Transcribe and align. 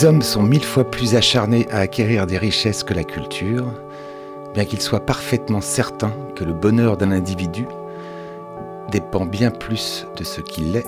Les 0.00 0.06
hommes 0.06 0.22
sont 0.22 0.42
mille 0.42 0.64
fois 0.64 0.90
plus 0.90 1.14
acharnés 1.14 1.68
à 1.70 1.80
acquérir 1.80 2.26
des 2.26 2.38
richesses 2.38 2.84
que 2.84 2.94
la 2.94 3.04
culture, 3.04 3.66
bien 4.54 4.64
qu'ils 4.64 4.80
soient 4.80 5.04
parfaitement 5.04 5.60
certains 5.60 6.14
que 6.34 6.42
le 6.42 6.54
bonheur 6.54 6.96
d'un 6.96 7.12
individu 7.12 7.66
dépend 8.90 9.26
bien 9.26 9.50
plus 9.50 10.06
de 10.16 10.24
ce 10.24 10.40
qu'il 10.40 10.74
est, 10.74 10.86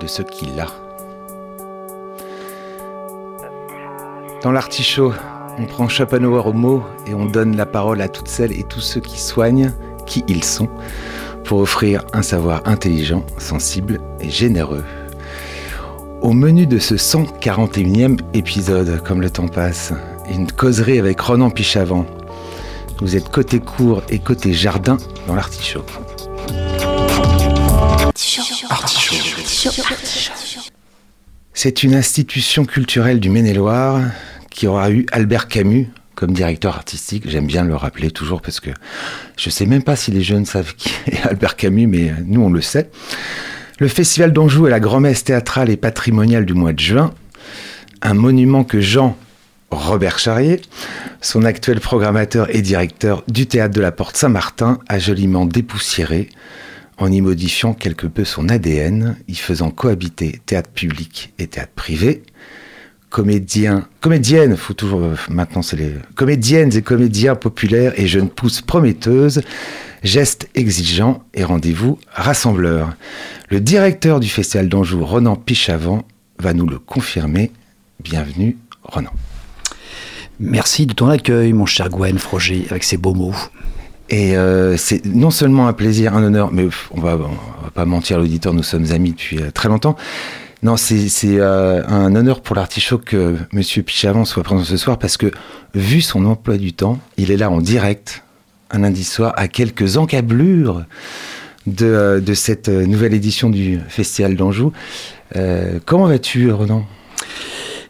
de 0.00 0.06
ce 0.06 0.22
qu'il 0.22 0.58
a. 0.58 0.68
Dans 4.42 4.50
l'artichaut, 4.52 5.12
on 5.58 5.66
prend 5.66 5.86
Schopenhauer 5.86 6.46
au 6.46 6.54
mot 6.54 6.82
et 7.06 7.12
on 7.12 7.26
donne 7.26 7.58
la 7.58 7.66
parole 7.66 8.00
à 8.00 8.08
toutes 8.08 8.28
celles 8.28 8.58
et 8.58 8.64
tous 8.64 8.80
ceux 8.80 9.02
qui 9.02 9.20
soignent 9.20 9.72
qui 10.06 10.24
ils 10.26 10.42
sont 10.42 10.70
pour 11.44 11.58
offrir 11.58 12.02
un 12.14 12.22
savoir 12.22 12.62
intelligent, 12.64 13.26
sensible 13.36 14.00
et 14.20 14.30
généreux. 14.30 14.84
Au 16.24 16.32
menu 16.32 16.66
de 16.66 16.78
ce 16.78 16.94
141e 16.94 18.18
épisode, 18.32 19.02
comme 19.04 19.20
le 19.20 19.28
temps 19.28 19.46
passe, 19.46 19.92
une 20.30 20.50
causerie 20.50 20.98
avec 20.98 21.20
Ronan 21.20 21.50
Pichavant. 21.50 22.06
Vous 23.00 23.14
êtes 23.14 23.28
côté 23.28 23.60
court 23.60 24.02
et 24.08 24.18
côté 24.20 24.54
jardin 24.54 24.96
dans 25.26 25.34
l'artichaut. 25.34 25.84
C'est 31.52 31.82
une 31.82 31.94
institution 31.94 32.64
culturelle 32.64 33.20
du 33.20 33.28
Maine-et-Loire 33.28 34.00
qui 34.48 34.66
aura 34.66 34.90
eu 34.90 35.04
Albert 35.12 35.48
Camus 35.48 35.90
comme 36.14 36.32
directeur 36.32 36.74
artistique. 36.74 37.28
J'aime 37.28 37.46
bien 37.46 37.64
le 37.64 37.76
rappeler 37.76 38.10
toujours 38.10 38.40
parce 38.40 38.60
que 38.60 38.70
je 39.36 39.48
ne 39.48 39.52
sais 39.52 39.66
même 39.66 39.82
pas 39.82 39.94
si 39.94 40.10
les 40.10 40.22
jeunes 40.22 40.46
savent 40.46 40.74
qui 40.74 40.90
est 41.06 41.20
Albert 41.20 41.56
Camus, 41.56 41.86
mais 41.86 42.14
nous 42.24 42.40
on 42.40 42.50
le 42.50 42.62
sait. 42.62 42.90
Le 43.80 43.88
Festival 43.88 44.32
d'Anjou 44.32 44.68
est 44.68 44.70
la 44.70 44.78
grand-messe 44.78 45.24
théâtrale 45.24 45.68
et 45.68 45.76
patrimoniale 45.76 46.46
du 46.46 46.54
mois 46.54 46.72
de 46.72 46.78
juin. 46.78 47.12
Un 48.02 48.14
monument 48.14 48.62
que 48.62 48.80
Jean 48.80 49.16
Robert 49.72 50.20
Charrier, 50.20 50.60
son 51.20 51.44
actuel 51.44 51.80
programmateur 51.80 52.54
et 52.54 52.62
directeur 52.62 53.24
du 53.26 53.46
théâtre 53.46 53.74
de 53.74 53.80
la 53.80 53.90
Porte 53.90 54.16
Saint-Martin, 54.16 54.78
a 54.88 55.00
joliment 55.00 55.44
dépoussiéré 55.44 56.28
en 56.98 57.10
y 57.10 57.20
modifiant 57.20 57.74
quelque 57.74 58.06
peu 58.06 58.24
son 58.24 58.48
ADN, 58.48 59.16
y 59.26 59.34
faisant 59.34 59.70
cohabiter 59.70 60.40
théâtre 60.46 60.70
public 60.70 61.32
et 61.40 61.48
théâtre 61.48 61.72
privé. 61.74 62.22
Comédiens, 63.14 63.86
comédiennes, 64.00 64.56
faut 64.56 64.74
toujours 64.74 65.02
euh, 65.02 65.14
maintenant 65.30 65.62
c'est 65.62 65.76
les 65.76 65.92
comédiennes 66.16 66.76
et 66.76 66.82
comédiens 66.82 67.36
populaires 67.36 67.92
et 67.96 68.08
jeunes 68.08 68.28
pousses 68.28 68.60
prometteuses, 68.60 69.42
gestes 70.02 70.48
exigeants 70.56 71.22
et 71.32 71.44
rendez-vous 71.44 71.96
rassembleurs. 72.12 72.92
Le 73.50 73.60
directeur 73.60 74.18
du 74.18 74.28
Festival 74.28 74.68
d'Anjou, 74.68 75.04
Ronan 75.04 75.36
Pichavant, 75.36 76.02
va 76.40 76.54
nous 76.54 76.66
le 76.66 76.80
confirmer. 76.80 77.52
Bienvenue, 78.02 78.56
Ronan. 78.82 79.12
Merci 80.40 80.86
de 80.86 80.92
ton 80.92 81.08
accueil, 81.08 81.52
mon 81.52 81.66
cher 81.66 81.90
Gwen 81.90 82.18
Froger, 82.18 82.66
avec 82.70 82.82
ces 82.82 82.96
beaux 82.96 83.14
mots. 83.14 83.36
Et 84.10 84.36
euh, 84.36 84.76
c'est 84.76 85.06
non 85.06 85.30
seulement 85.30 85.68
un 85.68 85.72
plaisir, 85.72 86.16
un 86.16 86.24
honneur, 86.24 86.50
mais 86.52 86.66
on 86.90 87.00
va, 87.00 87.14
on 87.14 87.62
va 87.62 87.70
pas 87.72 87.84
mentir 87.84 88.16
à 88.16 88.18
l'auditeur, 88.18 88.52
nous 88.52 88.64
sommes 88.64 88.90
amis 88.90 89.12
depuis 89.12 89.40
euh, 89.40 89.52
très 89.52 89.68
longtemps. 89.68 89.94
Non, 90.64 90.76
c'est 90.78 91.08
euh, 91.24 91.86
un 91.86 92.16
honneur 92.16 92.40
pour 92.40 92.56
l'artichaut 92.56 92.98
que 92.98 93.36
Monsieur 93.52 93.82
Pichavant 93.82 94.24
soit 94.24 94.42
présent 94.42 94.64
ce 94.64 94.78
soir 94.78 94.98
parce 94.98 95.16
que, 95.16 95.30
vu 95.74 96.00
son 96.00 96.24
emploi 96.24 96.56
du 96.56 96.72
temps, 96.72 96.98
il 97.18 97.30
est 97.30 97.36
là 97.36 97.50
en 97.50 97.60
direct, 97.60 98.24
un 98.70 98.78
lundi 98.78 99.04
soir, 99.04 99.34
à 99.36 99.46
quelques 99.46 99.98
encablures 99.98 100.84
de, 101.66 101.86
euh, 101.86 102.20
de 102.20 102.34
cette 102.34 102.68
euh, 102.68 102.86
nouvelle 102.86 103.14
édition 103.14 103.50
du 103.50 103.80
Festival 103.88 104.36
d'Anjou. 104.36 104.72
Euh, 105.36 105.78
comment 105.84 106.06
vas-tu, 106.06 106.50
Ronan? 106.50 106.86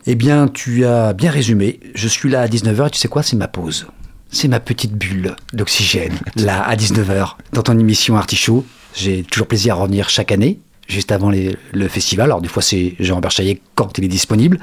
Eh 0.07 0.15
bien, 0.15 0.49
tu 0.49 0.85
as 0.85 1.13
bien 1.13 1.31
résumé. 1.31 1.81
Je 1.95 2.09
suis 2.09 2.29
là 2.29 2.43
à 2.43 2.47
19h, 2.47 2.91
tu 2.91 2.99
sais 2.99 3.09
quoi, 3.09 3.23
c'est 3.23 3.37
ma 3.37 3.49
pause. 3.49 3.87
C'est 4.31 4.49
ma 4.49 4.61
petite 4.61 4.95
bulle 4.95 5.37
d'oxygène, 5.53 6.15
là, 6.37 6.63
à 6.63 6.77
19h, 6.77 7.37
dans 7.53 7.63
ton 7.63 7.79
émission 7.79 8.17
Artichaut. 8.17 8.65
J'ai 8.95 9.23
toujours 9.23 9.47
plaisir 9.47 9.75
à 9.75 9.79
revenir 9.79 10.09
chaque 10.09 10.31
année, 10.31 10.59
juste 10.87 11.13
avant 11.13 11.31
les- 11.31 11.57
le 11.73 11.89
festival. 11.89 12.27
Alors, 12.27 12.41
des 12.41 12.49
fois, 12.49 12.63
c'est 12.63 12.95
Jean-Robert 13.01 13.31
Chaillet 13.31 13.61
quand 13.75 13.97
il 13.99 14.05
est 14.05 14.09
disponible. 14.09 14.59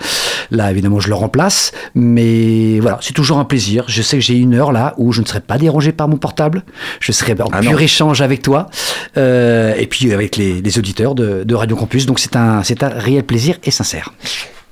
Là, 0.52 0.70
évidemment, 0.72 1.00
je 1.00 1.08
le 1.10 1.16
remplace. 1.16 1.72
Mais 1.96 2.80
voilà, 2.80 3.00
c'est 3.02 3.14
toujours 3.14 3.40
un 3.40 3.46
plaisir. 3.46 3.86
Je 3.88 4.02
sais 4.02 4.18
que 4.18 4.24
j'ai 4.24 4.36
une 4.38 4.54
heure 4.54 4.72
là 4.72 4.94
où 4.98 5.12
je 5.12 5.22
ne 5.22 5.26
serai 5.26 5.40
pas 5.42 5.58
dérangé 5.58 5.92
par 5.92 6.08
mon 6.08 6.18
portable. 6.18 6.64
Je 7.00 7.12
serai 7.12 7.34
en 7.42 7.50
Ah 7.52 7.60
pur 7.62 7.72
non. 7.72 7.78
échange 7.80 8.22
avec 8.22 8.42
toi. 8.42 8.70
Euh, 9.18 9.74
et 9.78 9.88
puis, 9.88 10.14
avec 10.14 10.36
les, 10.38 10.62
les 10.62 10.78
auditeurs 10.80 11.16
de, 11.16 11.44
de 11.44 11.56
Radio 11.56 11.76
Campus. 11.76 12.06
Donc, 12.06 12.20
c'est 12.20 12.36
un, 12.36 12.64
c'est 12.64 12.84
un 12.84 12.90
réel 12.90 13.24
plaisir 13.24 13.58
et 13.64 13.72
sincère. 13.72 14.14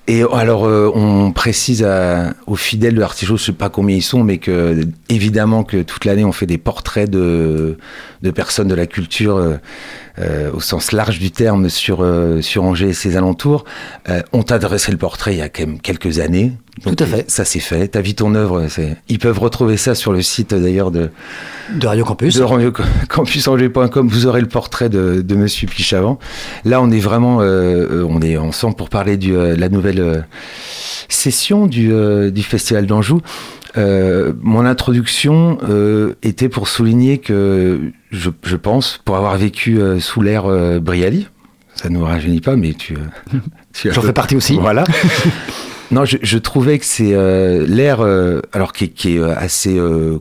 Et 0.08 0.24
alors, 0.34 0.66
euh, 0.66 0.92
on 0.96 1.32
précise 1.32 1.84
à- 1.84 2.34
aux 2.48 2.56
fidèles 2.56 2.96
de 2.96 3.00
l'artichaut, 3.00 3.38
je 3.38 3.44
sais 3.44 3.52
pas 3.52 3.70
combien 3.70 3.96
ils 3.96 4.02
sont, 4.02 4.24
mais 4.24 4.40
que 4.40 4.82
évidemment 5.08 5.64
que 5.64 5.84
toute 5.84 6.04
l'année 6.06 6.26
on 6.26 6.32
fait 6.32 6.48
des 6.48 6.58
portraits 6.58 7.08
de, 7.08 7.78
de 8.24 8.32
personnes 8.32 8.68
de 8.68 8.74
la 8.74 8.88
culture 8.88 9.38
euh, 9.38 9.58
euh, 10.22 10.52
au 10.54 10.60
sens 10.60 10.92
large 10.92 11.20
du 11.20 11.32
terme 11.32 11.70
sur 11.70 12.00
euh, 12.02 12.42
sur 12.42 12.64
Angers 12.64 12.90
et 12.90 12.94
ses 12.94 13.18
alentours. 13.18 13.66
Euh, 14.10 14.22
on 14.34 14.44
t'a 14.44 14.56
adressé 14.56 14.92
le 14.92 14.98
portrait 14.98 15.34
il 15.34 15.38
y 15.40 15.42
a 15.42 15.50
quand 15.50 15.66
même 15.66 15.80
quelques 15.80 16.20
années. 16.20 16.54
Tout 16.84 16.96
à 17.00 17.06
fait. 17.06 17.30
Ça 17.30 17.44
c'est 17.46 17.60
fait. 17.60 17.90
Ta 17.90 18.02
vie, 18.02 18.16
ton 18.16 18.36
œuvre. 18.36 18.66
Ils 19.10 19.20
peuvent 19.20 19.40
retrouver 19.40 19.76
ça 19.76 19.96
sur 19.96 20.14
le 20.14 20.22
site 20.22 20.54
d'ailleurs 20.54 20.92
de 20.92 21.10
De 21.76 21.88
Radio 21.88 22.06
Campus. 22.06 22.36
de 22.38 22.44
radio- 22.44 22.72
campusangers.com, 23.10 24.08
vous 24.08 24.26
aurez 24.28 24.40
le 24.42 24.48
portrait 24.48 24.88
de, 24.90 25.22
de 25.22 25.36
Monsieur 25.36 25.68
Pichavant. 25.68 26.20
Là, 26.64 26.82
on 26.82 26.90
est 26.90 27.00
vraiment, 27.00 27.42
euh, 27.42 27.46
euh, 27.46 28.08
on 28.10 28.22
est 28.22 28.38
ensemble 28.38 28.76
pour 28.76 28.90
parler 28.90 29.18
du, 29.18 29.36
euh, 29.36 29.56
de 29.56 29.60
la 29.62 29.68
nouvelle 29.70 30.00
euh, 30.00 30.22
session 31.10 31.68
du, 31.68 31.92
euh, 31.92 32.32
du 32.32 32.44
Festival 32.44 32.86
d'Anjou. 32.86 33.22
Euh, 33.80 34.34
mon 34.42 34.66
introduction 34.66 35.58
euh, 35.68 36.14
était 36.22 36.50
pour 36.50 36.68
souligner 36.68 37.18
que 37.20 37.80
je, 38.12 38.30
je 38.44 38.56
pense, 38.56 39.00
pour 39.06 39.16
avoir 39.16 39.38
vécu 39.38 39.80
euh, 39.80 40.00
sous 40.00 40.22
l'ère 40.22 40.46
Briali, 40.82 41.28
ça 41.76 41.90
ne 41.90 41.96
nous 41.98 42.04
rajeunit 42.06 42.42
pas, 42.42 42.56
mais 42.56 42.74
tu, 42.74 42.96
tu 43.74 43.92
J'en 43.92 44.02
fais 44.02 44.14
partie 44.14 44.36
aussi. 44.36 44.58
Voilà. 44.60 44.84
Non, 45.92 46.06
je, 46.06 46.18
je 46.22 46.38
trouvais 46.38 46.78
que 46.78 46.86
c'est 46.86 47.16
l'ère, 47.66 48.02
alors 48.54 48.74
qui, 48.74 48.84
est- 48.84 48.88
qui 48.90 49.16
est 49.18 49.24
assez 49.24 49.76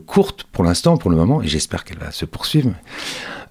courte 0.07 0.45
pour 0.51 0.63
l'instant, 0.63 0.97
pour 0.97 1.11
le 1.11 1.15
moment, 1.15 1.43
et 1.43 1.47
j'espère 1.47 1.83
qu'elle 1.83 1.99
va 1.99 2.09
se 2.09 2.25
poursuivre, 2.25 2.71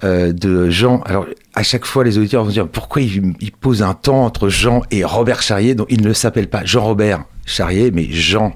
euh, 0.02 0.32
de 0.32 0.68
Jean. 0.68 1.00
Alors, 1.06 1.26
à 1.54 1.62
chaque 1.62 1.84
fois, 1.84 2.02
les 2.02 2.18
auditeurs 2.18 2.42
vont 2.42 2.48
se 2.50 2.54
dire 2.54 2.66
pourquoi 2.66 3.02
il, 3.02 3.34
il 3.38 3.52
pose 3.52 3.84
un 3.84 3.94
temps 3.94 4.24
entre 4.24 4.48
Jean 4.48 4.82
et 4.90 5.04
Robert 5.04 5.42
Charrier, 5.42 5.76
donc 5.76 5.86
il 5.90 6.02
ne 6.02 6.12
s'appelle 6.12 6.48
pas 6.48 6.64
Jean-Robert 6.64 7.22
Charrier, 7.46 7.92
mais 7.92 8.08
Jean, 8.10 8.52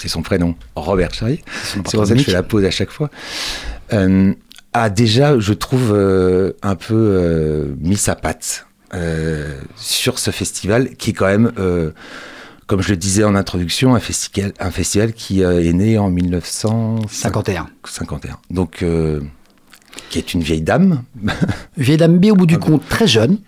c'est 0.00 0.08
son 0.08 0.22
prénom, 0.22 0.54
Robert 0.76 1.12
Charrier. 1.12 1.42
C'est 1.64 1.82
pour 1.82 2.06
ça 2.06 2.14
que 2.14 2.18
je 2.18 2.24
fais 2.24 2.32
la 2.32 2.42
pause 2.42 2.64
à 2.64 2.70
chaque 2.70 2.90
fois. 2.90 3.10
Euh, 3.92 4.32
a 4.72 4.88
déjà, 4.88 5.38
je 5.38 5.52
trouve, 5.52 5.92
euh, 5.92 6.52
un 6.62 6.76
peu 6.76 6.94
euh, 6.94 7.74
mis 7.78 7.96
sa 7.96 8.14
patte 8.14 8.66
sur 9.76 10.18
ce 10.18 10.32
festival 10.32 10.96
qui 10.96 11.10
est 11.10 11.12
quand 11.12 11.26
même, 11.26 11.52
comme 12.66 12.82
je 12.82 12.90
le 12.90 12.96
disais 12.96 13.22
en 13.22 13.36
introduction, 13.36 13.94
un 13.94 14.00
festival, 14.00 14.52
un 14.58 14.70
festival 14.72 15.12
qui 15.12 15.42
est 15.42 15.72
né 15.72 15.96
en 15.96 16.10
1951. 16.10 17.68
51. 17.84 18.38
Donc, 18.50 18.84
qui 20.08 20.18
est 20.18 20.34
une 20.34 20.42
vieille 20.42 20.62
dame. 20.62 21.04
Vieille 21.76 21.98
dame 21.98 22.18
B 22.18 22.32
au 22.32 22.34
bout 22.34 22.46
du 22.46 22.58
compte 22.58 22.82
très 22.88 23.06
jeune, 23.06 23.38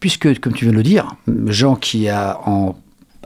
puisque, 0.00 0.38
comme 0.38 0.52
tu 0.52 0.66
viens 0.66 0.72
de 0.72 0.76
le 0.76 0.82
dire, 0.82 1.16
Jean 1.46 1.74
qui 1.74 2.10
a 2.10 2.38
en 2.44 2.76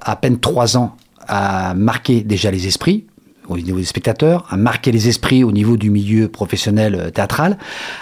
à 0.00 0.14
peine 0.14 0.38
trois 0.38 0.76
ans 0.76 0.96
a 1.28 1.74
marqué 1.74 2.22
déjà 2.22 2.50
les 2.50 2.66
esprits, 2.66 3.06
au 3.48 3.56
niveau 3.56 3.78
des 3.78 3.84
spectateurs, 3.84 4.46
a 4.50 4.56
marqué 4.56 4.92
les 4.92 5.08
esprits 5.08 5.44
au 5.44 5.52
niveau 5.52 5.76
du 5.76 5.90
milieu 5.90 6.28
professionnel 6.28 6.94
euh, 6.94 7.10
théâtral, 7.10 7.58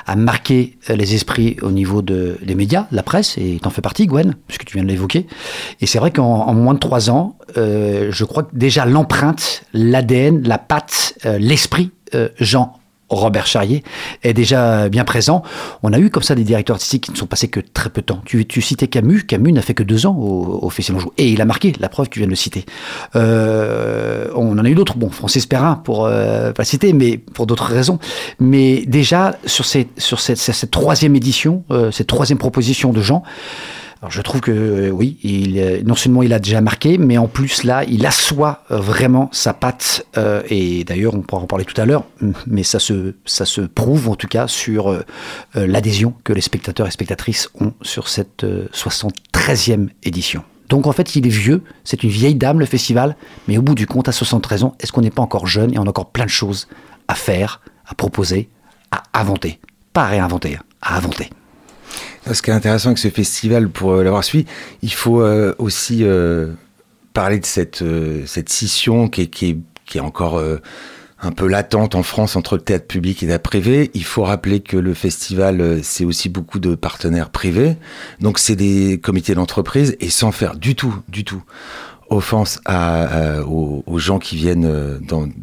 a 0.06 0.16
marqué 0.16 0.78
euh, 0.90 0.96
les 0.96 1.14
esprits 1.14 1.56
au 1.62 1.70
niveau 1.70 2.02
de, 2.02 2.38
des 2.42 2.54
médias, 2.54 2.86
la 2.90 3.02
presse, 3.02 3.36
et 3.38 3.58
t'en 3.60 3.70
fais 3.70 3.82
partie, 3.82 4.06
Gwen, 4.06 4.36
puisque 4.46 4.64
tu 4.64 4.76
viens 4.76 4.84
de 4.84 4.88
l'évoquer. 4.88 5.26
Et 5.80 5.86
c'est 5.86 5.98
vrai 5.98 6.10
qu'en 6.10 6.46
en 6.46 6.54
moins 6.54 6.74
de 6.74 6.78
trois 6.78 7.10
ans, 7.10 7.36
euh, 7.56 8.08
je 8.10 8.24
crois 8.24 8.48
déjà 8.52 8.86
l'empreinte, 8.86 9.64
l'ADN, 9.72 10.42
la 10.46 10.58
patte, 10.58 11.18
l'esprit, 11.38 11.90
Jean 12.38 12.78
Robert 13.08 13.46
Charrier 13.46 13.82
est 14.22 14.32
déjà 14.32 14.88
bien 14.88 15.04
présent. 15.04 15.42
On 15.82 15.92
a 15.92 15.98
eu 15.98 16.10
comme 16.10 16.22
ça 16.22 16.34
des 16.34 16.44
directeurs 16.44 16.74
artistiques 16.74 17.04
qui 17.04 17.12
ne 17.12 17.16
sont 17.16 17.26
passés 17.26 17.48
que 17.48 17.60
très 17.60 17.90
peu 17.90 18.00
de 18.00 18.06
temps. 18.06 18.20
Tu, 18.24 18.46
tu 18.46 18.62
citais 18.62 18.88
Camus. 18.88 19.24
Camus 19.24 19.52
n'a 19.52 19.62
fait 19.62 19.74
que 19.74 19.82
deux 19.82 20.06
ans 20.06 20.16
au, 20.16 20.60
au 20.62 20.70
Festival 20.70 21.00
Anjou. 21.00 21.12
Et 21.18 21.30
il 21.30 21.40
a 21.40 21.44
marqué, 21.44 21.72
la 21.80 21.88
preuve, 21.88 22.08
tu 22.08 22.18
viens 22.18 22.26
de 22.26 22.30
le 22.30 22.36
citer. 22.36 22.64
Euh, 23.16 24.28
on 24.34 24.58
en 24.58 24.64
a 24.64 24.68
eu 24.68 24.74
d'autres. 24.74 24.96
Bon, 24.96 25.10
Francis 25.10 25.46
Perrin, 25.46 25.76
pour 25.76 26.06
euh, 26.06 26.52
pas 26.52 26.64
citer, 26.64 26.92
mais 26.92 27.18
pour 27.18 27.46
d'autres 27.46 27.64
raisons. 27.64 27.98
Mais 28.40 28.84
déjà, 28.86 29.36
sur, 29.46 29.64
ces, 29.64 29.88
sur 29.98 30.20
cette, 30.20 30.38
cette, 30.38 30.70
troisième 30.70 31.16
édition, 31.16 31.64
euh, 31.70 31.90
cette 31.90 32.06
troisième 32.06 32.38
proposition 32.38 32.92
de 32.92 33.00
Jean, 33.00 33.22
alors 34.04 34.12
je 34.12 34.20
trouve 34.20 34.42
que 34.42 34.50
euh, 34.50 34.90
oui, 34.90 35.16
euh, 35.24 35.80
non 35.82 35.94
seulement 35.94 36.22
il 36.22 36.34
a 36.34 36.38
déjà 36.38 36.60
marqué, 36.60 36.98
mais 36.98 37.16
en 37.16 37.26
plus 37.26 37.64
là, 37.64 37.84
il 37.84 38.04
assoit 38.04 38.62
euh, 38.70 38.76
vraiment 38.76 39.30
sa 39.32 39.54
patte. 39.54 40.06
et 40.50 40.84
d'ailleurs, 40.84 41.14
on 41.14 41.22
pourra 41.22 41.40
en 41.40 41.46
parler 41.46 41.64
tout 41.64 41.80
à 41.80 41.86
l'heure, 41.86 42.04
mais 42.46 42.64
ça 42.64 42.78
se, 42.78 43.14
ça 43.24 43.46
se 43.46 43.62
prouve 43.62 44.10
en 44.10 44.14
tout 44.14 44.28
cas 44.28 44.46
sur 44.46 44.94
l'adhésion 45.54 46.12
que 46.22 46.34
les 46.34 46.42
spectateurs 46.42 46.86
et 46.86 46.90
spectatrices 46.90 47.48
ont 47.58 47.72
sur 47.80 48.08
cette 48.08 48.44
euh, 48.44 48.68
73e 48.74 49.88
édition. 50.02 50.44
Donc 50.68 50.86
en 50.86 50.92
fait, 50.92 51.16
il 51.16 51.26
est 51.26 51.30
vieux, 51.30 51.62
c'est 51.82 52.02
une 52.02 52.10
vieille 52.10 52.34
dame 52.34 52.60
le 52.60 52.66
festival, 52.66 53.16
mais 53.48 53.56
au 53.56 53.62
bout 53.62 53.74
du 53.74 53.86
compte, 53.86 54.08
à 54.08 54.12
73 54.12 54.64
ans, 54.64 54.74
est-ce 54.80 54.92
qu'on 54.92 55.00
n'est 55.00 55.10
pas 55.10 55.22
encore 55.22 55.46
jeune 55.46 55.72
et 55.72 55.78
on 55.78 55.84
a 55.84 55.88
encore 55.88 56.10
plein 56.10 56.26
de 56.26 56.30
choses 56.30 56.68
à 57.08 57.14
faire, 57.14 57.62
à 57.86 57.94
proposer, 57.94 58.50
à 58.90 59.02
inventer? 59.18 59.60
Pas 59.94 60.02
à 60.04 60.08
réinventer, 60.08 60.56
hein, 60.56 60.62
à 60.82 60.98
inventer. 60.98 61.30
Ce 62.32 62.40
qui 62.40 62.50
est 62.50 62.54
intéressant 62.54 62.88
avec 62.88 62.98
ce 62.98 63.08
festival, 63.08 63.68
pour 63.68 63.92
euh, 63.92 64.02
l'avoir 64.02 64.24
suivi, 64.24 64.46
il 64.82 64.92
faut 64.92 65.20
euh, 65.20 65.54
aussi 65.58 65.98
euh, 66.02 66.52
parler 67.12 67.38
de 67.38 67.46
cette, 67.46 67.84
cette 68.26 68.48
scission 68.48 69.08
qui 69.08 69.22
est, 69.22 69.26
qui 69.26 69.50
est, 69.50 69.58
qui 69.84 69.98
est 69.98 70.00
encore 70.00 70.42
un 71.20 71.30
peu 71.30 71.46
latente 71.46 71.94
en 71.94 72.02
France 72.02 72.34
entre 72.34 72.56
le 72.56 72.62
théâtre 72.62 72.86
public 72.86 73.22
et 73.22 73.26
théâtre 73.26 73.42
privé. 73.42 73.90
Il 73.94 74.04
faut 74.04 74.24
rappeler 74.24 74.60
que 74.60 74.76
le 74.76 74.94
festival, 74.94 75.80
c'est 75.84 76.04
aussi 76.04 76.28
beaucoup 76.28 76.58
de 76.58 76.74
partenaires 76.74 77.30
privés. 77.30 77.76
Donc 78.20 78.40
c'est 78.40 78.56
des 78.56 78.98
comités 79.00 79.34
d'entreprise 79.34 79.96
et 80.00 80.10
sans 80.10 80.32
faire 80.32 80.56
du 80.56 80.74
tout, 80.74 80.96
du 81.08 81.24
tout 81.24 81.42
offense 82.10 82.60
aux, 83.46 83.98
gens 83.98 84.18
qui 84.18 84.34
viennent 84.36 85.00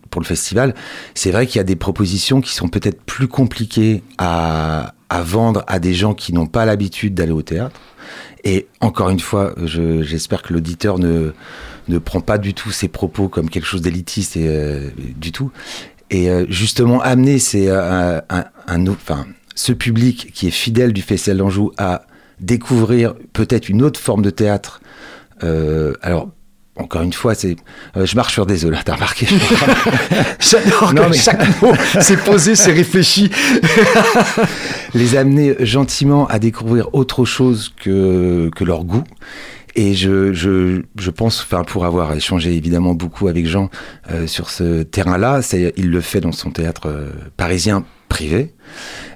pour 0.10 0.22
le 0.22 0.28
festival, 0.28 0.76
c'est 1.16 1.32
vrai 1.32 1.48
qu'il 1.48 1.58
y 1.58 1.62
a 1.62 1.64
des 1.64 1.78
propositions 1.78 2.42
qui 2.42 2.54
sont 2.54 2.68
peut-être 2.68 3.02
plus 3.04 3.28
compliquées 3.28 4.04
à, 4.18 4.94
à 5.12 5.22
vendre 5.22 5.64
à 5.68 5.78
des 5.80 5.94
gens 5.94 6.14
qui 6.14 6.32
n'ont 6.34 6.48
pas 6.48 6.66
l'habitude 6.66 7.14
d'aller 7.14 7.34
au 7.34 7.42
théâtre. 7.42 7.80
Et 8.44 8.68
encore 8.80 9.10
une 9.10 9.20
fois, 9.20 9.54
je- 9.64 10.02
j'espère 10.02 10.42
que 10.42 10.54
l'auditeur 10.54 10.98
ne, 11.00 11.34
ne 11.90 11.98
prend 12.00 12.22
pas 12.22 12.38
du 12.38 12.54
tout 12.54 12.72
ces 12.72 12.88
propos 12.88 13.28
comme 13.28 13.50
quelque 13.50 13.66
chose 13.68 13.82
d'élitiste 13.82 14.38
et 14.38 14.48
euh, 14.48 14.90
du 15.18 15.32
tout. 15.32 15.52
Et 16.10 16.30
euh, 16.30 16.46
justement, 16.50 17.02
amener 17.02 17.38
euh, 17.56 18.22
un, 18.30 18.86
ce 19.54 19.74
public 19.74 20.32
qui 20.34 20.48
est 20.48 20.52
fidèle 20.52 20.94
du 20.94 21.02
Festival 21.02 21.38
d'Anjou 21.38 21.72
à 21.78 22.04
découvrir 22.40 23.14
peut-être 23.34 23.68
une 23.70 23.84
autre 23.84 24.00
forme 24.00 24.22
de 24.24 24.32
théâtre. 24.32 24.82
Alors, 26.02 26.30
encore 26.78 27.02
une 27.02 27.14
fois, 27.14 27.36
c'est, 27.36 27.56
euh, 27.98 28.06
je 28.06 28.16
marche 28.16 28.34
sur 28.34 28.46
des 28.46 28.66
œufs 28.66 28.72
là, 28.72 28.80
t'as 28.84 28.96
remarqué. 28.96 29.28
J'adore 30.40 30.94
mais- 30.94 31.14
chaque 31.18 31.62
mot 31.62 31.74
c'est 32.00 32.24
posé, 32.24 32.56
c'est 32.56 32.72
réfléchi. 32.72 33.30
les 34.94 35.16
amener 35.16 35.56
gentiment 35.60 36.28
à 36.28 36.40
découvrir 36.40 36.94
autre 36.94 37.26
chose 37.26 37.74
que, 37.82 38.50
que 38.56 38.64
leur 38.64 38.84
goût. 38.84 39.04
Et 39.76 39.94
je, 39.94 40.34
je, 40.34 40.82
je 41.00 41.10
pense, 41.12 41.42
enfin, 41.42 41.64
pour 41.64 41.86
avoir 41.86 42.14
échangé 42.14 42.54
évidemment 42.54 42.94
beaucoup 42.94 43.30
avec 43.30 43.48
Jean 43.48 43.70
euh, 44.12 44.28
sur 44.28 44.50
ce 44.50 44.84
terrain-là, 44.84 45.42
c'est, 45.42 45.74
il 45.78 45.90
le 45.92 46.02
fait 46.02 46.20
dans 46.20 46.34
son 46.34 46.52
théâtre 46.52 46.88
euh, 46.88 47.10
parisien 47.38 47.86
privé, 48.10 48.54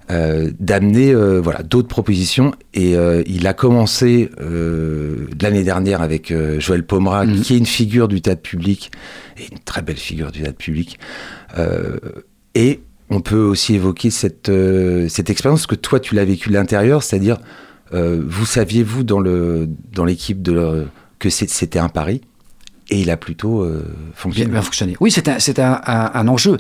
d'amener 0.10 1.12
euh, 1.14 1.42
voilà 1.42 1.64
d'autres 1.64 1.88
propositions. 1.88 2.54
Et 2.74 2.96
euh, 2.96 3.24
il 3.26 3.48
a 3.48 3.54
commencé 3.54 4.30
euh, 4.42 5.28
l'année 5.42 5.64
dernière 5.64 6.02
avec 6.02 6.32
euh, 6.32 6.60
Joël 6.60 6.86
Pomera, 6.86 7.26
Mhm. 7.26 7.42
qui 7.42 7.56
est 7.56 7.58
une 7.58 7.66
figure 7.66 8.08
du 8.08 8.22
théâtre 8.22 8.42
public 8.42 8.92
et 9.38 9.44
une 9.52 9.60
très 9.60 9.82
belle 9.82 9.98
figure 9.98 10.32
du 10.32 10.42
théâtre 10.42 10.58
public. 10.58 11.00
Euh, 11.58 11.98
et 12.54 12.82
on 13.10 13.20
peut 13.22 13.42
aussi 13.44 13.76
évoquer 13.76 14.10
cette, 14.10 14.50
euh, 14.50 15.08
cette 15.10 15.30
expérience 15.30 15.68
que 15.68 15.76
toi, 15.76 16.00
tu 16.00 16.16
l'as 16.16 16.26
vécu 16.26 16.50
de 16.50 16.54
l'intérieur, 16.56 17.04
c'est-à-dire, 17.04 17.38
euh, 17.94 18.22
vous 18.28 18.46
saviez-vous 18.46 19.04
dans 19.04 19.20
le 19.20 19.70
dans 19.92 20.06
l'équipe 20.06 20.42
de 20.42 20.52
le- 20.54 20.88
que 21.20 21.30
c'était 21.30 21.80
un 21.80 21.90
pari 21.90 22.22
et 22.90 23.00
il 23.00 23.10
a 23.10 23.18
plutôt 23.18 23.62
euh, 23.64 23.82
Bien, 23.84 24.14
fonctionné. 24.16 24.52
bien 24.52 24.62
fonctionné. 24.62 24.96
Oui, 25.00 25.12
c'est 25.12 25.28
un, 25.28 25.40
c'est 25.40 25.60
un, 25.60 25.80
un- 25.86 26.12
un 26.14 26.28
enjeu. 26.28 26.58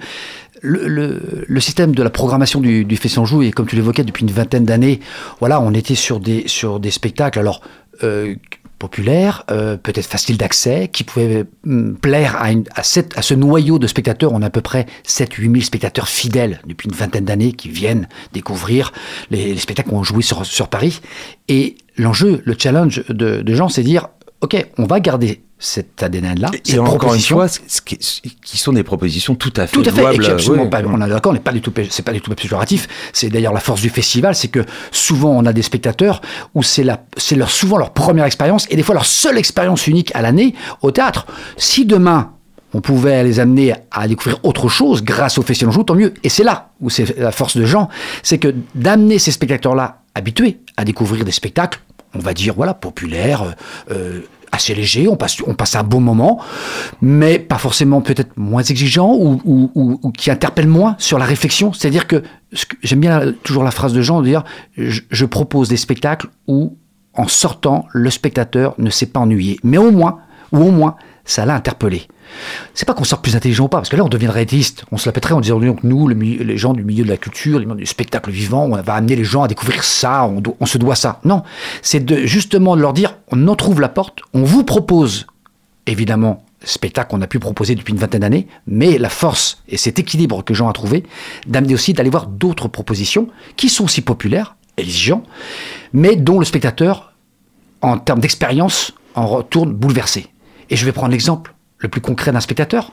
Le, 0.62 0.88
le- 0.88 1.46
le 1.48 1.60
système 1.60 1.94
de 1.94 2.02
la 2.04 2.10
programmation 2.10 2.60
du, 2.62 2.86
du 2.86 2.96
Festival 2.98 3.24
Anjou, 3.24 3.42
et 3.44 3.52
comme 3.52 3.68
tu 3.68 3.76
l'évoquais 3.76 4.04
depuis 4.04 4.24
une 4.24 4.32
vingtaine 4.32 4.66
d'années, 4.66 5.00
voilà, 5.40 5.60
on 5.62 5.74
était 5.74 5.96
sur 5.96 6.20
des, 6.20 6.44
sur 6.48 6.80
des 6.80 6.92
spectacles, 6.92 7.40
alors 7.40 7.62
euh, 8.04 8.36
populaires, 8.80 9.44
euh, 9.52 9.78
peut-être 9.78 10.06
faciles 10.08 10.38
d'accès, 10.38 10.90
qui 10.92 11.04
pouvaient 11.04 11.46
hum, 11.66 11.96
plaire 11.96 12.36
à, 12.42 12.52
une- 12.52 12.66
à, 12.76 12.84
cette- 12.84 13.18
à 13.18 13.22
ce 13.22 13.34
noyau 13.34 13.80
de 13.80 13.88
spectateurs. 13.88 14.32
On 14.34 14.42
a 14.42 14.48
à 14.48 14.50
peu 14.50 14.62
près 14.62 14.86
7-8 15.08 15.52
000 15.52 15.62
spectateurs 15.62 16.08
fidèles 16.08 16.60
depuis 16.68 16.88
une 16.90 16.96
vingtaine 16.96 17.26
d'années 17.26 17.54
qui 17.54 17.70
viennent 17.70 18.08
découvrir 18.34 18.92
les, 19.32 19.54
les 19.54 19.60
spectacles 19.60 19.90
qu'on 19.90 20.04
joué 20.04 20.24
sur, 20.24 20.46
sur 20.46 20.68
Paris. 20.68 21.00
Et 21.48 21.78
l'enjeu, 21.98 22.42
le 22.44 22.56
challenge 22.58 23.04
de, 23.10 23.42
de 23.42 23.54
gens, 23.54 23.70
c'est 23.70 23.84
dire, 23.84 24.08
OK, 24.42 24.56
on 24.78 24.86
va 24.86 25.00
garder 25.00 25.42
cet 25.58 26.04
ADN-là, 26.04 26.52
Et 26.66 26.80
encore 26.80 27.14
une 27.14 27.22
fois, 27.22 27.48
qui, 27.86 28.58
sont 28.58 28.74
des 28.74 28.84
propositions 28.84 29.36
tout 29.36 29.54
à 29.56 29.68
fait 29.68 29.74
Tout 29.74 29.90
à 29.90 29.92
fait, 29.92 30.16
et 30.16 30.20
qui 30.20 30.30
absolument 30.30 30.68
pas, 30.68 30.82
on 30.86 31.02
est 31.02 31.10
d'accord, 31.10 31.32
n'est 31.34 31.40
pas 31.40 31.54
du 31.54 31.62
tout, 31.62 31.74
c'est 31.90 32.04
pas 32.04 32.12
du 32.12 32.20
tout 32.20 32.34
péjoratif. 32.34 32.88
C'est 33.14 33.30
d'ailleurs 33.30 33.54
la 33.54 33.62
force 33.62 33.82
du 33.82 33.90
festival, 33.90 34.36
c'est 34.36 34.50
que 34.50 34.66
souvent 34.92 35.32
on 35.32 35.46
a 35.46 35.54
des 35.54 35.62
spectateurs 35.62 36.22
où 36.56 36.64
c'est 36.64 36.84
la, 36.84 37.04
c'est 37.16 37.36
leur, 37.36 37.50
souvent 37.50 37.78
leur 37.78 37.92
première 37.92 38.26
expérience 38.26 38.68
et 38.70 38.76
des 38.76 38.84
fois 38.84 38.96
leur 38.96 39.06
seule 39.06 39.38
expérience 39.38 39.88
unique 39.88 40.12
à 40.14 40.22
l'année 40.22 40.56
au 40.82 40.92
théâtre. 40.92 41.26
Si 41.58 41.86
demain 41.86 42.32
on 42.74 42.82
pouvait 42.82 43.24
les 43.24 43.40
amener 43.40 43.74
à 43.90 44.06
découvrir 44.06 44.40
autre 44.44 44.68
chose 44.68 45.02
grâce 45.02 45.38
au 45.38 45.42
Festival 45.42 45.70
Anjou, 45.70 45.84
tant 45.84 45.96
mieux. 45.96 46.14
Et 46.24 46.30
c'est 46.30 46.44
là 46.44 46.72
où 46.82 46.90
c'est 46.90 47.18
la 47.18 47.32
force 47.32 47.56
de 47.56 47.64
Jean, 47.64 47.88
c'est 48.22 48.38
que 48.38 48.54
d'amener 48.76 49.18
ces 49.18 49.32
spectateurs-là 49.32 50.02
habitués 50.14 50.60
à 50.76 50.84
découvrir 50.84 51.24
des 51.24 51.32
spectacles, 51.32 51.80
on 52.14 52.20
va 52.20 52.34
dire 52.34 52.54
voilà 52.54 52.74
populaires, 52.74 53.56
euh, 53.92 54.20
assez 54.56 54.74
légers, 54.74 55.08
on 55.08 55.16
passe, 55.16 55.38
on 55.46 55.56
un 55.78 55.84
bon 55.84 56.02
moment, 56.02 56.40
mais 57.02 57.40
pas 57.40 57.58
forcément 57.58 58.02
peut-être 58.02 58.38
moins 58.38 58.64
exigeants 58.64 59.14
ou, 59.16 60.12
qui 60.18 60.32
interpellent 60.32 60.68
moins 60.68 60.96
sur 60.98 61.18
la 61.18 61.26
réflexion. 61.26 61.74
C'est-à-dire 61.74 62.08
que, 62.08 62.24
j'aime 62.82 63.00
bien 63.00 63.34
toujours 63.44 63.64
la 63.64 63.72
phrase 63.72 63.94
de 63.94 64.02
Jean 64.02 64.22
de 64.22 64.28
dire 64.28 64.44
je, 64.78 65.02
je 65.10 65.26
propose 65.26 65.70
des 65.70 65.78
spectacles 65.78 66.30
où 66.48 66.78
en 67.14 67.28
sortant 67.28 67.86
le 67.92 68.10
spectateur 68.10 68.76
ne 68.78 68.90
s'est 68.90 69.06
pas 69.06 69.20
ennuyé, 69.20 69.60
mais 69.64 69.78
au 69.78 69.92
moins 69.92 70.20
ou 70.52 70.60
au 70.60 70.72
moins 70.72 70.96
ça 71.26 71.46
l'a 71.46 71.56
interpellé. 71.56 72.08
C'est 72.74 72.86
pas 72.86 72.94
qu'on 72.94 73.04
sort 73.04 73.22
plus 73.22 73.36
intelligent 73.36 73.66
ou 73.66 73.68
pas, 73.68 73.78
parce 73.78 73.90
que 73.90 73.96
là 73.96 74.04
on 74.04 74.10
deviendrait. 74.10 74.46
On 74.92 74.98
se 74.98 75.08
la 75.08 75.12
pèterait 75.12 75.34
en 75.34 75.42
disant 75.42 75.60
donc 75.60 75.84
nous, 75.84 76.08
les 76.08 76.58
gens 76.58 76.74
du 76.74 76.84
milieu 76.84 77.04
de 77.04 77.10
la 77.10 77.18
culture, 77.18 77.60
du 77.60 77.86
spectacle 77.86 78.32
vivant, 78.32 78.66
on 78.66 78.82
va 78.82 78.94
amener 78.94 79.16
les 79.16 79.24
gens 79.24 79.44
à 79.44 79.48
découvrir 79.48 79.84
ça, 79.84 80.30
on, 80.60 80.66
se 80.66 80.78
doit 80.78 80.96
ça. 80.96 81.20
Non, 81.24 81.44
c'est 81.82 82.26
justement 82.26 82.76
de 82.76 82.82
leur 82.82 82.94
dire 82.94 83.18
on 83.32 83.48
en 83.48 83.56
trouve 83.56 83.82
la 83.82 83.90
porte, 83.90 84.20
on 84.34 84.44
vous 84.44 84.64
propose 84.64 85.26
évidemment 85.88 86.44
spectacle 86.64 87.12
qu'on 87.12 87.22
a 87.22 87.28
pu 87.28 87.40
proposer 87.40 87.76
depuis 87.76 87.94
une 87.94 88.00
vingtaine 88.00 88.22
d'années, 88.22 88.48
mais 88.66 88.98
la 88.98 89.10
force 89.10 89.62
et 89.68 89.78
cet 89.78 90.00
équilibre 90.00 90.44
que 90.44 90.54
Jean 90.54 90.68
a 90.68 90.74
trouvé, 90.74 91.04
d'amener 91.46 91.76
aussi 91.76 91.94
d'aller 91.94 92.10
voir 92.10 92.26
d'autres 92.26 92.68
propositions 92.68 93.28
qui 93.56 93.70
sont 93.70 93.86
aussi 93.86 94.02
populaires, 94.02 94.56
exigeants, 94.78 95.24
mais 95.94 96.16
dont 96.16 96.40
le 96.40 96.46
spectateur, 96.46 97.14
en 97.82 98.00
termes 98.00 98.20
d'expérience, 98.20 98.94
en 99.14 99.28
retourne 99.28 99.74
bouleversé. 99.74 100.28
Et 100.70 100.76
je 100.76 100.86
vais 100.86 100.92
prendre 100.92 101.12
l'exemple 101.12 101.54
le 101.78 101.90
plus 101.90 102.02
concret 102.02 102.32
d'un 102.32 102.40
spectateur, 102.40 102.92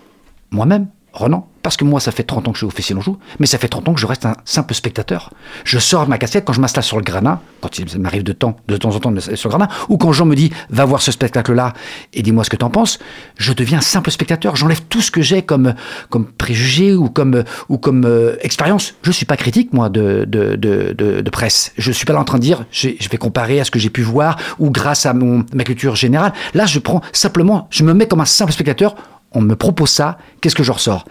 moi-même, 0.51 0.89
Renan, 1.13 1.47
parce 1.63 1.77
que 1.77 1.85
moi, 1.85 2.01
ça 2.01 2.11
fait 2.11 2.23
30 2.23 2.49
ans 2.49 2.53
que 2.53 2.57
je 2.57 2.61
suis 2.61 2.67
au 2.67 2.71
Festival 2.71 3.01
Anjou, 3.01 3.19
mais 3.39 3.47
ça 3.47 3.59
fait 3.59 3.69
30 3.69 3.89
ans 3.91 3.95
que 3.95 4.01
je 4.01 4.07
reste 4.07 4.25
un 4.25 4.35
simple 4.47 4.73
spectateur. 4.75 5.31
Je 5.65 5.79
sors 5.79 6.05
de 6.05 6.11
ma 6.11 6.17
casquette 6.19 6.45
quand 6.47 6.55
je 6.55 6.61
m'installe 6.61 6.83
sur 6.85 6.97
le 6.97 7.03
granat, 7.05 7.41
quand 7.61 7.79
il 7.79 7.99
m'arrive 8.01 8.23
de 8.23 8.33
temps, 8.33 8.57
de 8.67 8.77
temps 8.79 8.97
en 8.97 8.99
temps 8.99 9.11
de 9.11 9.17
m'installer 9.17 9.37
sur 9.37 9.49
le 9.51 9.57
granat, 9.57 9.69
ou 9.91 9.99
quand 9.99 10.13
Jean 10.13 10.25
me 10.25 10.35
dit 10.35 10.51
va 10.71 10.85
voir 10.87 11.03
ce 11.03 11.13
spectacle-là 11.13 11.75
et 12.15 12.23
dis-moi 12.23 12.45
ce 12.45 12.51
que 12.51 12.57
t'en 12.57 12.71
penses, 12.71 12.99
je 13.37 13.53
deviens 13.53 13.79
un 13.79 13.83
simple 13.83 14.11
spectateur. 14.11 14.57
J'enlève 14.57 14.81
tout 14.89 15.03
ce 15.03 15.11
que 15.11 15.21
j'ai 15.23 15.43
comme, 15.43 15.75
comme 16.09 16.25
préjugé 16.27 16.95
ou 16.95 17.09
comme, 17.11 17.45
ou 17.69 17.77
comme 17.79 18.05
euh, 18.07 18.37
expérience. 18.41 18.95
Je 19.03 19.13
suis 19.13 19.27
pas 19.27 19.37
critique, 19.37 19.73
moi, 19.73 19.89
de, 19.91 20.25
de, 20.27 20.57
de, 20.57 21.31
presse. 21.31 21.73
Je 21.79 21.93
suis 21.93 22.05
pas 22.07 22.13
là 22.15 22.21
en 22.21 22.25
train 22.25 22.39
de 22.39 22.43
dire 22.43 22.65
j'ai- 22.71 22.97
je 23.01 23.09
vais 23.09 23.19
comparer 23.19 23.61
à 23.61 23.65
ce 23.65 23.71
que 23.71 23.79
j'ai 23.79 23.91
pu 23.91 24.03
voir 24.03 24.37
ou 24.59 24.71
grâce 24.71 25.07
à 25.07 25.15
mon, 25.15 25.45
ma 25.55 25.65
culture 25.65 25.95
générale. 25.97 26.33
Là, 26.55 26.67
je 26.67 26.79
prends 26.79 27.01
simplement, 27.13 27.69
je 27.71 27.85
me 27.85 27.93
mets 27.95 28.07
comme 28.07 28.21
un 28.21 28.25
simple 28.27 28.53
spectateur 28.53 28.95
on 29.35 29.41
me 29.41 29.57
propose 29.57 29.91
ça, 29.91 30.19
qu'est-ce 30.41 30.55
que 30.55 30.63
je 30.63 30.73
ressors? 30.73 31.05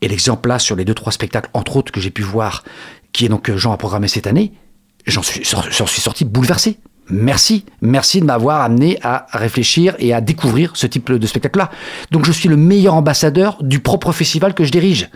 Et 0.00 0.08
l'exemple 0.08 0.48
là, 0.48 0.58
sur 0.58 0.76
les 0.76 0.84
deux, 0.84 0.94
trois 0.94 1.12
spectacles, 1.12 1.50
entre 1.54 1.76
autres, 1.76 1.92
que 1.92 2.00
j'ai 2.00 2.10
pu 2.10 2.22
voir, 2.22 2.64
qui 3.12 3.24
est 3.24 3.28
donc 3.28 3.48
euh, 3.48 3.56
Jean 3.56 3.72
à 3.72 3.76
programmer 3.76 4.08
cette 4.08 4.26
année, 4.26 4.52
j'en 5.06 5.22
suis, 5.22 5.44
j'en 5.44 5.86
suis 5.86 6.00
sorti 6.00 6.24
bouleversé. 6.24 6.78
Merci, 7.08 7.64
merci 7.80 8.20
de 8.20 8.26
m'avoir 8.26 8.62
amené 8.62 8.98
à 9.02 9.26
réfléchir 9.32 9.94
et 9.98 10.14
à 10.14 10.20
découvrir 10.20 10.72
ce 10.74 10.86
type 10.86 11.10
de 11.12 11.26
spectacle-là. 11.26 11.70
Donc 12.10 12.24
je 12.24 12.32
suis 12.32 12.48
le 12.48 12.56
meilleur 12.56 12.94
ambassadeur 12.94 13.62
du 13.62 13.80
propre 13.80 14.12
festival 14.12 14.54
que 14.54 14.64
je 14.64 14.70
dirige 14.70 15.10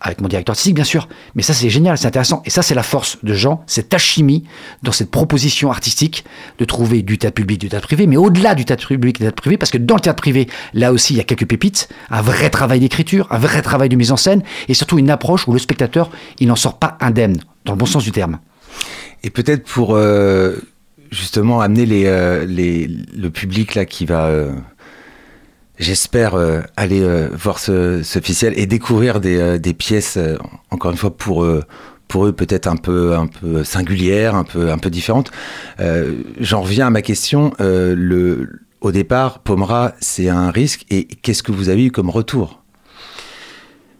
avec 0.00 0.20
mon 0.20 0.28
directeur 0.28 0.52
artistique 0.52 0.74
bien 0.74 0.84
sûr. 0.84 1.08
Mais 1.34 1.42
ça 1.42 1.54
c'est 1.54 1.70
génial, 1.70 1.96
c'est 1.98 2.06
intéressant. 2.06 2.42
Et 2.44 2.50
ça 2.50 2.62
c'est 2.62 2.74
la 2.74 2.82
force 2.82 3.18
de 3.22 3.34
Jean, 3.34 3.62
cette 3.66 3.92
alchimie 3.94 4.44
dans 4.82 4.92
cette 4.92 5.10
proposition 5.10 5.70
artistique 5.70 6.24
de 6.58 6.64
trouver 6.64 7.02
du 7.02 7.18
théâtre 7.18 7.34
public, 7.34 7.60
du 7.60 7.68
théâtre 7.68 7.86
privé, 7.86 8.06
mais 8.06 8.16
au-delà 8.16 8.54
du 8.54 8.64
théâtre 8.64 8.86
public 8.86 9.16
du 9.16 9.20
théâtre 9.20 9.42
privé, 9.42 9.56
parce 9.56 9.70
que 9.70 9.78
dans 9.78 9.94
le 9.94 10.00
théâtre 10.00 10.20
privé, 10.22 10.48
là 10.74 10.92
aussi 10.92 11.14
il 11.14 11.16
y 11.16 11.20
a 11.20 11.24
quelques 11.24 11.46
pépites, 11.46 11.88
un 12.10 12.22
vrai 12.22 12.50
travail 12.50 12.80
d'écriture, 12.80 13.26
un 13.30 13.38
vrai 13.38 13.62
travail 13.62 13.88
de 13.88 13.96
mise 13.96 14.12
en 14.12 14.16
scène, 14.16 14.42
et 14.68 14.74
surtout 14.74 14.98
une 14.98 15.10
approche 15.10 15.48
où 15.48 15.52
le 15.52 15.58
spectateur, 15.58 16.10
il 16.38 16.48
n'en 16.48 16.56
sort 16.56 16.78
pas 16.78 16.98
indemne, 17.00 17.38
dans 17.64 17.72
le 17.72 17.78
bon 17.78 17.86
sens 17.86 18.04
du 18.04 18.12
terme. 18.12 18.38
Et 19.22 19.30
peut-être 19.30 19.64
pour 19.64 19.94
euh, 19.96 20.56
justement 21.10 21.60
amener 21.60 21.86
euh, 22.06 22.44
le 22.46 23.28
public 23.28 23.74
là 23.74 23.84
qui 23.86 24.06
va... 24.06 24.26
euh, 24.26 24.52
J'espère 25.78 26.34
euh, 26.34 26.60
aller 26.76 27.02
euh, 27.02 27.28
voir 27.34 27.58
ce, 27.58 28.02
ce 28.02 28.18
officiel 28.18 28.54
et 28.56 28.66
découvrir 28.66 29.20
des, 29.20 29.36
euh, 29.36 29.58
des 29.58 29.74
pièces, 29.74 30.18
encore 30.70 30.90
une 30.90 30.96
fois, 30.96 31.14
pour, 31.14 31.44
eux- 31.44 31.64
pour 32.08 32.26
eux 32.26 32.32
peut-être 32.32 32.66
un 32.66 32.76
peu, 32.76 33.14
un 33.14 33.26
peu 33.26 33.62
singulières, 33.64 34.34
un 34.34 34.44
peu, 34.44 34.70
un 34.70 34.78
peu 34.78 34.88
différentes. 34.90 35.30
J'en 36.40 36.62
reviens 36.62 36.86
à 36.86 36.90
ma 36.90 37.02
question. 37.02 37.52
le, 37.58 38.48
au 38.80 38.92
départ, 38.92 39.40
Pomera, 39.40 39.92
c'est 40.00 40.28
un 40.28 40.50
risque. 40.50 40.84
Et 40.90 41.04
qu'est-ce 41.04 41.42
que 41.42 41.52
vous 41.52 41.68
avez 41.68 41.84
eu 41.86 41.90
comme 41.90 42.08
retour? 42.10 42.62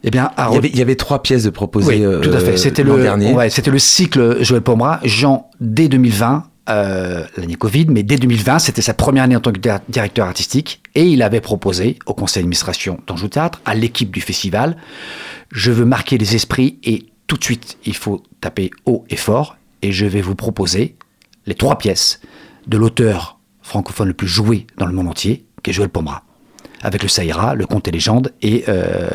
Eh 0.04 0.10
bien, 0.10 0.30
à 0.36 0.48
il 0.50 0.54
y, 0.54 0.58
avait, 0.58 0.68
il 0.68 0.78
y 0.78 0.82
avait 0.82 0.94
trois 0.94 1.20
pièces 1.22 1.42
de 1.44 1.50
proposées 1.50 2.06
Oui, 2.06 2.20
tout 2.22 2.30
à 2.32 2.38
fait. 2.38 2.56
C'était 2.56 2.84
le, 2.84 3.02
dernier. 3.02 3.32
ouais, 3.32 3.50
c'était 3.50 3.72
le 3.72 3.78
cycle 3.80 4.42
Joël 4.42 4.62
Pomera. 4.62 5.00
Jean, 5.02 5.50
dès 5.60 5.88
2020, 5.88 6.44
euh, 6.68 7.24
l'année 7.36 7.54
Covid, 7.54 7.86
mais 7.88 8.02
dès 8.02 8.16
2020, 8.16 8.58
c'était 8.58 8.82
sa 8.82 8.94
première 8.94 9.24
année 9.24 9.36
en 9.36 9.40
tant 9.40 9.52
que 9.52 9.58
dir- 9.60 9.80
directeur 9.88 10.26
artistique. 10.26 10.82
Et 10.94 11.04
il 11.06 11.22
avait 11.22 11.40
proposé 11.40 11.98
au 12.06 12.14
conseil 12.14 12.42
d'administration 12.42 13.00
d'Anjou 13.06 13.28
Théâtre, 13.28 13.60
à 13.64 13.74
l'équipe 13.74 14.10
du 14.10 14.20
festival, 14.20 14.76
je 15.52 15.70
veux 15.70 15.84
marquer 15.84 16.18
les 16.18 16.34
esprits 16.34 16.78
et 16.82 17.06
tout 17.26 17.36
de 17.36 17.44
suite, 17.44 17.78
il 17.84 17.94
faut 17.94 18.22
taper 18.40 18.70
haut 18.84 19.04
et 19.10 19.16
fort. 19.16 19.56
Et 19.82 19.92
je 19.92 20.06
vais 20.06 20.20
vous 20.22 20.34
proposer 20.34 20.96
les 21.46 21.54
trois 21.54 21.78
pièces 21.78 22.20
de 22.66 22.76
l'auteur 22.76 23.38
francophone 23.62 24.08
le 24.08 24.14
plus 24.14 24.26
joué 24.28 24.66
dans 24.78 24.86
le 24.86 24.92
monde 24.92 25.08
entier, 25.08 25.44
qui 25.62 25.70
est 25.70 25.72
Joël 25.72 25.88
Pomera. 25.88 26.22
Avec 26.82 27.02
le 27.02 27.08
Saïra, 27.08 27.54
le 27.54 27.66
Conte 27.66 27.88
et 27.88 27.90
légende 27.90 28.32
et 28.42 28.64
euh, 28.68 29.08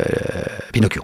Pinocchio. 0.73 1.03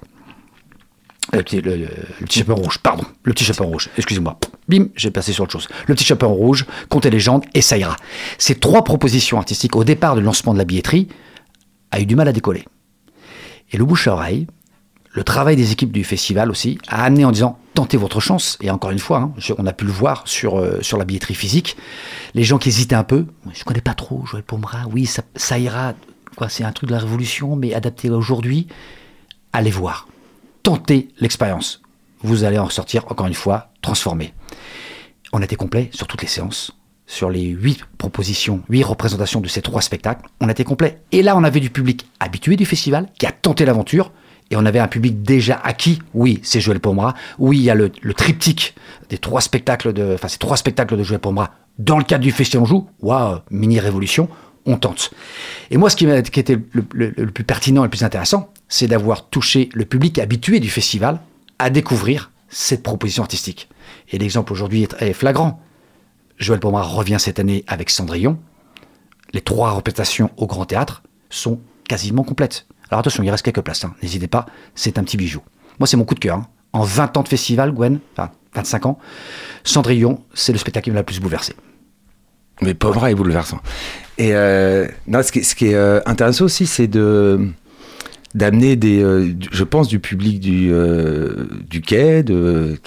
Le 1.34 1.44
petit, 1.44 1.62
le- 1.62 1.88
petit 2.26 2.40
chaperon 2.40 2.62
rouge, 2.62 2.78
pardon. 2.80 3.04
Le 3.24 3.34
petit 3.34 3.44
chaperon 3.44 3.68
rouge, 3.70 3.90
excusez-moi. 3.98 4.40
Bim, 4.70 4.88
j'ai 4.96 5.12
passé 5.12 5.34
sur 5.34 5.44
autre 5.44 5.52
chose. 5.54 5.68
Le 5.88 5.94
petit 5.94 6.06
chaperon 6.06 6.34
rouge, 6.34 6.66
Conte 6.90 7.06
et 7.06 7.10
légende 7.10 7.44
et 7.54 7.62
ça 7.62 7.78
ira. 7.78 7.96
Ces 8.38 8.56
trois 8.56 8.84
propositions 8.84 9.38
artistiques 9.38 9.76
au 9.76 9.84
départ 9.84 10.16
du 10.16 10.22
lancement 10.22 10.54
de 10.54 10.58
la 10.58 10.66
billetterie 10.66 11.08
a 11.92 12.00
eu 12.00 12.06
du 12.06 12.16
mal 12.16 12.28
à 12.28 12.32
décoller. 12.34 12.66
Et 13.72 13.78
le 13.78 13.84
bouche 13.86 14.08
à 14.08 14.14
oreille, 14.14 14.48
le 15.12 15.24
travail 15.24 15.56
des 15.58 15.72
équipes 15.74 15.92
du 15.92 16.04
festival 16.06 16.50
aussi, 16.50 16.78
a 16.88 17.04
amené 17.04 17.26
en 17.26 17.32
disant 17.32 17.60
tentez 17.74 17.98
votre 17.98 18.20
chance. 18.22 18.58
Et 18.62 18.70
encore 18.72 18.92
une 18.92 19.00
fois, 19.00 19.18
hein, 19.20 19.34
on 19.58 19.66
a 19.66 19.74
pu 19.74 19.84
le 19.86 19.92
voir 19.92 20.24
sur, 20.28 20.58
euh, 20.60 20.80
sur 20.82 20.98
la 20.98 21.04
billetterie 21.06 21.36
physique. 21.36 21.76
Les 22.36 22.44
gens 22.44 22.58
qui 22.58 22.70
hésitaient 22.70 22.96
un 22.96 23.04
peu, 23.04 23.26
je 23.54 23.64
connais 23.66 23.82
pas 23.82 23.94
trop 23.96 24.26
Joël 24.26 24.44
Pomera, 24.44 24.84
oui, 24.92 25.06
ça, 25.06 25.24
ça 25.36 25.60
ira, 25.60 25.94
quoi, 26.38 26.48
c'est 26.50 26.64
un 26.64 26.72
truc 26.72 26.88
de 26.90 26.94
la 26.94 27.00
révolution, 27.02 27.56
mais 27.58 27.74
adapté 27.74 28.08
à 28.08 28.14
aujourd'hui. 28.14 28.68
Allez 29.54 29.72
voir 29.72 30.08
tentez 30.68 31.08
l'expérience. 31.22 31.82
Vous 32.24 32.44
allez 32.44 32.58
en 32.58 32.66
ressortir, 32.66 33.06
encore 33.10 33.28
une 33.28 33.34
fois, 33.34 33.70
transformé. 33.82 34.34
On 35.32 35.42
était 35.42 35.56
complet 35.56 35.90
sur 35.94 36.08
toutes 36.08 36.22
les 36.22 36.28
séances. 36.28 36.74
Sur 37.06 37.30
les 37.30 37.46
huit 37.46 37.86
propositions, 37.98 38.62
huit 38.68 38.84
représentations 38.84 39.40
de 39.40 39.48
ces 39.48 39.62
trois 39.62 39.82
spectacles, 39.82 40.28
on 40.42 40.50
était 40.50 40.66
complet. 40.66 41.00
Et 41.14 41.22
là, 41.22 41.38
on 41.38 41.46
avait 41.46 41.62
du 41.62 41.70
public 41.70 42.06
habitué 42.20 42.58
du 42.58 42.66
festival 42.66 43.08
qui 43.18 43.26
a 43.26 43.32
tenté 43.32 43.64
l'aventure. 43.64 44.12
Et 44.52 44.58
on 44.58 44.66
avait 44.66 44.80
un 44.80 44.90
public 44.90 45.22
déjà 45.22 45.56
acquis. 45.56 46.00
Oui, 46.14 46.42
c'est 46.44 46.60
Joël 46.60 46.82
Pomera. 46.82 47.14
Oui, 47.40 47.60
il 47.60 47.64
y 47.64 47.70
a 47.70 47.76
le, 47.76 47.90
triptyque 48.14 48.76
des 49.08 49.20
trois 49.20 49.40
spectacles 49.40 49.94
de, 49.94 50.16
enfin, 50.16 50.28
ces 50.28 50.38
trois 50.38 50.58
spectacles 50.58 50.98
de 50.98 51.04
Joël 51.04 51.22
Pomera 51.22 51.52
dans 51.80 51.98
le 51.98 52.04
cadre 52.04 52.26
du 52.26 52.32
Festival 52.32 52.64
Anjou. 52.64 52.90
Waouh, 53.00 53.40
mini 53.52 53.80
révolution. 53.80 54.28
On 54.68 54.78
tente. 54.78 55.12
Et 55.72 55.78
moi, 55.78 55.90
ce 55.90 55.96
qui, 55.96 56.06
qui 56.32 56.40
était 56.40 56.60
le, 56.72 56.84
plus 57.32 57.44
pertinent 57.44 57.84
et 57.84 57.88
le 57.88 57.90
plus 57.90 58.04
intéressant, 58.04 58.52
c'est 58.68 58.88
d'avoir 58.88 59.30
touché 59.30 59.70
le 59.74 59.86
public 59.86 60.20
habitué 60.20 60.60
du 60.60 60.70
festival 60.70 61.20
à 61.58 61.70
découvrir 61.70 62.32
cette 62.50 62.84
proposition 62.84 63.24
artistique. 63.24 63.70
Et 64.12 64.18
l'exemple 64.18 64.52
aujourd'hui 64.52 64.84
est, 64.84 65.02
est 65.02 65.14
flagrant. 65.14 65.62
Joël 66.38 66.60
Pomera 66.60 66.84
revient 66.84 67.18
cette 67.20 67.40
année 67.40 67.64
avec 67.68 67.90
Cendrillon. 67.90 68.38
Les 69.34 69.42
trois 69.42 69.72
représentations 69.72 70.30
au 70.38 70.48
Grand 70.48 70.66
Théâtre 70.66 71.02
sont 71.30 71.60
quasiment 71.88 72.24
complètes. 72.24 72.68
Alors 72.90 73.00
attention, 73.00 73.24
il 73.24 73.30
reste 73.30 73.44
quelques 73.44 73.62
places, 73.62 73.84
hein. 73.84 73.94
n'hésitez 74.02 74.28
pas, 74.28 74.46
c'est 74.76 74.98
un 74.98 75.04
petit 75.04 75.18
bijou. 75.18 75.42
Moi, 75.80 75.88
c'est 75.88 75.98
mon 75.98 76.06
coup 76.06 76.16
de 76.16 76.20
cœur. 76.20 76.38
hein. 76.38 76.48
En 76.74 76.84
20 76.84 77.18
ans 77.18 77.24
de 77.24 77.28
festival, 77.28 77.72
Gwen, 77.72 78.00
enfin 78.14 78.32
25 78.54 78.86
ans, 78.86 79.00
Cendrillon, 79.64 80.24
c'est 80.34 80.52
le 80.52 80.58
spectacle 80.58 80.86
qui 80.86 80.92
m'a 80.92 81.00
le 81.00 81.06
plus 81.06 81.20
bouleversé. 81.20 81.56
Mais 82.62 82.74
Pomera 82.74 83.12
est 83.12 83.16
bouleversant. 83.16 83.60
Et 84.18 84.34
euh, 84.34 84.88
non, 85.08 85.22
ce 85.22 85.32
qui, 85.32 85.44
ce 85.44 85.56
qui 85.56 85.68
est 85.68 85.76
euh, 85.76 86.00
intéressant 86.06 86.46
aussi, 86.46 86.66
c'est 86.66 86.88
de 86.88 87.50
d'amener 88.34 88.76
des, 88.76 89.02
euh, 89.02 89.34
je 89.52 89.64
pense, 89.64 89.88
du 89.88 90.00
public 90.00 90.40
du 90.40 90.70
euh, 90.72 91.48
du 91.70 91.82
quai, 91.82 92.24
de 92.24 92.78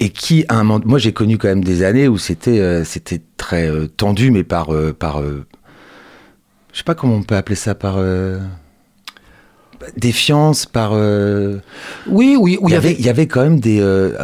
et 0.00 0.08
qui 0.10 0.44
à 0.48 0.58
un 0.58 0.64
moment, 0.64 0.84
moi 0.84 0.98
j'ai 0.98 1.12
connu 1.12 1.38
quand 1.38 1.48
même 1.48 1.64
des 1.64 1.84
années 1.84 2.08
où 2.08 2.18
c'était 2.18 2.58
euh, 2.58 2.84
c'était 2.84 3.22
très 3.36 3.68
euh, 3.68 3.86
tendu, 3.86 4.30
mais 4.30 4.42
par 4.44 4.70
par 4.98 5.22
je 5.22 6.78
sais 6.78 6.84
pas 6.84 6.94
comment 6.94 7.14
on 7.14 7.22
peut 7.22 7.36
appeler 7.36 7.56
ça 7.56 7.74
par 7.74 7.98
défiance, 9.96 10.66
par 10.66 10.90
euh, 10.94 11.58
Oui, 12.06 12.36
oui, 12.38 12.58
oui, 12.60 12.70
il 12.70 12.74
y 12.74 12.76
avait 12.76 12.92
il 12.98 13.04
y 13.04 13.08
avait 13.08 13.26
quand 13.26 13.42
même 13.42 13.60
des 13.60 13.80
euh, 13.80 14.16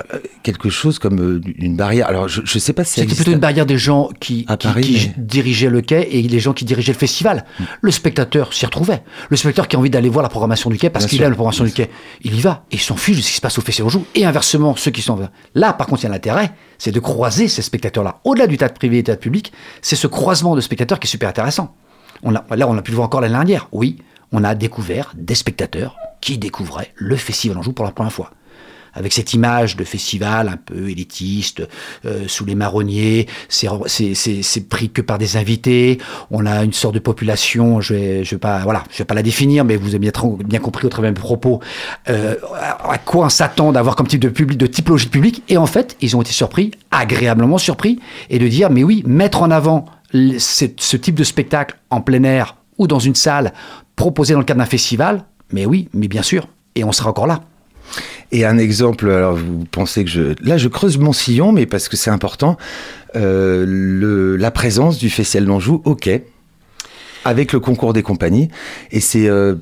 quelque 0.42 0.70
chose 0.70 0.98
comme 0.98 1.20
euh, 1.20 1.40
une 1.58 1.76
barrière. 1.76 2.06
Alors 2.08 2.28
je 2.28 2.40
je 2.44 2.58
sais 2.58 2.72
pas 2.72 2.84
si 2.84 3.00
C'était 3.00 3.14
plutôt 3.14 3.32
une 3.32 3.38
barrière 3.38 3.66
des 3.66 3.78
gens 3.78 4.08
qui, 4.20 4.44
À 4.48 4.56
qui- 4.56 4.66
Paris, 4.68 4.82
qui 4.82 5.12
mais- 5.16 5.24
dirigeaient 5.24 5.70
le 5.70 5.80
quai 5.80 6.08
et 6.18 6.22
les 6.22 6.40
gens 6.40 6.52
qui 6.52 6.64
dirigeaient 6.64 6.92
le 6.92 6.98
festival. 6.98 7.44
Le 7.80 7.90
spectateur 7.90 8.52
s'y 8.52 8.64
retrouvait. 8.66 9.02
Le 9.28 9.36
spectateur 9.36 9.68
qui 9.68 9.76
a 9.76 9.78
envie 9.78 9.90
d'aller 9.90 10.08
voir 10.08 10.22
la 10.22 10.28
programmation 10.28 10.70
du 10.70 10.78
quai 10.78 10.90
parce 10.90 11.06
qu'il 11.06 11.20
aime 11.22 11.30
la 11.30 11.34
programmation 11.36 11.64
du 11.64 11.72
quai, 11.72 11.90
il 12.22 12.34
y 12.34 12.40
va 12.40 12.64
et 12.70 12.76
il 12.76 12.80
s'en 12.80 12.96
fiche 12.96 13.16
de 13.18 13.22
ce 13.22 13.28
qui 13.30 13.36
se 13.36 13.40
passe 13.40 13.58
au 13.58 13.62
festival 13.62 13.90
jour. 13.90 14.04
Et 14.14 14.24
inversement, 14.24 14.76
ceux 14.76 14.90
qui 14.90 15.02
sont 15.02 15.18
là, 15.54 15.72
par 15.72 15.86
contre, 15.86 16.02
il 16.02 16.04
y 16.04 16.08
a 16.08 16.12
l'intérêt, 16.12 16.52
c'est 16.78 16.92
de 16.92 17.00
croiser 17.00 17.48
ces 17.48 17.62
spectateurs-là. 17.62 18.20
Au-delà 18.24 18.46
du 18.46 18.56
théâtre 18.56 18.74
privé 18.74 18.98
et 18.98 19.00
du 19.00 19.04
théâtre 19.04 19.20
public, 19.22 19.52
c'est 19.82 19.96
ce 19.96 20.06
croisement 20.06 20.54
de 20.54 20.60
spectateurs 20.60 21.00
qui 21.00 21.06
est 21.06 21.10
super 21.10 21.28
intéressant. 21.28 21.74
On 22.22 22.34
a, 22.34 22.44
là, 22.56 22.68
on 22.68 22.76
a 22.76 22.82
pu 22.82 22.90
le 22.90 22.96
voir 22.96 23.06
encore 23.06 23.20
l'année 23.20 23.34
dernière. 23.34 23.68
Oui, 23.72 23.98
on 24.32 24.44
a 24.44 24.54
découvert 24.54 25.12
des 25.16 25.34
spectateurs 25.34 25.96
qui 26.20 26.38
découvraient 26.38 26.92
le 26.96 27.16
festival 27.16 27.58
Anjou 27.58 27.72
pour 27.72 27.84
la 27.84 27.92
première 27.92 28.12
fois. 28.12 28.30
Avec 28.94 29.12
cette 29.12 29.32
image 29.34 29.76
de 29.76 29.84
festival 29.84 30.48
un 30.48 30.56
peu 30.56 30.88
élitiste, 30.90 31.62
euh, 32.04 32.24
sous 32.26 32.44
les 32.44 32.54
marronniers, 32.54 33.28
c'est 33.48 34.68
pris 34.68 34.90
que 34.90 35.02
par 35.02 35.18
des 35.18 35.36
invités, 35.36 35.98
on 36.30 36.46
a 36.46 36.64
une 36.64 36.72
sorte 36.72 36.94
de 36.94 36.98
population, 36.98 37.80
je 37.80 37.94
vais, 37.94 38.24
je 38.24 38.34
vais 38.34 38.38
pas, 38.38 38.60
voilà, 38.60 38.82
vais 38.96 39.04
pas 39.04 39.14
la 39.14 39.22
définir, 39.22 39.64
mais 39.64 39.76
vous 39.76 39.90
avez 39.90 39.98
bien, 39.98 40.12
bien 40.44 40.58
compris 40.58 40.86
au 40.86 40.88
travers 40.88 41.12
de 41.12 41.16
mes 41.16 41.22
propos, 41.22 41.60
euh, 42.08 42.34
à 42.82 42.98
quoi 42.98 43.26
on 43.26 43.28
s'attend 43.28 43.72
d'avoir 43.72 43.94
comme 43.94 44.08
type 44.08 44.22
de 44.22 44.30
public, 44.30 44.58
de 44.58 44.66
typologie 44.66 45.06
de 45.06 45.10
public, 45.10 45.42
et 45.48 45.58
en 45.58 45.66
fait, 45.66 45.96
ils 46.00 46.16
ont 46.16 46.22
été 46.22 46.32
surpris, 46.32 46.72
agréablement 46.90 47.58
surpris, 47.58 48.00
et 48.30 48.38
de 48.38 48.48
dire, 48.48 48.70
mais 48.70 48.82
oui, 48.82 49.04
mettre 49.06 49.42
en 49.42 49.50
avant 49.50 49.84
ce 50.12 50.96
type 50.96 51.14
de 51.14 51.24
spectacle 51.24 51.76
en 51.90 52.00
plein 52.00 52.24
air 52.24 52.56
ou 52.78 52.86
dans 52.86 52.98
une 52.98 53.14
salle, 53.14 53.52
proposé 53.96 54.32
dans 54.32 54.40
le 54.40 54.44
cadre 54.44 54.60
d'un 54.60 54.66
festival, 54.66 55.24
mais 55.52 55.66
oui, 55.66 55.88
mais 55.92 56.08
bien 56.08 56.22
sûr, 56.22 56.48
et 56.74 56.84
on 56.84 56.92
sera 56.92 57.10
encore 57.10 57.26
là. 57.26 57.42
Et 58.30 58.44
un 58.44 58.58
exemple, 58.58 59.10
alors 59.10 59.36
vous 59.36 59.64
pensez 59.70 60.04
que 60.04 60.10
je... 60.10 60.34
Là, 60.42 60.58
je 60.58 60.68
creuse 60.68 60.98
mon 60.98 61.12
sillon, 61.12 61.52
mais 61.52 61.66
parce 61.66 61.88
que 61.88 61.96
c'est 61.96 62.10
important, 62.10 62.58
euh, 63.16 64.36
la 64.38 64.50
présence 64.50 64.98
du 64.98 65.08
Festival 65.08 65.46
d'Anjou 65.46 65.82
au 65.84 65.94
quai, 65.94 66.26
avec 67.24 67.52
le 67.52 67.60
concours 67.60 67.92
des 67.92 68.02
compagnies. 68.02 68.48
Et 68.90 69.00
c'est 69.00 69.28
euh, 69.28 69.54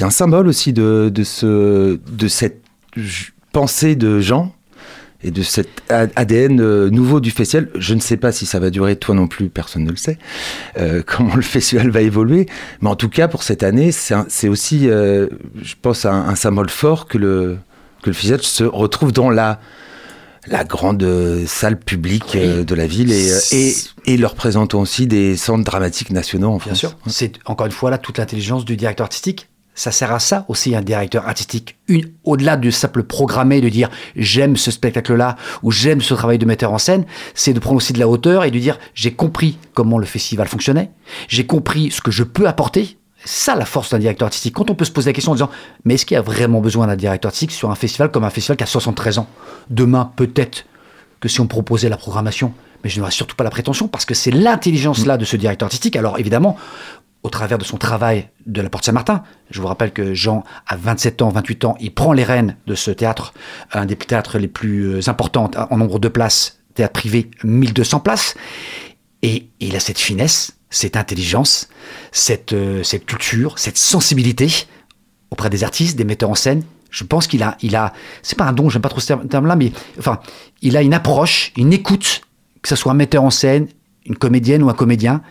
un 0.00 0.10
symbole 0.10 0.48
aussi 0.48 0.72
de, 0.72 1.10
de, 1.12 1.22
ce, 1.22 1.98
de 2.10 2.28
cette 2.28 2.62
pensée 3.52 3.94
de 3.94 4.20
Jean 4.20 4.52
et 5.22 5.30
de 5.30 5.42
cet 5.42 5.68
ADN 5.90 6.60
euh, 6.60 6.88
nouveau 6.90 7.20
du 7.20 7.30
festival. 7.30 7.68
Je 7.74 7.94
ne 7.94 8.00
sais 8.00 8.16
pas 8.16 8.32
si 8.32 8.46
ça 8.46 8.58
va 8.58 8.70
durer, 8.70 8.96
toi 8.96 9.14
non 9.14 9.26
plus, 9.28 9.48
personne 9.48 9.84
ne 9.84 9.90
le 9.90 9.96
sait, 9.96 10.18
euh, 10.78 11.02
comment 11.06 11.34
le 11.36 11.42
festival 11.42 11.90
va 11.90 12.00
évoluer. 12.00 12.46
Mais 12.80 12.88
en 12.88 12.96
tout 12.96 13.08
cas, 13.08 13.28
pour 13.28 13.42
cette 13.42 13.62
année, 13.62 13.92
c'est 13.92 14.48
aussi, 14.48 14.88
euh, 14.88 15.28
je 15.62 15.74
pense, 15.80 16.04
un, 16.06 16.12
un 16.28 16.34
symbole 16.36 16.70
fort 16.70 17.06
que 17.06 17.18
le, 17.18 17.58
que 18.02 18.10
le 18.10 18.14
festival 18.14 18.42
se 18.42 18.64
retrouve 18.64 19.12
dans 19.12 19.28
la, 19.28 19.60
la 20.46 20.64
grande 20.64 21.02
euh, 21.02 21.44
salle 21.46 21.78
publique 21.78 22.34
euh, 22.34 22.64
de 22.64 22.74
la 22.74 22.86
ville 22.86 23.12
et, 23.12 23.30
et, 23.52 23.74
et 24.06 24.16
leur 24.16 24.34
présentant 24.34 24.80
aussi 24.80 25.06
des 25.06 25.36
centres 25.36 25.64
dramatiques 25.64 26.10
nationaux 26.10 26.48
en 26.48 26.56
Bien 26.56 26.66
France. 26.68 26.78
sûr. 26.78 26.96
C'est 27.08 27.32
encore 27.44 27.66
une 27.66 27.72
fois 27.72 27.90
là 27.90 27.98
toute 27.98 28.16
l'intelligence 28.16 28.64
du 28.64 28.76
directeur 28.76 29.04
artistique 29.04 29.49
Ça 29.80 29.92
sert 29.92 30.12
à 30.12 30.18
ça 30.18 30.44
aussi 30.48 30.76
un 30.76 30.82
directeur 30.82 31.26
artistique. 31.26 31.78
Au-delà 32.24 32.58
du 32.58 32.70
simple 32.70 33.02
programmer, 33.02 33.62
de 33.62 33.70
dire 33.70 33.88
j'aime 34.14 34.58
ce 34.58 34.70
spectacle-là 34.70 35.36
ou 35.62 35.70
j'aime 35.70 36.02
ce 36.02 36.12
travail 36.12 36.36
de 36.36 36.44
metteur 36.44 36.74
en 36.74 36.76
scène, 36.76 37.06
c'est 37.32 37.54
de 37.54 37.60
prendre 37.60 37.78
aussi 37.78 37.94
de 37.94 37.98
la 37.98 38.06
hauteur 38.06 38.44
et 38.44 38.50
de 38.50 38.58
dire 38.58 38.78
j'ai 38.92 39.14
compris 39.14 39.56
comment 39.72 39.96
le 39.96 40.04
festival 40.04 40.48
fonctionnait, 40.48 40.90
j'ai 41.28 41.46
compris 41.46 41.90
ce 41.90 42.02
que 42.02 42.10
je 42.10 42.24
peux 42.24 42.46
apporter. 42.46 42.98
Ça 43.24 43.54
la 43.54 43.64
force 43.64 43.88
d'un 43.88 43.98
directeur 43.98 44.26
artistique. 44.26 44.52
Quand 44.54 44.68
on 44.68 44.74
peut 44.74 44.84
se 44.84 44.92
poser 44.92 45.08
la 45.08 45.14
question 45.14 45.32
en 45.32 45.36
disant 45.36 45.50
mais 45.86 45.94
est-ce 45.94 46.04
qu'il 46.04 46.14
y 46.14 46.18
a 46.18 46.22
vraiment 46.22 46.60
besoin 46.60 46.86
d'un 46.86 46.96
directeur 46.96 47.30
artistique 47.30 47.52
sur 47.52 47.70
un 47.70 47.74
festival 47.74 48.10
comme 48.10 48.24
un 48.24 48.28
festival 48.28 48.58
qui 48.58 48.64
a 48.64 48.66
73 48.66 49.16
ans? 49.16 49.28
Demain, 49.70 50.12
peut-être 50.14 50.66
que 51.20 51.28
si 51.30 51.40
on 51.40 51.46
proposait 51.46 51.88
la 51.88 51.96
programmation, 51.96 52.52
mais 52.84 52.90
je 52.90 52.98
n'aurais 52.98 53.12
surtout 53.12 53.34
pas 53.34 53.44
la 53.44 53.50
prétention 53.50 53.88
parce 53.88 54.04
que 54.04 54.12
c'est 54.12 54.30
l'intelligence 54.30 55.06
là 55.06 55.16
de 55.16 55.24
ce 55.24 55.36
directeur 55.38 55.64
artistique. 55.64 55.96
Alors 55.96 56.18
évidemment, 56.18 56.58
au 57.22 57.28
travers 57.28 57.58
de 57.58 57.64
son 57.64 57.76
travail 57.76 58.28
de 58.46 58.62
la 58.62 58.70
Porte 58.70 58.84
Saint-Martin. 58.84 59.22
Je 59.50 59.60
vous 59.60 59.66
rappelle 59.66 59.92
que 59.92 60.14
Jean, 60.14 60.42
à 60.66 60.76
27 60.76 61.22
ans, 61.22 61.28
28 61.28 61.64
ans, 61.64 61.76
il 61.80 61.92
prend 61.92 62.12
les 62.12 62.24
rênes 62.24 62.56
de 62.66 62.74
ce 62.74 62.90
théâtre, 62.90 63.34
un 63.72 63.84
des 63.84 63.96
théâtres 63.96 64.38
les 64.38 64.48
plus 64.48 64.84
euh, 64.84 65.08
importants 65.08 65.50
en 65.70 65.76
nombre 65.76 65.98
de 65.98 66.08
places, 66.08 66.60
théâtre 66.74 66.94
privé, 66.94 67.30
1200 67.44 68.00
places. 68.00 68.34
Et 69.22 69.48
il 69.60 69.76
a 69.76 69.80
cette 69.80 69.98
finesse, 69.98 70.52
cette 70.70 70.96
intelligence, 70.96 71.68
cette, 72.10 72.54
euh, 72.54 72.82
cette 72.82 73.04
culture, 73.04 73.58
cette 73.58 73.76
sensibilité 73.76 74.48
auprès 75.30 75.50
des 75.50 75.62
artistes, 75.62 75.96
des 75.96 76.04
metteurs 76.04 76.30
en 76.30 76.34
scène. 76.34 76.62
Je 76.90 77.04
pense 77.04 77.26
qu'il 77.26 77.42
a, 77.42 77.56
il 77.60 77.76
a, 77.76 77.92
c'est 78.22 78.36
pas 78.36 78.46
un 78.46 78.52
don, 78.52 78.68
j'aime 78.68 78.82
pas 78.82 78.88
trop 78.88 79.00
ce 79.00 79.12
terme-là, 79.12 79.56
mais 79.56 79.72
enfin, 79.98 80.20
il 80.62 80.76
a 80.76 80.82
une 80.82 80.94
approche, 80.94 81.52
une 81.56 81.72
écoute, 81.72 82.22
que 82.62 82.68
ce 82.68 82.76
soit 82.76 82.92
un 82.92 82.96
metteur 82.96 83.22
en 83.22 83.30
scène, 83.30 83.68
une 84.06 84.16
comédienne 84.16 84.62
ou 84.62 84.70
un 84.70 84.74
comédien, 84.74 85.22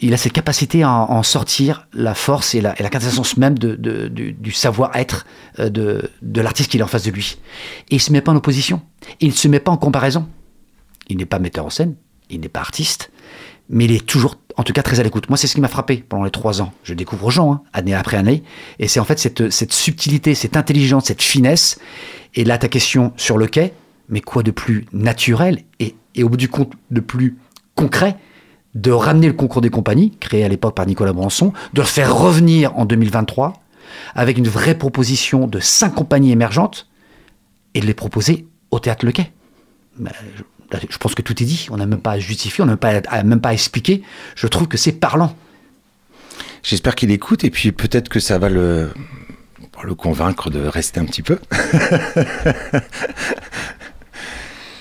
il 0.00 0.14
a 0.14 0.16
cette 0.16 0.32
capacité 0.32 0.82
à 0.82 0.90
en, 0.90 1.22
sortir 1.22 1.88
la 1.92 2.14
force 2.14 2.54
et 2.54 2.60
la, 2.60 2.80
et 2.80 2.88
quintessence 2.88 3.36
même 3.36 3.58
du, 3.58 4.52
savoir-être 4.52 5.26
euh, 5.58 5.68
de, 5.68 6.40
l'artiste 6.40 6.70
qu'il 6.70 6.80
est 6.80 6.84
en 6.84 6.88
face 6.88 7.04
de 7.04 7.10
lui. 7.10 7.38
Et 7.90 7.96
il 7.96 8.00
se 8.00 8.12
met 8.12 8.20
pas 8.20 8.32
en 8.32 8.36
opposition. 8.36 8.82
Il 9.20 9.28
ne 9.28 9.34
se 9.34 9.48
met 9.48 9.60
pas 9.60 9.72
en 9.72 9.76
comparaison. 9.76 10.28
Il 11.08 11.16
n'est 11.16 11.26
pas 11.26 11.40
metteur 11.40 11.66
en 11.66 11.70
scène, 11.70 11.96
il 12.30 12.40
n'est 12.40 12.48
pas 12.48 12.60
artiste, 12.60 13.10
mais 13.68 13.86
il 13.86 13.92
est 13.92 14.06
toujours, 14.06 14.36
en 14.56 14.62
tout 14.62 14.72
cas, 14.72 14.82
très 14.82 15.00
à 15.00 15.02
l'écoute. 15.02 15.28
Moi, 15.28 15.36
c'est 15.36 15.48
ce 15.48 15.54
qui 15.54 15.60
m'a 15.60 15.68
frappé 15.68 15.96
pendant 15.96 16.24
les 16.24 16.30
trois 16.30 16.62
ans. 16.62 16.72
Je 16.84 16.94
découvre 16.94 17.30
Jean, 17.30 17.52
hein, 17.52 17.62
année 17.72 17.94
après 17.94 18.16
année, 18.16 18.44
et 18.78 18.86
c'est 18.86 19.00
en 19.00 19.04
fait 19.04 19.18
cette, 19.18 19.50
cette 19.50 19.72
subtilité, 19.72 20.36
cette 20.36 20.56
intelligence, 20.56 21.06
cette 21.06 21.22
finesse. 21.22 21.80
Et 22.34 22.44
là, 22.44 22.56
ta 22.56 22.68
question 22.68 23.12
sur 23.16 23.36
le 23.36 23.48
quai, 23.48 23.74
mais 24.08 24.20
quoi 24.20 24.44
de 24.44 24.52
plus 24.52 24.86
naturel 24.92 25.64
et, 25.80 25.96
et 26.14 26.22
au 26.22 26.28
bout 26.28 26.36
du 26.36 26.48
compte 26.48 26.72
de 26.92 27.00
plus 27.00 27.36
concret 27.74 28.16
de 28.74 28.90
ramener 28.90 29.26
le 29.26 29.34
concours 29.34 29.60
des 29.60 29.70
compagnies, 29.70 30.12
créé 30.18 30.44
à 30.44 30.48
l'époque 30.48 30.74
par 30.74 30.86
Nicolas 30.86 31.12
Branson, 31.12 31.52
de 31.74 31.80
le 31.80 31.86
faire 31.86 32.16
revenir 32.16 32.76
en 32.78 32.84
2023 32.84 33.62
avec 34.14 34.38
une 34.38 34.48
vraie 34.48 34.76
proposition 34.76 35.46
de 35.46 35.60
cinq 35.60 35.94
compagnies 35.94 36.32
émergentes 36.32 36.88
et 37.74 37.80
de 37.80 37.86
les 37.86 37.94
proposer 37.94 38.46
au 38.70 38.78
Théâtre 38.78 39.04
Le 39.04 39.12
Quai. 39.12 39.30
Ben, 39.98 40.12
je, 40.88 40.96
pense 40.96 41.14
que 41.14 41.22
tout 41.22 41.42
est 41.42 41.46
dit, 41.46 41.68
on 41.70 41.76
n'a 41.76 41.86
même 41.86 42.00
pas 42.00 42.12
à 42.12 42.18
justifier, 42.18 42.64
on 42.64 42.66
n'a 42.66 42.78
même 43.24 43.40
pas 43.40 43.50
à, 43.50 43.52
expliquer. 43.52 44.02
Je 44.34 44.46
trouve 44.46 44.68
que 44.68 44.78
c'est 44.78 44.92
parlant. 44.92 45.36
J'espère 46.62 46.94
qu'il 46.94 47.10
écoute 47.10 47.44
et 47.44 47.50
puis 47.50 47.72
peut-être 47.72 48.08
que 48.08 48.20
ça 48.20 48.38
va 48.38 48.48
le, 48.48 48.90
le 49.82 49.94
convaincre 49.94 50.48
de 50.48 50.60
rester 50.60 51.00
un 51.00 51.04
petit 51.04 51.22
peu. 51.22 51.38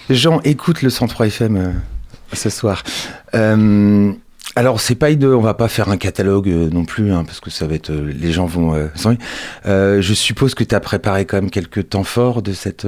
Jean, 0.10 0.42
écoute 0.44 0.82
le 0.82 0.90
103 0.90 1.28
FM. 1.28 1.82
Euh 2.34 2.36
ce 2.36 2.50
soir. 2.50 2.84
Euh, 3.36 4.14
alors 4.56 4.82
c'est 4.82 4.96
pas 4.96 5.12
hideux, 5.12 5.34
on 5.34 5.42
va 5.42 5.54
pas 5.54 5.70
faire 5.70 5.90
un 5.90 5.98
catalogue 5.98 6.50
euh, 6.50 6.70
non 6.70 6.84
plus, 6.84 7.14
hein, 7.14 7.24
parce 7.24 7.40
que 7.40 7.50
ça 7.50 7.68
va 7.68 7.76
être, 7.76 7.90
euh, 7.90 8.12
les 8.14 8.34
gens 8.34 8.46
vont. 8.46 8.74
Euh, 9.66 10.02
je 10.02 10.14
suppose 10.14 10.56
que 10.56 10.64
tu 10.66 10.76
as 10.76 10.82
préparé 10.82 11.26
quand 11.26 11.38
même 11.38 11.50
quelques 11.50 11.90
temps 11.90 12.04
forts 12.04 12.42
de 12.42 12.52
cette. 12.52 12.86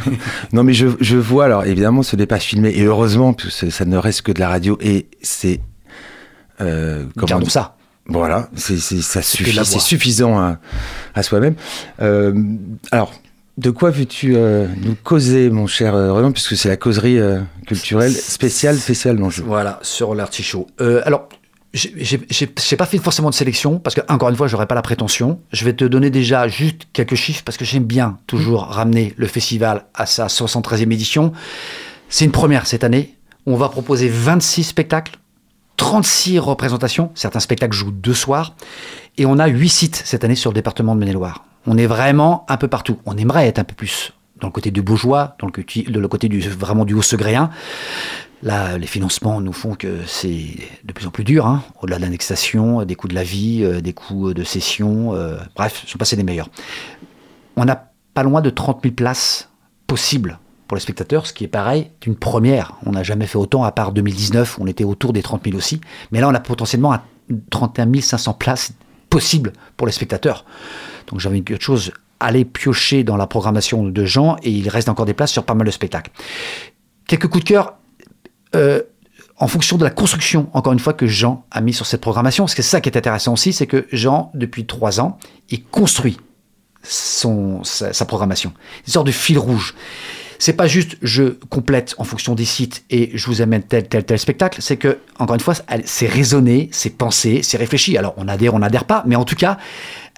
non 0.52 0.64
mais 0.64 0.72
je, 0.72 0.88
je, 1.00 1.16
vois, 1.16 1.44
alors 1.44 1.64
évidemment 1.64 2.02
ce 2.02 2.16
n'est 2.16 2.26
pas 2.26 2.40
filmé 2.40 2.70
et 2.70 2.84
heureusement 2.84 3.34
parce 3.34 3.60
que 3.60 3.70
ça 3.70 3.84
ne 3.84 3.96
reste 3.96 4.22
que 4.22 4.32
de 4.32 4.40
la 4.40 4.48
radio 4.48 4.78
et 4.80 5.06
c'est. 5.22 5.60
comment 6.58 7.26
Gardons 7.26 7.48
ça. 7.48 7.76
Voilà, 8.08 8.50
c'est 8.54 8.78
ça 8.78 9.20
suffit, 9.20 9.58
c'est 9.64 9.80
suffisant 9.80 10.38
à, 10.38 10.58
à 11.14 11.22
soi-même. 11.22 11.54
alors 12.90 13.12
de 13.56 13.70
quoi 13.70 13.90
veux-tu 13.90 14.36
euh, 14.36 14.66
nous 14.82 14.94
causer, 15.02 15.48
mon 15.48 15.66
cher 15.66 15.94
euh, 15.94 16.12
Roland, 16.12 16.30
puisque 16.30 16.56
c'est 16.56 16.68
la 16.68 16.76
causerie 16.76 17.18
euh, 17.18 17.40
culturelle 17.66 18.12
spéciale 18.12 18.76
Festival 18.76 19.16
d'Anjou 19.16 19.44
Voilà, 19.46 19.78
sur 19.82 20.14
l'artichaut. 20.14 20.66
alors, 21.04 21.28
j'ai 21.72 22.76
pas 22.76 22.86
fait 22.86 22.98
forcément 22.98 23.30
de 23.30 23.34
sélection, 23.34 23.78
parce 23.78 23.94
que, 23.94 24.00
encore 24.08 24.28
une 24.28 24.36
fois, 24.36 24.46
j'aurais 24.46 24.66
pas 24.66 24.74
la 24.74 24.82
prétention. 24.82 25.40
Je 25.52 25.64
vais 25.64 25.72
te 25.72 25.84
donner 25.84 26.10
déjà 26.10 26.48
juste 26.48 26.82
quelques 26.92 27.14
chiffres, 27.14 27.42
parce 27.44 27.56
que 27.56 27.64
j'aime 27.64 27.84
bien 27.84 28.18
toujours 28.26 28.62
ramener 28.62 29.14
le 29.16 29.26
festival 29.26 29.86
à 29.94 30.04
sa 30.04 30.26
73e 30.26 30.92
édition. 30.92 31.32
C'est 32.08 32.24
une 32.26 32.32
première 32.32 32.66
cette 32.66 32.84
année. 32.84 33.14
On 33.46 33.56
va 33.56 33.68
proposer 33.68 34.08
26 34.08 34.64
spectacles, 34.64 35.16
36 35.76 36.38
représentations. 36.40 37.10
Certains 37.14 37.40
spectacles 37.40 37.76
jouent 37.76 37.90
deux 37.90 38.14
soirs. 38.14 38.54
Et 39.18 39.24
on 39.24 39.38
a 39.38 39.46
8 39.46 39.68
sites 39.68 40.02
cette 40.04 40.24
année 40.24 40.34
sur 40.34 40.50
le 40.50 40.54
département 40.54 40.94
de 40.94 41.00
Maine-et-Loire. 41.00 41.45
On 41.66 41.76
est 41.78 41.86
vraiment 41.86 42.44
un 42.48 42.56
peu 42.56 42.68
partout. 42.68 42.98
On 43.06 43.16
aimerait 43.16 43.46
être 43.46 43.58
un 43.58 43.64
peu 43.64 43.74
plus 43.74 44.12
dans 44.40 44.48
le 44.48 44.52
côté 44.52 44.70
du 44.70 44.82
Beaujois, 44.82 45.36
dans 45.40 45.46
le 45.46 46.08
côté, 46.08 46.28
du, 46.28 46.40
vraiment 46.40 46.84
du 46.84 46.94
Haut-Segréen. 46.94 47.50
Là, 48.42 48.76
les 48.76 48.86
financements 48.86 49.40
nous 49.40 49.52
font 49.52 49.74
que 49.74 50.00
c'est 50.06 50.44
de 50.84 50.92
plus 50.92 51.06
en 51.06 51.10
plus 51.10 51.24
dur, 51.24 51.46
hein, 51.46 51.62
au-delà 51.80 51.96
de 51.96 52.02
l'indexation, 52.02 52.84
des 52.84 52.94
coûts 52.94 53.08
de 53.08 53.14
la 53.14 53.24
vie, 53.24 53.64
euh, 53.64 53.80
des 53.80 53.94
coûts 53.94 54.34
de 54.34 54.44
cession, 54.44 55.14
euh, 55.14 55.38
bref, 55.54 55.82
ce 55.84 55.92
sont 55.92 55.98
passés 55.98 56.16
des 56.16 56.22
meilleurs. 56.22 56.50
On 57.56 57.66
a 57.66 57.82
pas 58.12 58.22
loin 58.22 58.42
de 58.42 58.50
30 58.50 58.82
000 58.82 58.94
places 58.94 59.48
possibles 59.86 60.38
pour 60.68 60.76
les 60.76 60.82
spectateurs, 60.82 61.26
ce 61.26 61.32
qui 61.32 61.44
est 61.44 61.48
pareil 61.48 61.90
d'une 62.02 62.16
première. 62.16 62.74
On 62.84 62.90
n'a 62.90 63.02
jamais 63.02 63.26
fait 63.26 63.38
autant, 63.38 63.64
à 63.64 63.72
part 63.72 63.92
2019, 63.92 64.58
on 64.60 64.66
était 64.66 64.84
autour 64.84 65.12
des 65.12 65.22
30 65.22 65.44
000 65.44 65.56
aussi. 65.56 65.80
Mais 66.10 66.20
là, 66.20 66.28
on 66.28 66.34
a 66.34 66.40
potentiellement 66.40 66.94
31 67.50 68.00
500 68.00 68.34
places 68.34 68.72
possibles 69.08 69.52
pour 69.76 69.86
les 69.86 69.92
spectateurs. 69.92 70.44
Donc 71.08 71.20
j'avais 71.20 71.40
quelque 71.40 71.62
chose 71.62 71.92
aller 72.20 72.44
piocher 72.44 73.04
dans 73.04 73.16
la 73.16 73.26
programmation 73.26 73.84
de 73.84 74.04
gens 74.04 74.36
et 74.42 74.50
il 74.50 74.68
reste 74.68 74.88
encore 74.88 75.06
des 75.06 75.14
places 75.14 75.32
sur 75.32 75.44
pas 75.44 75.54
mal 75.54 75.66
de 75.66 75.70
spectacles. 75.70 76.10
Quelques 77.06 77.28
coups 77.28 77.44
de 77.44 77.48
cœur 77.48 77.74
euh, 78.54 78.82
en 79.38 79.48
fonction 79.48 79.76
de 79.76 79.84
la 79.84 79.90
construction, 79.90 80.48
encore 80.54 80.72
une 80.72 80.78
fois, 80.78 80.94
que 80.94 81.06
Jean 81.06 81.44
a 81.50 81.60
mis 81.60 81.74
sur 81.74 81.84
cette 81.84 82.00
programmation. 82.00 82.44
Parce 82.44 82.54
que 82.54 82.62
c'est 82.62 82.70
ça 82.70 82.80
qui 82.80 82.88
est 82.88 82.96
intéressant 82.96 83.34
aussi, 83.34 83.52
c'est 83.52 83.66
que 83.66 83.86
Jean, 83.92 84.30
depuis 84.34 84.64
trois 84.64 84.98
ans, 84.98 85.18
il 85.50 85.62
construit 85.62 86.18
son, 86.82 87.62
sa, 87.62 87.92
sa 87.92 88.06
programmation. 88.06 88.52
Une 88.86 88.92
sorte 88.92 89.06
de 89.06 89.12
fil 89.12 89.38
rouge. 89.38 89.74
C'est 90.38 90.52
pas 90.52 90.66
juste 90.66 90.96
je 91.02 91.24
complète 91.48 91.94
en 91.98 92.04
fonction 92.04 92.34
des 92.34 92.44
sites 92.44 92.84
et 92.90 93.10
je 93.14 93.26
vous 93.26 93.40
amène 93.40 93.62
tel, 93.62 93.88
tel, 93.88 94.04
tel 94.04 94.18
spectacle. 94.18 94.60
C'est 94.62 94.76
que, 94.76 94.98
encore 95.18 95.34
une 95.34 95.40
fois, 95.40 95.54
c'est 95.84 96.08
raisonné, 96.08 96.68
c'est 96.72 96.96
pensé, 96.96 97.42
c'est 97.42 97.56
réfléchi. 97.56 97.96
Alors, 97.96 98.14
on 98.16 98.28
adhère, 98.28 98.54
on 98.54 98.58
n'adhère 98.58 98.84
pas, 98.84 99.02
mais 99.06 99.16
en 99.16 99.24
tout 99.24 99.36
cas, 99.36 99.58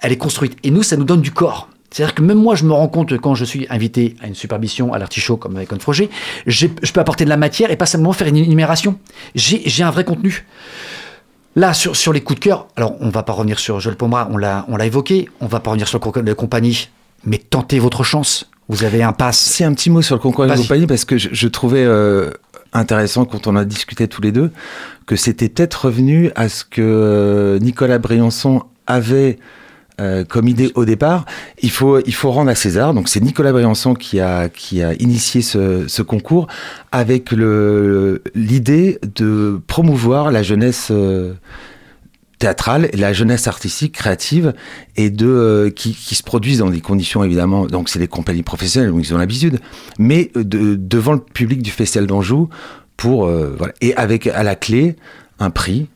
elle 0.01 0.11
est 0.11 0.17
construite. 0.17 0.57
Et 0.63 0.71
nous, 0.71 0.83
ça 0.83 0.97
nous 0.97 1.03
donne 1.03 1.21
du 1.21 1.31
corps. 1.31 1.69
C'est-à-dire 1.91 2.13
que 2.13 2.21
même 2.21 2.37
moi, 2.37 2.55
je 2.55 2.65
me 2.65 2.73
rends 2.73 2.87
compte 2.87 3.17
quand 3.17 3.35
je 3.35 3.45
suis 3.45 3.65
invité 3.69 4.15
à 4.21 4.27
une 4.27 4.35
supervision 4.35 4.93
à 4.93 4.99
l'artichaut 4.99 5.37
comme 5.37 5.55
avec 5.55 5.73
un 5.73 5.77
projet, 5.77 6.09
je 6.45 6.67
peux 6.67 6.99
apporter 6.99 7.23
de 7.25 7.29
la 7.29 7.37
matière 7.37 7.71
et 7.71 7.75
pas 7.75 7.87
seulement 7.87 8.13
faire 8.13 8.27
une 8.27 8.37
énumération. 8.37 8.99
J'ai 9.35 9.83
un 9.83 9.91
vrai 9.91 10.03
contenu. 10.03 10.45
Là, 11.55 11.73
sur, 11.73 11.95
sur 11.95 12.13
les 12.13 12.21
coups 12.21 12.39
de 12.39 12.45
cœur, 12.45 12.67
alors 12.75 12.95
on 12.99 13.09
va 13.09 13.23
pas 13.23 13.33
revenir 13.33 13.57
sur 13.57 13.79
Joël 13.79 13.97
Pomera, 13.97 14.29
on 14.31 14.37
l'a 14.37 14.85
évoqué, 14.85 15.29
on 15.41 15.47
va 15.47 15.59
pas 15.59 15.71
revenir 15.71 15.87
sur 15.87 15.99
la 16.23 16.35
compagnie, 16.35 16.89
mais 17.25 17.39
tentez 17.39 17.79
votre 17.79 18.03
chance. 18.03 18.49
Vous 18.69 18.83
avez 18.83 19.01
un 19.01 19.13
pass. 19.13 19.39
C'est 19.39 19.63
un 19.63 19.73
petit 19.73 19.89
mot 19.89 20.03
sur 20.03 20.15
le 20.15 20.21
concours 20.21 20.45
de 20.45 20.55
compagnie 20.55 20.85
parce 20.85 21.03
que 21.03 21.17
je, 21.17 21.29
je 21.31 21.47
trouvais 21.47 21.83
euh, 21.83 22.29
intéressant 22.71 23.25
quand 23.25 23.47
on 23.47 23.55
a 23.55 23.65
discuté 23.65 24.07
tous 24.07 24.21
les 24.21 24.31
deux 24.31 24.51
que 25.07 25.15
c'était 25.15 25.49
peut-être 25.49 25.85
revenu 25.85 26.31
à 26.35 26.49
ce 26.49 26.63
que 26.63 26.81
euh, 26.81 27.57
Nicolas 27.57 27.97
Briançon 27.97 28.61
avait 28.85 29.39
euh, 29.99 30.23
comme 30.23 30.47
idée 30.47 30.71
au 30.75 30.85
départ, 30.85 31.25
il 31.61 31.71
faut, 31.71 31.99
il 31.99 32.13
faut 32.13 32.31
rendre 32.31 32.49
à 32.49 32.55
César. 32.55 32.93
Donc 32.93 33.09
c'est 33.09 33.19
Nicolas 33.19 33.51
Briançon 33.51 33.93
qui 33.93 34.19
a, 34.19 34.49
qui 34.49 34.81
a 34.81 34.93
initié 34.93 35.41
ce, 35.41 36.01
concours 36.01 36.47
avec 36.91 37.31
l'idée 37.31 38.99
de 39.15 39.59
promouvoir 39.67 40.31
la 40.31 40.41
jeunesse 40.41 40.87
euh, 40.91 41.33
théâtrale, 42.37 42.89
la 42.93 43.11
jeunesse 43.11 43.47
artistique, 43.47 43.93
créative, 43.93 44.53
et 44.95 45.09
de 45.09 45.27
euh, 45.27 45.69
qui, 45.69 45.93
se 45.93 46.23
produisent 46.23 46.59
dans 46.59 46.69
des 46.69 46.81
conditions 46.81 47.23
évidemment. 47.23 47.65
Donc 47.65 47.89
c'est 47.89 47.99
des 47.99 48.07
compagnies 48.07 48.43
professionnelles, 48.43 48.91
donc 48.91 49.05
ils 49.05 49.13
ont 49.13 49.17
l'habitude, 49.17 49.59
mais 49.97 50.31
de, 50.35 50.75
devant 50.75 51.13
le 51.13 51.19
public 51.19 51.61
du 51.61 51.71
Festival 51.71 52.07
d'Anjou 52.07 52.49
pour 52.95 53.31
et 53.79 53.95
avec 53.95 54.27
à 54.27 54.43
la 54.43 54.55
clé 54.55 54.97
un 55.39 55.51
prix 55.51 55.87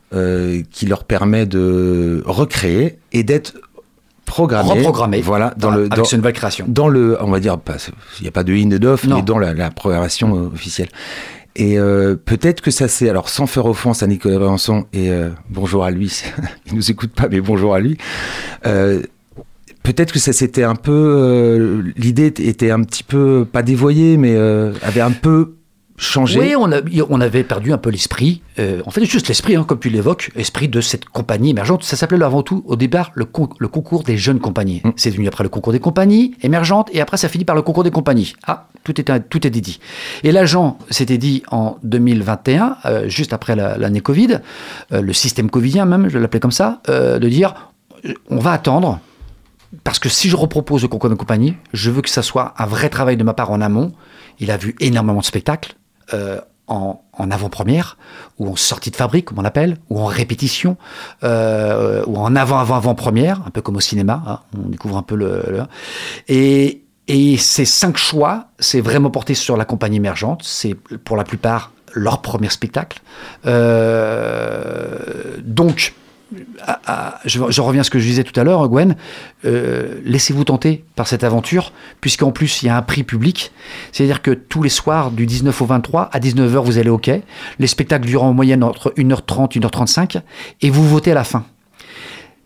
qui 0.70 0.86
leur 0.86 1.04
permet 1.04 1.44
de 1.44 2.22
recréer 2.24 2.98
et 3.12 3.22
d'être 3.24 3.54
programmé, 4.24 4.70
reprogrammé, 4.70 5.20
voilà, 5.20 5.54
dans, 5.56 5.70
dans 5.70 5.76
le 5.76 5.88
avec 5.92 6.12
une 6.12 6.18
nouvelle 6.18 6.32
création. 6.32 6.64
Dans 6.68 6.88
le, 6.88 7.16
on 7.20 7.30
va 7.30 7.40
dire, 7.40 7.56
il 8.18 8.22
n'y 8.22 8.28
a 8.28 8.32
pas 8.32 8.44
de 8.44 8.52
in 8.52 8.66
de 8.66 8.78
d'off, 8.78 9.04
mais 9.04 9.22
dans 9.22 9.38
la, 9.38 9.54
la 9.54 9.70
programmation 9.70 10.28
mmh. 10.28 10.54
officielle. 10.54 10.88
Et 11.56 11.78
euh, 11.78 12.16
peut-être 12.16 12.60
que 12.60 12.70
ça 12.72 12.88
c'est, 12.88 13.08
alors 13.08 13.28
sans 13.28 13.46
faire 13.46 13.66
offense 13.66 14.02
à 14.02 14.08
Nicolas 14.08 14.38
Briançon, 14.38 14.86
et 14.92 15.10
euh, 15.10 15.30
bonjour 15.50 15.84
à 15.84 15.90
lui, 15.90 16.22
il 16.66 16.74
nous 16.74 16.90
écoute 16.90 17.12
pas, 17.12 17.28
mais 17.30 17.40
bonjour 17.40 17.74
à 17.74 17.80
lui. 17.80 17.96
Euh, 18.66 19.02
peut-être 19.84 20.12
que 20.12 20.18
ça 20.18 20.32
c'était 20.32 20.64
un 20.64 20.74
peu, 20.74 20.92
euh, 20.92 21.82
l'idée 21.96 22.26
était 22.26 22.72
un 22.72 22.82
petit 22.82 23.04
peu, 23.04 23.46
pas 23.50 23.62
dévoyée, 23.62 24.16
mais 24.16 24.34
euh, 24.34 24.72
avait 24.82 25.00
un 25.00 25.12
peu 25.12 25.54
changé. 25.96 26.40
Oui, 26.40 26.54
on, 26.56 26.72
a- 26.72 26.80
on 27.08 27.20
avait 27.20 27.44
perdu 27.44 27.72
un 27.72 27.78
peu 27.78 27.90
l'esprit, 27.90 28.42
euh, 28.58 28.82
en 28.86 28.90
fait 28.90 29.04
juste 29.04 29.28
l'esprit, 29.28 29.54
hein, 29.56 29.64
comme 29.64 29.78
tu 29.78 29.88
l'évoques, 29.90 30.30
l'esprit 30.34 30.68
de 30.68 30.80
cette 30.80 31.04
compagnie 31.04 31.50
émergente. 31.50 31.84
Ça 31.84 31.96
s'appelait 31.96 32.22
avant 32.24 32.42
tout, 32.42 32.62
au 32.66 32.76
départ, 32.76 33.12
le, 33.14 33.24
con- 33.24 33.48
le 33.58 33.68
concours 33.68 34.02
des 34.02 34.16
jeunes 34.16 34.40
compagnies. 34.40 34.80
Mm. 34.84 34.90
C'est 34.96 35.10
devenu 35.10 35.28
après 35.28 35.44
le 35.44 35.48
concours 35.50 35.72
des 35.72 35.80
compagnies 35.80 36.34
émergentes, 36.42 36.90
et 36.92 37.00
après 37.00 37.16
ça 37.16 37.28
finit 37.28 37.44
par 37.44 37.54
le 37.56 37.62
concours 37.62 37.84
des 37.84 37.90
compagnies. 37.90 38.34
Ah, 38.46 38.68
tout 38.82 39.00
était, 39.00 39.20
tout 39.20 39.46
était 39.46 39.60
dit. 39.60 39.78
Et 40.24 40.32
l'agent 40.32 40.78
s'était 40.90 41.18
dit 41.18 41.42
en 41.50 41.76
2021, 41.84 42.76
euh, 42.86 43.08
juste 43.08 43.32
après 43.32 43.54
la- 43.56 43.78
l'année 43.78 44.00
Covid, 44.00 44.38
euh, 44.92 45.00
le 45.00 45.12
système 45.12 45.48
covidien 45.50 45.84
même, 45.86 46.08
je 46.08 46.18
l'appelais 46.18 46.40
comme 46.40 46.50
ça, 46.50 46.80
de 46.88 47.28
dire, 47.28 47.54
on 48.30 48.38
va 48.38 48.52
attendre, 48.52 48.98
parce 49.84 49.98
que 49.98 50.08
si 50.08 50.28
je 50.28 50.36
repropose 50.36 50.82
le 50.82 50.88
concours 50.88 51.10
de 51.10 51.14
compagnie, 51.14 51.54
je 51.72 51.90
veux 51.90 52.02
que 52.02 52.10
ça 52.10 52.22
soit 52.22 52.54
un 52.58 52.66
vrai 52.66 52.88
travail 52.88 53.16
de 53.16 53.24
ma 53.24 53.32
part 53.34 53.50
en 53.50 53.60
amont. 53.60 53.92
Il 54.40 54.50
a 54.50 54.56
vu 54.56 54.74
énormément 54.80 55.20
de 55.20 55.24
spectacles 55.24 55.74
euh, 56.12 56.40
en, 56.66 57.00
en 57.12 57.30
avant-première, 57.30 57.98
ou 58.38 58.48
en 58.48 58.56
sortie 58.56 58.90
de 58.90 58.96
fabrique, 58.96 59.26
comme 59.26 59.38
on 59.38 59.44
appelle, 59.44 59.76
ou 59.90 60.00
en 60.00 60.06
répétition, 60.06 60.76
euh, 61.22 62.02
ou 62.06 62.16
en 62.16 62.34
avant-avant-avant-première, 62.34 63.42
un 63.46 63.50
peu 63.50 63.60
comme 63.60 63.76
au 63.76 63.80
cinéma. 63.80 64.22
hein, 64.26 64.40
on 64.58 64.68
découvre 64.68 64.96
un 64.96 65.02
peu 65.02 65.14
le. 65.14 65.42
le- 65.48 65.62
et, 66.28 66.82
et 67.06 67.36
ces 67.36 67.66
cinq 67.66 67.98
choix, 67.98 68.46
c'est 68.58 68.80
vraiment 68.80 69.10
porté 69.10 69.34
sur 69.34 69.56
la 69.58 69.66
compagnie 69.66 69.96
émergente. 69.98 70.40
C'est 70.42 70.74
pour 70.74 71.16
la 71.16 71.24
plupart 71.24 71.70
leur 71.92 72.22
premier 72.22 72.48
spectacle. 72.48 73.00
Euh, 73.46 75.36
donc, 75.42 75.94
je, 77.24 77.60
reviens 77.60 77.80
à 77.80 77.84
ce 77.84 77.90
que 77.90 77.98
je 77.98 78.04
disais 78.04 78.24
tout 78.24 78.38
à 78.38 78.44
l'heure, 78.44 78.68
Gwen. 78.68 78.96
euh, 79.44 80.00
Laissez-vous 80.04 80.44
tenter 80.44 80.84
par 80.96 81.06
cette 81.06 81.24
aventure, 81.24 81.72
puisqu'en 82.00 82.32
plus, 82.32 82.62
il 82.62 82.66
y 82.66 82.68
a 82.68 82.76
un 82.76 82.82
prix 82.82 83.04
public. 83.04 83.52
C'est-à-dire 83.92 84.22
que 84.22 84.30
tous 84.30 84.62
les 84.62 84.68
soirs, 84.68 85.10
du 85.10 85.26
19 85.26 85.62
au 85.62 85.66
23, 85.66 86.10
à 86.12 86.18
19h, 86.20 86.64
vous 86.64 86.78
allez 86.78 86.90
au 86.90 86.98
quai. 86.98 87.22
Les 87.58 87.66
spectacles 87.66 88.06
durent 88.06 88.24
en 88.24 88.32
moyenne 88.32 88.62
entre 88.62 88.92
1h30 88.96 89.58
1h35, 89.58 90.20
et 90.62 90.70
vous 90.70 90.88
votez 90.88 91.12
à 91.12 91.14
la 91.14 91.24
fin. 91.24 91.44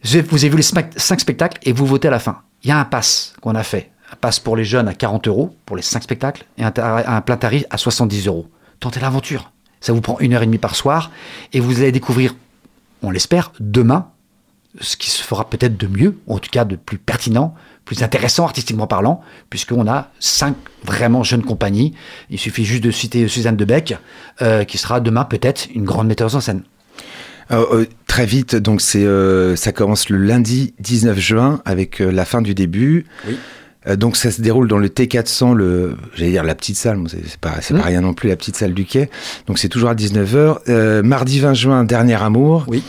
Vous 0.05 0.17
avez 0.17 0.49
vu 0.49 0.57
les 0.57 0.63
5 0.63 1.21
spectacles, 1.21 1.59
et 1.63 1.73
vous 1.73 1.87
votez 1.87 2.09
à 2.09 2.13
la 2.13 2.21
fin. 2.21 2.39
Il 2.63 2.69
y 2.69 2.73
a 2.73 2.79
un 2.79 2.85
pass 2.85 3.35
qu'on 3.41 3.55
a 3.55 3.63
fait. 3.63 3.91
Un 4.13 4.17
pass 4.17 4.41
pour 4.41 4.57
les 4.57 4.65
jeunes 4.65 4.89
à 4.89 4.95
40 4.95 5.29
euros, 5.29 5.55
pour 5.67 5.77
les 5.77 5.83
5 5.83 6.03
spectacles, 6.03 6.45
et 6.57 6.65
un, 6.65 6.73
un 6.77 7.21
plein 7.21 7.37
tarif 7.37 7.65
à 7.71 7.79
70 7.79 8.27
euros. 8.27 8.49
Tentez 8.81 9.01
l'aventure. 9.01 9.53
Ça 9.81 9.93
vous 9.93 10.01
prend 10.01 10.19
une 10.19 10.35
heure 10.35 10.43
et 10.43 10.47
demie 10.47 10.59
par 10.59 10.75
soir, 10.75 11.11
et 11.53 11.61
vous 11.61 11.81
allez 11.81 11.93
découvrir 11.93 12.35
on 13.03 13.11
l'espère, 13.11 13.53
demain, 13.61 14.09
ce 14.81 14.97
qui 14.97 15.11
se 15.11 15.23
fera 15.23 15.49
peut-être 15.49 15.77
de 15.77 15.87
mieux, 15.87 16.19
ou 16.27 16.35
en 16.35 16.39
tout 16.39 16.51
cas 16.51 16.65
de 16.65 16.77
plus 16.77 16.99
pertinent, 16.99 17.55
plus 17.85 18.03
intéressant 18.03 18.45
artistiquement 18.45 18.87
parlant, 18.87 19.23
puisqu'on 19.51 19.89
a 19.89 20.11
cinq 20.21 20.55
vraiment 20.85 21.23
jeunes 21.23 21.43
compagnies. 21.43 21.95
Il 22.31 22.39
suffit 22.39 22.65
juste 22.65 22.85
de 22.85 22.91
citer 22.91 23.27
Suzanne 23.29 23.57
Debec, 23.57 23.97
euh, 24.43 24.65
qui 24.65 24.79
sera 24.79 25.01
demain 25.01 25.25
peut-être 25.25 25.69
une 25.75 25.85
grande 25.85 26.07
metteuse 26.07 26.37
en 26.37 26.41
scène. 26.41 26.63
Euh, 27.51 27.65
euh, 27.73 27.87
très 28.07 28.27
vite, 28.27 28.57
donc 28.57 28.83
c'est, 28.83 29.07
ça 29.57 29.73
commence 29.73 30.11
le 30.11 30.19
lundi 30.19 30.75
19 30.81 31.19
juin 31.19 31.63
avec 31.65 32.01
la 32.01 32.25
fin 32.25 32.43
du 32.43 32.55
début. 32.55 33.07
Oui. 33.27 33.39
Euh, 33.89 33.97
donc 33.97 34.17
ça 34.17 34.31
se 34.31 34.41
déroule 34.41 34.69
dans 34.69 34.79
le 34.79 34.89
T400, 34.89 35.55
le, 35.55 35.97
j'allais 36.15 36.31
dire 36.31 36.45
la 36.45 36.55
petite 36.55 36.77
salle, 36.77 36.99
c'est, 37.09 37.37
pas, 37.39 37.55
c'est 37.61 37.75
Mm. 37.75 37.79
pas 37.79 37.85
rien 37.87 38.01
non 38.01 38.15
plus, 38.15 38.29
la 38.29 38.37
petite 38.37 38.57
salle 38.57 38.75
du 38.75 38.85
quai. 38.85 39.09
Donc 39.47 39.59
c'est 39.59 39.69
toujours 39.69 39.91
à 39.91 39.95
19h. 39.95 40.59
Euh, 40.69 41.03
mardi 41.03 41.41
20 41.41 41.55
juin, 41.55 41.85
Dernier 41.85 42.21
Amour. 42.23 42.65
Oui. 42.69 42.83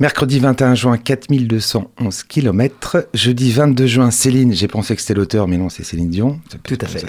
Mercredi 0.00 0.40
21 0.40 0.74
juin, 0.74 0.96
4211 0.96 2.24
km. 2.24 3.06
Jeudi 3.14 3.52
22 3.52 3.86
juin, 3.86 4.10
Céline. 4.10 4.52
J'ai 4.52 4.66
pensé 4.66 4.96
que 4.96 5.00
c'était 5.00 5.14
l'auteur, 5.14 5.46
mais 5.46 5.56
non, 5.56 5.68
c'est 5.68 5.84
Céline 5.84 6.10
Dion. 6.10 6.40
Tout 6.64 6.78
à 6.80 6.86
fait. 6.86 7.04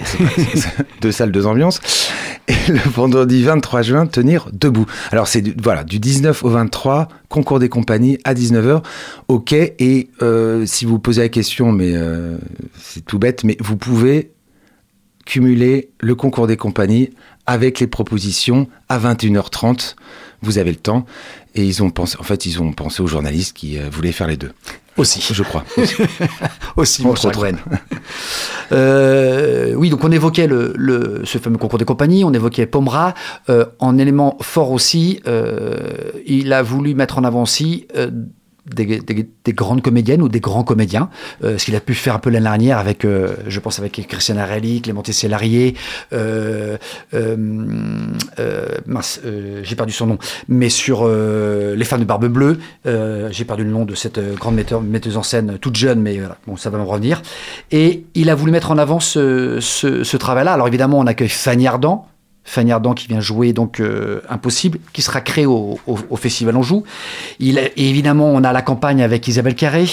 deux 1.02 1.10
salles, 1.10 1.32
deux 1.32 1.46
ambiances. 1.46 1.80
Et 2.46 2.54
le 2.68 2.78
vendredi 2.78 3.42
23 3.42 3.82
juin, 3.82 4.06
Tenir 4.06 4.48
debout. 4.52 4.86
Alors, 5.10 5.26
c'est 5.26 5.40
du, 5.40 5.56
voilà, 5.60 5.82
du 5.82 5.98
19 5.98 6.44
au 6.44 6.48
23, 6.48 7.08
concours 7.28 7.58
des 7.58 7.68
compagnies 7.68 8.18
à 8.22 8.34
19h. 8.34 8.84
OK. 9.26 9.52
Et 9.52 10.08
euh, 10.22 10.64
si 10.64 10.84
vous 10.84 11.00
posez 11.00 11.22
la 11.22 11.28
question, 11.28 11.72
mais 11.72 11.90
euh, 11.92 12.38
c'est 12.80 13.04
tout 13.04 13.18
bête, 13.18 13.42
mais 13.42 13.56
vous 13.58 13.76
pouvez 13.76 14.30
cumuler 15.24 15.90
le 15.98 16.14
concours 16.14 16.46
des 16.46 16.56
compagnies 16.56 17.10
avec 17.46 17.80
les 17.80 17.88
propositions 17.88 18.68
à 18.88 19.00
21h30. 19.00 19.96
Vous 20.42 20.58
avez 20.58 20.70
le 20.70 20.76
temps. 20.76 21.04
Et 21.56 21.64
ils 21.64 21.82
ont 21.82 21.90
pensé, 21.90 22.16
en 22.20 22.22
fait, 22.22 22.44
ils 22.46 22.60
ont 22.62 22.70
pensé 22.72 23.02
aux 23.02 23.06
journalistes 23.06 23.56
qui 23.56 23.78
euh, 23.78 23.88
voulaient 23.90 24.12
faire 24.12 24.26
les 24.28 24.36
deux. 24.36 24.52
Aussi. 24.98 25.26
Je 25.32 25.42
crois. 25.42 25.64
Aussi, 26.76 27.02
Entre 27.02 27.08
mon 27.08 27.16
cher 27.16 27.28
autres. 27.30 27.46
Euh, 28.72 29.74
oui, 29.74 29.90
donc 29.90 30.02
on 30.04 30.10
évoquait 30.10 30.46
le, 30.46 30.72
le- 30.76 31.22
ce 31.24 31.38
fameux 31.38 31.58
concours 31.58 31.78
des 31.78 31.84
compagnies, 31.84 32.24
on 32.24 32.32
évoquait 32.32 32.66
Pomera. 32.66 33.14
Euh, 33.48 33.64
en 33.78 33.98
élément 33.98 34.36
fort 34.40 34.70
aussi, 34.70 35.20
euh, 35.26 36.12
il 36.26 36.52
a 36.52 36.62
voulu 36.62 36.94
mettre 36.94 37.18
en 37.18 37.24
avant 37.24 37.42
aussi 37.42 37.86
euh, 37.96 38.10
des, 38.74 39.00
des- 39.00 39.28
des 39.44 39.52
grandes 39.52 39.82
comédiennes 39.82 40.22
ou 40.22 40.28
des 40.28 40.40
grands 40.40 40.64
comédiens, 40.64 41.08
euh, 41.44 41.58
ce 41.58 41.64
qu'il 41.64 41.76
a 41.76 41.80
pu 41.80 41.94
faire 41.94 42.14
un 42.14 42.18
peu 42.18 42.30
l'année 42.30 42.44
dernière 42.44 42.78
avec, 42.78 43.04
euh, 43.04 43.34
je 43.48 43.60
pense, 43.60 43.78
avec 43.78 43.92
Christiane 44.08 44.38
Arelli, 44.38 44.80
Clémenté 44.82 45.12
Célarier, 45.12 45.74
euh, 46.12 46.76
euh, 47.14 47.36
euh, 48.38 48.66
mince, 48.86 49.20
euh, 49.24 49.60
j'ai 49.62 49.76
perdu 49.76 49.92
son 49.92 50.06
nom, 50.06 50.18
mais 50.48 50.68
sur 50.68 51.06
Les 51.06 51.84
femmes 51.84 52.00
de 52.00 52.04
barbe 52.04 52.26
bleue, 52.26 52.58
j'ai 52.84 53.44
perdu 53.44 53.64
le 53.64 53.70
nom 53.70 53.84
de 53.84 53.94
cette 53.94 54.20
grande 54.36 54.56
metteuse 54.56 55.16
en 55.16 55.22
scène 55.22 55.58
toute 55.60 55.76
jeune, 55.76 56.00
mais 56.00 56.20
bon, 56.46 56.56
ça 56.56 56.70
va 56.70 56.78
me 56.78 56.82
revenir. 56.84 57.22
Et 57.70 58.04
il 58.14 58.30
a 58.30 58.34
voulu 58.34 58.52
mettre 58.52 58.70
en 58.70 58.78
avant 58.78 59.00
ce, 59.00 59.58
ce- 59.60 60.04
ce 60.04 60.16
travail-là. 60.16 60.52
Alors 60.52 60.68
évidemment, 60.68 60.98
on 60.98 61.06
accueille 61.06 61.28
Fanny 61.28 61.66
Ardant, 61.66 62.08
Fanny 62.46 62.72
Ardant 62.72 62.94
qui 62.94 63.08
vient 63.08 63.20
jouer 63.20 63.52
donc 63.52 63.80
euh, 63.80 64.20
Impossible, 64.30 64.78
qui 64.92 65.02
sera 65.02 65.20
créé 65.20 65.44
au, 65.44 65.78
Festival 66.16 66.56
Anjou. 66.56 66.84
Il, 67.40 67.60
évidemment, 67.76 68.30
on 68.30 68.42
a 68.42 68.52
la 68.52 68.62
campagne 68.62 69.02
avec 69.02 69.28
Isabelle 69.28 69.54
Carré. 69.54 69.84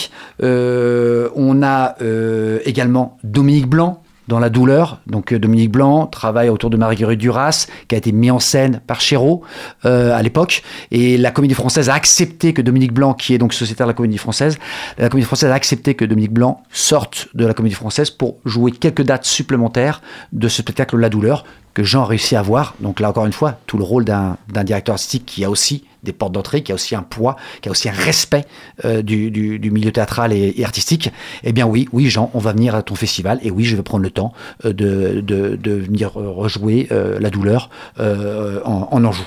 Euh, 0.41 1.29
on 1.35 1.61
a 1.61 1.95
euh, 2.01 2.59
également 2.63 3.17
Dominique 3.23 3.67
Blanc 3.67 4.01
dans 4.29 4.39
La 4.39 4.49
douleur. 4.49 5.01
Donc 5.05 5.33
Dominique 5.33 5.71
Blanc 5.71 6.07
travaille 6.07 6.47
autour 6.47 6.69
de 6.69 6.77
Marguerite 6.77 7.19
Duras, 7.19 7.67
qui 7.89 7.95
a 7.95 7.97
été 7.97 8.13
mis 8.13 8.31
en 8.31 8.39
scène 8.39 8.79
par 8.87 9.01
Chéreau 9.01 9.43
à 9.83 10.21
l'époque. 10.21 10.63
Et 10.91 11.17
la 11.17 11.31
Comédie 11.31 11.55
Française 11.55 11.89
a 11.89 11.93
accepté 11.93 12.53
que 12.53 12.61
Dominique 12.61 12.93
Blanc, 12.93 13.15
qui 13.15 13.33
est 13.33 13.37
donc 13.37 13.53
sociétaire 13.53 13.85
de 13.85 13.91
la 13.91 13.95
Comédie 13.95 14.17
Française, 14.17 14.57
la 14.97 15.09
Comédie 15.09 15.25
Française 15.25 15.51
a 15.51 15.55
accepté 15.55 15.95
que 15.95 16.05
Dominique 16.05 16.31
Blanc 16.31 16.63
sorte 16.71 17.27
de 17.33 17.45
la 17.45 17.53
Comédie 17.53 17.75
Française 17.75 18.11
pour 18.11 18.37
jouer 18.45 18.71
quelques 18.71 19.03
dates 19.03 19.25
supplémentaires 19.25 20.01
de 20.31 20.47
ce 20.47 20.61
spectacle 20.61 20.95
La 20.95 21.09
douleur 21.09 21.43
que 21.73 21.83
Jean 21.83 22.03
a 22.03 22.05
réussi 22.05 22.35
à 22.35 22.41
voir. 22.41 22.75
Donc 22.79 22.99
là, 22.99 23.09
encore 23.09 23.25
une 23.25 23.33
fois, 23.33 23.57
tout 23.67 23.77
le 23.77 23.83
rôle 23.83 24.05
d'un 24.05 24.37
directeur 24.63 24.93
artistique 24.93 25.25
qui 25.25 25.43
a 25.43 25.49
aussi 25.49 25.83
des 26.03 26.13
portes 26.13 26.33
d'entrée, 26.33 26.63
qui 26.63 26.71
a 26.71 26.75
aussi 26.75 26.95
un 26.95 27.01
poids, 27.01 27.37
qui 27.61 27.69
a 27.69 27.71
aussi 27.71 27.89
un 27.89 27.93
respect 27.93 28.45
euh, 28.85 29.01
du, 29.01 29.59
milieu 29.71 29.91
théâtral 29.91 30.33
et, 30.33 30.63
artistique. 30.63 31.11
Eh 31.43 31.53
bien 31.53 31.65
oui, 31.65 31.87
oui 31.91 32.09
Jean, 32.09 32.29
on 32.33 32.39
va 32.39 32.51
venir 32.51 32.75
à 32.75 32.83
ton 32.83 32.95
festival 32.95 33.39
et 33.41 33.51
oui, 33.51 33.63
je 33.63 33.75
vais 33.75 33.83
prendre 33.83 34.03
le 34.03 34.11
temps 34.11 34.33
euh, 34.65 34.73
de, 34.73 35.21
de, 35.21 35.55
de 35.55 35.71
venir 35.71 36.19
euh, 36.19 36.29
rejouer 36.29 36.87
La 37.19 37.29
douleur 37.29 37.69
en, 37.99 38.87
en 38.91 39.03
Anjou. 39.03 39.23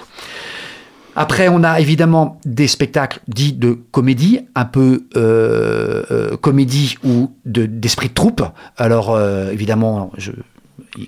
Après, 1.15 1.49
on 1.49 1.65
a 1.65 1.81
évidemment 1.81 2.39
des 2.45 2.67
spectacles 2.67 3.21
dits 3.27 3.55
de 3.55 3.79
comédie, 3.91 4.41
un 4.55 4.67
peu 4.67 5.07
comédie 6.43 6.97
ou 7.05 7.33
de- 7.47 7.67
d'esprit 7.67 8.09
de, 8.09 8.15
troupe. 8.15 8.43
Alors, 8.77 9.19
évidemment, 9.51 10.13
je, 10.19 10.33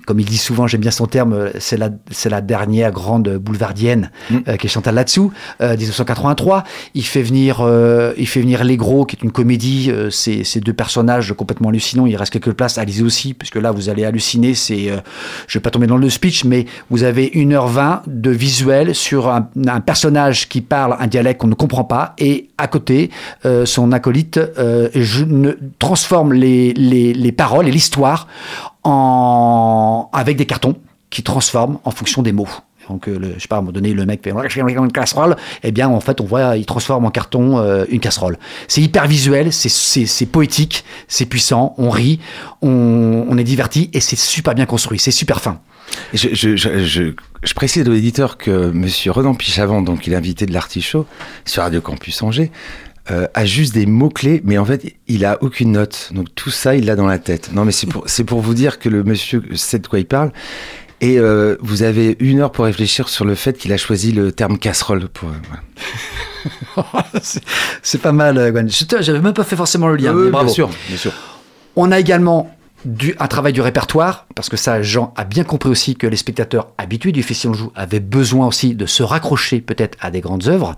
comme 0.05 0.19
il 0.19 0.25
dit 0.25 0.37
souvent, 0.37 0.67
j'aime 0.67 0.81
bien 0.81 0.91
son 0.91 1.07
terme, 1.07 1.49
c'est 1.59 1.77
la, 1.77 1.89
c'est 2.11 2.29
la 2.29 2.41
dernière 2.41 2.91
grande 2.91 3.29
boulevardienne 3.37 4.11
euh, 4.47 4.57
qui 4.57 4.67
est 4.67 4.69
Chantal 4.69 4.95
Latsou, 4.95 5.31
euh, 5.61 5.75
1983. 5.75 6.63
Il 6.93 7.05
fait 7.05 7.21
venir, 7.21 7.61
euh, 7.61 8.13
il 8.17 8.27
fait 8.27 8.41
venir 8.41 8.63
Les 8.63 8.77
Gros, 8.77 9.05
qui 9.05 9.15
est 9.15 9.23
une 9.23 9.31
comédie. 9.31 9.91
ces 10.11 10.59
deux 10.59 10.73
personnages 10.73 11.33
complètement 11.33 11.69
hallucinants. 11.69 12.05
Il 12.05 12.15
reste 12.15 12.33
quelques 12.33 12.53
places. 12.53 12.77
Allez-y 12.77 13.03
aussi, 13.03 13.33
puisque 13.33 13.55
là, 13.55 13.71
vous 13.71 13.89
allez 13.89 14.05
halluciner. 14.05 14.53
C'est, 14.53 14.91
je 15.47 15.57
vais 15.57 15.61
pas 15.61 15.71
tomber 15.71 15.87
dans 15.87 15.97
le 15.97 16.09
speech, 16.09 16.45
mais 16.45 16.65
vous 16.89 17.03
avez 17.03 17.27
1h20 17.27 18.01
de 18.07 18.29
visuel 18.29 18.95
sur 18.95 19.29
un, 19.29 19.49
un 19.67 19.81
personnage 19.81 20.49
qui 20.49 20.61
parle 20.61 20.95
un 20.99 21.07
dialecte 21.07 21.41
qu'on 21.41 21.47
ne 21.47 21.55
comprend 21.55 21.83
pas, 21.83 22.13
et 22.17 22.49
à 22.57 22.67
côté, 22.67 23.09
son 23.65 23.91
acolyte 23.91 24.39
je 24.93 25.23
ne, 25.23 25.53
transforme 25.79 26.33
les, 26.33 26.73
les, 26.73 27.13
les 27.13 27.31
paroles 27.31 27.67
et 27.67 27.71
l'histoire 27.71 28.27
en, 28.83 29.78
avec 30.13 30.37
des 30.37 30.45
cartons 30.45 30.75
qui 31.09 31.23
transforment 31.23 31.79
en 31.83 31.91
fonction 31.91 32.21
des 32.21 32.31
mots. 32.31 32.47
Donc, 32.89 33.07
euh, 33.07 33.19
le, 33.19 33.33
je 33.35 33.39
sais 33.41 33.47
pas, 33.47 33.57
à 33.57 33.59
un 33.59 33.61
moment 33.61 33.71
donné, 33.71 33.93
le 33.93 34.05
mec 34.05 34.23
fait 34.23 34.31
une 34.31 34.91
casserole, 34.91 35.35
eh 35.63 35.71
bien, 35.71 35.89
en 35.89 35.99
fait, 35.99 36.21
on 36.21 36.25
voit, 36.25 36.57
il 36.57 36.65
transforme 36.65 37.05
en 37.05 37.11
carton 37.11 37.59
euh, 37.59 37.85
une 37.89 37.99
casserole. 37.99 38.37
C'est 38.67 38.81
hyper 38.81 39.05
visuel, 39.07 39.53
c'est- 39.53 40.25
poétique, 40.25 40.83
c'est 41.07 41.25
puissant, 41.25 41.75
on 41.77 41.89
rit, 41.91 42.19
on, 42.61 43.37
est 43.37 43.43
diverti 43.43 43.89
et 43.93 43.99
c'est 43.99 44.17
super 44.17 44.55
bien 44.55 44.65
construit, 44.65 44.99
c'est 44.99 45.11
super 45.11 45.39
fin. 45.39 45.59
Je, 46.13 46.33
je 47.41 47.53
précise 47.53 47.87
aux 47.87 47.93
éditeurs 47.93 48.37
que 48.37 48.69
Monsieur 48.71 49.11
Renan 49.11 49.33
Pichavant, 49.33 49.81
donc 49.81 50.07
il 50.07 50.13
est 50.13 50.15
invité 50.15 50.45
de 50.45 50.53
l'Artichaut 50.53 51.05
sur 51.45 51.63
Radio 51.63 51.81
Campus 51.81 52.21
Angers, 52.21 52.51
euh, 53.11 53.27
a 53.33 53.45
juste 53.45 53.73
des 53.73 53.85
mots-clés, 53.85 54.41
mais 54.43 54.57
en 54.57 54.65
fait, 54.65 54.95
il 55.07 55.25
a 55.25 55.37
aucune 55.41 55.71
note. 55.71 56.09
Donc 56.13 56.27
tout 56.35 56.49
ça, 56.51 56.75
il 56.75 56.85
l'a 56.85 56.95
dans 56.95 57.07
la 57.07 57.19
tête. 57.19 57.51
Non, 57.53 57.65
mais 57.65 57.71
c'est 57.71 57.87
pour, 57.87 58.03
c'est 58.07 58.23
pour 58.23 58.41
vous 58.41 58.53
dire 58.53 58.79
que 58.79 58.89
le 58.89 59.03
monsieur 59.03 59.43
sait 59.55 59.79
de 59.79 59.87
quoi 59.87 59.99
il 59.99 60.05
parle. 60.05 60.31
Et 61.01 61.17
euh, 61.17 61.55
vous 61.61 61.83
avez 61.83 62.17
une 62.19 62.41
heure 62.41 62.51
pour 62.51 62.65
réfléchir 62.65 63.07
sur 63.07 63.23
le 63.23 63.33
fait 63.35 63.57
qu'il 63.57 63.71
a 63.71 63.77
choisi 63.77 64.11
le 64.11 64.31
terme 64.33 64.57
casserole. 64.57 65.07
Pour, 65.07 65.29
euh. 65.29 66.81
C'est- 67.81 68.01
pas 68.01 68.11
mal, 68.11 68.51
Gwen. 68.51 68.69
J'avais 68.99 69.21
même 69.21 69.33
pas 69.33 69.43
fait 69.45 69.55
forcément 69.55 69.87
le 69.87 69.95
lien. 69.95 70.13
Mais 70.13 70.29
bravo. 70.29 70.45
bien 70.45 70.53
sûr, 70.53 70.69
bien 70.87 70.97
sûr. 70.97 71.13
On 71.75 71.91
a 71.91 71.99
également 71.99 72.53
du, 72.85 73.15
un 73.19 73.27
travail 73.27 73.53
du 73.53 73.61
répertoire, 73.61 74.25
parce 74.35 74.49
que 74.49 74.57
ça, 74.57 74.81
Jean 74.81 75.13
a 75.15 75.23
bien 75.23 75.43
compris 75.43 75.69
aussi 75.69 75.95
que 75.95 76.07
les 76.07 76.17
spectateurs 76.17 76.69
habitués 76.77 77.11
du 77.11 77.23
Festival 77.23 77.55
Joue 77.55 77.71
avaient 77.75 77.99
besoin 77.99 78.47
aussi 78.47 78.75
de 78.75 78.85
se 78.85 79.03
raccrocher 79.03 79.61
peut-être 79.61 79.97
à 80.01 80.11
des 80.11 80.21
grandes 80.21 80.47
œuvres. 80.47 80.75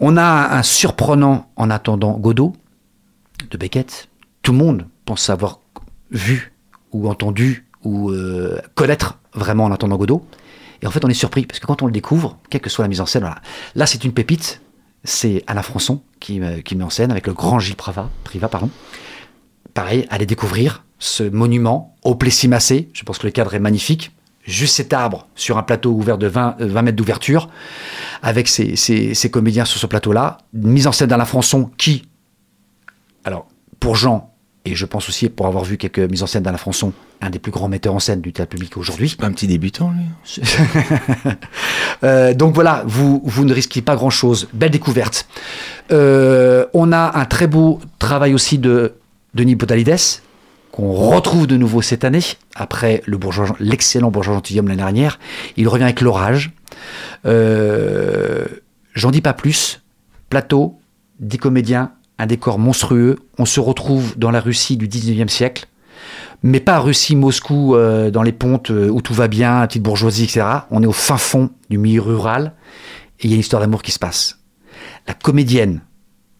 On 0.00 0.16
a 0.16 0.56
un 0.56 0.62
surprenant 0.62 1.50
en 1.56 1.70
attendant 1.70 2.12
Godot 2.12 2.54
de 3.50 3.58
Beckett. 3.58 4.08
Tout 4.42 4.52
le 4.52 4.58
monde 4.58 4.86
pense 5.04 5.28
avoir 5.28 5.60
vu 6.10 6.52
ou 6.92 7.08
entendu 7.08 7.68
ou 7.84 8.10
euh, 8.10 8.60
connaître 8.74 9.18
vraiment 9.34 9.64
en 9.64 9.72
attendant 9.72 9.96
Godot. 9.96 10.26
Et 10.82 10.86
en 10.86 10.90
fait, 10.90 11.04
on 11.04 11.08
est 11.08 11.14
surpris 11.14 11.44
parce 11.44 11.60
que 11.60 11.66
quand 11.66 11.82
on 11.82 11.86
le 11.86 11.92
découvre, 11.92 12.38
quelle 12.48 12.62
que 12.62 12.70
soit 12.70 12.84
la 12.84 12.88
mise 12.88 13.02
en 13.02 13.06
scène, 13.06 13.30
là 13.74 13.86
c'est 13.86 14.04
une 14.04 14.12
pépite. 14.12 14.62
C'est 15.04 15.44
Alain 15.46 15.62
Françon 15.62 16.02
qui, 16.18 16.40
euh, 16.40 16.60
met 16.74 16.84
en 16.84 16.90
scène 16.90 17.10
avec 17.10 17.26
le 17.26 17.32
grand 17.32 17.58
Gilles 17.58 17.76
Privat, 17.76 18.10
Privat 18.24 18.48
pardon 18.48 18.70
pareil, 19.74 20.06
allez 20.10 20.26
découvrir 20.26 20.84
ce 20.98 21.22
monument 21.22 21.96
au 22.02 22.14
Plessis-Massé. 22.14 22.90
Je 22.92 23.02
pense 23.04 23.18
que 23.18 23.26
le 23.26 23.30
cadre 23.32 23.54
est 23.54 23.60
magnifique. 23.60 24.12
Juste 24.44 24.74
cet 24.76 24.92
arbre 24.92 25.26
sur 25.34 25.58
un 25.58 25.62
plateau 25.62 25.90
ouvert 25.92 26.16
de 26.18 26.26
20, 26.26 26.56
euh, 26.60 26.66
20 26.66 26.82
mètres 26.82 26.96
d'ouverture, 26.96 27.48
avec 28.22 28.48
ces, 28.48 28.74
ces- 28.76 29.14
ces 29.14 29.30
comédiens 29.30 29.64
sur 29.64 29.78
ce 29.80 29.86
plateau-là. 29.86 30.38
Une 30.54 30.70
mise 30.70 30.86
en 30.86 30.92
scène 30.92 31.08
d'Alain 31.08 31.24
Françon 31.26 31.70
qui, 31.76 32.02
alors, 33.24 33.46
pour 33.80 33.96
Jean, 33.96 34.32
et 34.64 34.74
je 34.74 34.84
pense 34.86 35.08
aussi 35.08 35.28
pour 35.28 35.46
avoir 35.46 35.64
vu 35.64 35.76
quelques 35.78 35.98
mises 36.00 36.22
en 36.22 36.26
scène 36.26 36.42
d'Alain 36.42 36.58
Françon, 36.58 36.92
un 37.22 37.30
des 37.30 37.38
plus 37.38 37.52
grands 37.52 37.68
metteurs 37.68 37.94
en 37.94 37.98
scène 38.00 38.20
du 38.22 38.32
théâtre 38.32 38.50
public 38.50 38.76
aujourd'hui. 38.76 39.14
Pas 39.18 39.26
un 39.26 39.32
petit 39.32 39.46
débutant, 39.46 39.90
lui 39.90 40.42
Euh, 42.02 42.32
donc 42.32 42.54
voilà, 42.54 42.82
vous, 42.86 43.20
vous 43.24 43.44
ne 43.44 43.52
risquez 43.52 43.82
pas 43.82 43.94
grand-chose. 43.94 44.48
Belle 44.54 44.70
découverte. 44.70 45.26
Euh, 45.92 46.64
on 46.72 46.92
a 46.92 47.18
un 47.18 47.24
très 47.26 47.46
beau 47.46 47.78
travail 47.98 48.32
aussi 48.32 48.56
de 48.58 48.94
Denis 49.34 49.54
Podalides, 49.56 49.96
qu'on 50.72 50.92
retrouve 50.92 51.46
de 51.46 51.56
nouveau 51.56 51.82
cette 51.82 52.04
année, 52.04 52.20
après 52.54 53.02
l'excellent 53.58 54.10
bourgeois 54.10 54.34
gentilhomme 54.34 54.68
l'année 54.68 54.82
dernière. 54.82 55.18
Il 55.56 55.68
revient 55.68 55.84
avec 55.84 56.00
l'orage. 56.00 56.52
Euh, 57.26 58.46
J'en 58.94 59.10
dis 59.10 59.20
pas 59.20 59.32
plus. 59.32 59.82
Plateau, 60.28 60.78
10 61.20 61.38
comédiens, 61.38 61.92
un 62.18 62.26
décor 62.26 62.58
monstrueux. 62.58 63.18
On 63.38 63.44
se 63.44 63.60
retrouve 63.60 64.16
dans 64.18 64.30
la 64.30 64.40
Russie 64.40 64.76
du 64.76 64.88
19e 64.88 65.28
siècle 65.28 65.66
mais 66.42 66.60
pas 66.60 66.78
Russie, 66.78 67.16
Moscou, 67.16 67.74
euh, 67.74 68.10
dans 68.10 68.22
les 68.22 68.32
pontes 68.32 68.70
euh, 68.70 68.88
où 68.88 69.02
tout 69.02 69.14
va 69.14 69.28
bien, 69.28 69.66
petite 69.66 69.82
bourgeoisie, 69.82 70.24
etc. 70.24 70.46
On 70.70 70.82
est 70.82 70.86
au 70.86 70.92
fin 70.92 71.18
fond 71.18 71.50
du 71.68 71.78
milieu 71.78 72.00
rural 72.00 72.54
et 73.20 73.26
il 73.26 73.30
y 73.30 73.32
a 73.32 73.36
une 73.36 73.40
histoire 73.40 73.60
d'amour 73.60 73.82
qui 73.82 73.92
se 73.92 73.98
passe. 73.98 74.38
La 75.06 75.14
comédienne 75.14 75.82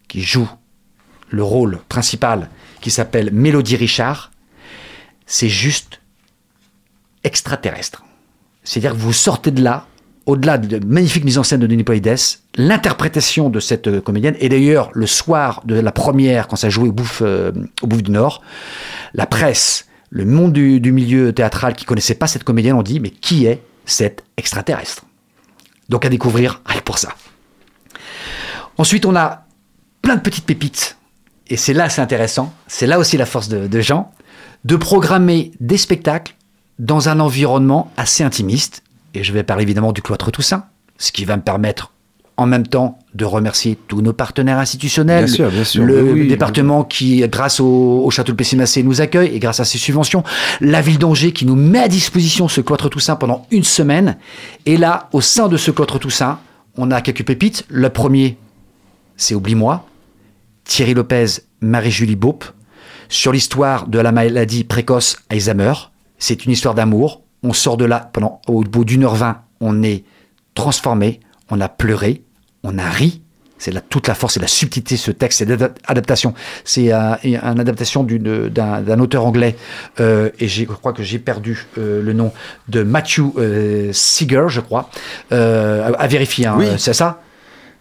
qui 0.09 0.23
joue 0.23 0.49
le 1.29 1.43
rôle 1.43 1.79
principal, 1.89 2.49
qui 2.81 2.91
s'appelle 2.91 3.31
Mélodie 3.33 3.77
Richard, 3.77 4.31
c'est 5.27 5.49
juste 5.49 6.01
extraterrestre. 7.25 8.05
C'est-à-dire 8.65 8.93
que 8.93 8.99
vous 8.99 9.13
sortez 9.13 9.51
de 9.51 9.63
là, 9.63 9.87
au-delà 10.27 10.59
de 10.59 10.85
magnifique 10.85 11.25
mise 11.25 11.39
en 11.39 11.43
scène 11.43 11.61
de 11.61 11.67
Denis 11.67 11.85
Polides, 11.85 12.17
l'interprétation 12.57 13.51
de 13.51 13.61
cette 13.61 13.89
euh, 13.89 14.01
comédienne, 14.01 14.37
et 14.39 14.49
d'ailleurs 14.49 14.91
le 14.93 15.07
soir 15.07 15.63
de 15.65 15.75
la 15.75 15.93
première, 15.93 16.47
quand 16.47 16.57
ça 16.57 16.71
jouait 16.71 16.89
au 16.89 16.93
Bouffe, 16.93 17.23
euh, 17.25 17.53
au 17.83 17.87
Bouffe 17.87 18.03
du 18.03 18.11
Nord, 18.11 18.43
la 19.15 19.27
presse, 19.27 19.87
le 20.11 20.25
monde 20.25 20.53
du, 20.53 20.93
milieu 20.93 21.33
théâtral 21.33 21.75
qui 21.75 21.85
connaissait 21.85 22.15
pas 22.15 22.27
cette 22.27 22.45
comédienne 22.45 22.75
ont 22.75 22.83
dit 22.83 23.01
mais 23.01 23.11
qui 23.11 23.47
est 23.47 23.63
cette 23.87 24.25
extraterrestre? 24.37 25.05
Donc 25.89 26.05
à 26.05 26.09
découvrir, 26.09 26.61
rien 26.67 26.81
pour 26.83 26.99
ça. 26.99 27.15
Ensuite, 28.79 29.07
on 29.07 29.17
a 29.17 29.47
plein 30.03 30.17
de 30.17 30.21
petites 30.21 30.47
pépites, 30.47 30.97
et 31.51 31.57
c'est 31.57 31.73
là 31.75 31.89
c'est 31.91 32.01
intéressant, 32.01 32.53
c'est 32.67 32.87
là 32.87 32.99
aussi 32.99 33.17
la 33.17 33.27
force 33.27 33.49
de, 33.49 33.67
de 33.67 33.81
Jean, 33.81 34.11
de 34.65 34.77
programmer 34.77 35.51
des 35.61 35.77
spectacles 35.77 36.35
dans 36.79 37.09
un 37.11 37.21
environnement 37.21 37.91
assez 37.99 38.23
intimiste, 38.25 38.83
et 39.15 39.23
je 39.25 39.33
vais 39.33 39.43
parler 39.43 39.65
évidemment 39.65 39.93
du 39.93 40.01
cloître 40.01 40.31
Toussaint, 40.31 40.65
ce 40.97 41.13
qui 41.13 41.25
va 41.27 41.37
me 41.37 41.43
permettre 41.43 41.93
en 42.37 42.47
même 42.47 42.67
temps 42.67 42.99
de 43.13 43.27
remercier 43.27 43.77
tous 43.87 44.01
nos 44.01 44.15
partenaires 44.15 44.57
institutionnels, 44.59 45.27
Bien 45.27 45.35
sûr, 45.35 45.51
bien 45.51 45.65
sûr. 45.65 45.85
le 45.85 46.03
Oui, 46.03 46.21
oui. 46.23 46.29
département 46.29 46.85
qui, 46.85 47.21
grâce 47.29 47.61
au, 47.61 48.01
au 48.03 48.09
château 48.11 48.33
de 48.33 48.37
Pessimacé, 48.39 48.83
nous 48.83 49.03
accueille 49.03 49.35
et 49.35 49.39
grâce 49.39 49.61
à 49.61 49.67
ses 49.67 49.77
subventions, 49.77 50.25
la 50.63 50.81
ville 50.81 50.97
d'Angers 50.99 51.33
qui 51.33 51.45
nous 51.45 51.55
met 51.57 51.81
à 51.81 51.89
disposition 51.89 52.49
ce 52.49 52.63
cloître 52.63 52.89
Toussaint 52.89 53.17
pendant 53.17 53.47
une 53.51 53.65
semaine. 53.65 54.17
Et 54.65 54.79
là, 54.79 55.11
au 55.13 55.21
sein 55.21 55.49
de 55.49 55.59
ce 55.59 55.71
cloître 55.71 55.99
Toussaint, 55.99 56.39
on 56.79 56.91
a 56.91 57.03
quelques 57.03 57.27
pépites. 57.27 57.67
Le 57.69 57.91
premier, 57.91 58.39
c'est 59.19 59.35
Oublie-moi. 59.35 59.85
Thierry 60.71 60.95
Lopez, 60.95 61.27
Marie-Julie 61.61 62.15
Baupe, 62.15 62.45
sur 63.09 63.33
l'histoire 63.33 63.89
de 63.89 63.99
la 63.99 64.13
maladie 64.13 64.63
précoce 64.63 65.17
Alzheimer. 65.29 65.73
C'est 66.17 66.45
une 66.45 66.53
histoire 66.53 66.77
d'amour. 66.77 67.23
On 67.43 67.53
sort 67.53 67.77
de 67.77 67.85
là 67.85 68.09
pendant, 68.13 68.41
au 68.47 68.63
bout 68.63 68.85
d'une 68.85 69.03
heure 69.03 69.17
vingt, 69.17 69.43
on 69.61 69.83
est 69.83 70.05
transformé, 70.55 71.19
on 71.51 71.61
a 71.61 71.69
pleuré, 71.69 72.23
on 72.63 72.79
a 72.79 72.89
ri. 72.89 73.21
C'est 73.59 73.73
là 73.73 73.81
toute 73.81 74.07
la 74.07 74.15
force 74.15 74.37
et 74.37 74.41
la 74.41 74.47
subtilité 74.47 74.95
de 74.95 75.01
ce 75.01 75.11
texte, 75.11 75.41
c'est 75.41 75.61
l'adaptation. 75.89 76.35
C'est 76.65 76.93
euh, 76.93 77.15
une 77.25 77.35
adaptation 77.59 78.05
d'un 78.05 79.01
auteur 79.01 79.27
anglais, 79.27 79.57
euh, 79.99 80.31
et 80.39 80.47
je 80.47 80.65
crois 80.67 80.93
que 80.93 81.03
j'ai 81.03 81.19
perdu 81.19 81.67
euh, 81.79 82.01
le 82.01 82.13
nom, 82.13 82.33
de 82.69 82.85
Matthew 82.85 83.23
euh, 83.39 83.93
Seeger, 83.93 84.47
je 84.49 84.61
crois. 84.61 84.89
À, 85.33 85.37
à 85.89 86.07
vérifier, 86.07 86.47
hein, 86.47 86.55
Oui. 86.57 86.67
c'est 86.79 86.95
ça? 86.95 87.21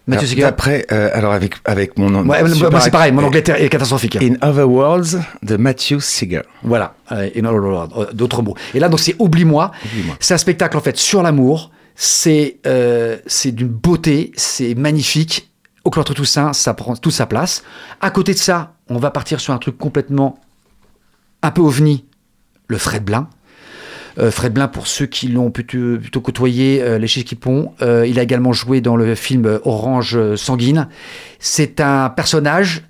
Matthew 0.06 0.18
Alors, 0.22 0.28
Seeger 0.30 0.44
Après, 0.44 0.86
euh, 0.92 1.10
alors 1.12 1.32
avec, 1.32 1.54
avec 1.64 1.96
mon. 1.98 2.26
Ouais, 2.26 2.42
moi 2.42 2.80
c'est 2.80 2.90
pareil, 2.90 3.12
mon 3.12 3.22
ac- 3.22 3.26
anglais 3.26 3.44
est 3.58 3.68
catastrophique. 3.68 4.16
In 4.16 4.34
Other 4.42 4.68
Worlds 4.68 5.20
de 5.42 5.56
Matthew 5.56 6.00
Seeger. 6.00 6.42
Voilà, 6.62 6.94
euh, 7.12 7.28
in 7.36 7.44
other 7.44 7.62
words, 7.62 7.88
euh, 7.98 8.12
d'autres 8.12 8.42
mots. 8.42 8.56
Et 8.74 8.80
là, 8.80 8.88
donc, 8.88 8.98
c'est 9.00 9.14
Oublie-moi. 9.18 9.70
C'est 10.18 10.34
un 10.34 10.38
spectacle, 10.38 10.76
en 10.76 10.80
fait, 10.80 10.96
sur 10.96 11.22
l'amour. 11.22 11.70
C'est 11.94 12.56
euh, 12.66 13.18
c'est 13.26 13.52
d'une 13.52 13.68
beauté, 13.68 14.32
c'est 14.36 14.74
magnifique. 14.74 15.50
Au 15.84 15.90
Cloître 15.90 16.14
Toussaint, 16.14 16.52
ça 16.52 16.74
prend 16.74 16.94
toute 16.96 17.12
sa 17.12 17.26
place. 17.26 17.62
À 18.00 18.10
côté 18.10 18.32
de 18.32 18.38
ça, 18.38 18.74
on 18.88 18.98
va 18.98 19.10
partir 19.10 19.38
sur 19.40 19.52
un 19.54 19.58
truc 19.58 19.76
complètement 19.78 20.38
un 21.42 21.50
peu 21.50 21.60
ovni, 21.62 22.04
le 22.68 22.76
Fred 22.78 23.04
Blin. 23.04 23.28
Euh, 24.18 24.30
Fred 24.30 24.52
Blin, 24.52 24.68
pour 24.68 24.86
ceux 24.86 25.06
qui 25.06 25.28
l'ont 25.28 25.50
plutôt, 25.50 25.98
plutôt 25.98 26.20
côtoyé, 26.20 26.82
euh, 26.82 26.98
les 26.98 27.06
Chiquipons, 27.06 27.72
euh, 27.82 28.06
il 28.06 28.18
a 28.18 28.22
également 28.22 28.52
joué 28.52 28.80
dans 28.80 28.96
le 28.96 29.14
film 29.14 29.60
Orange 29.64 30.36
Sanguine. 30.36 30.88
C'est 31.38 31.80
un 31.80 32.10
personnage 32.10 32.82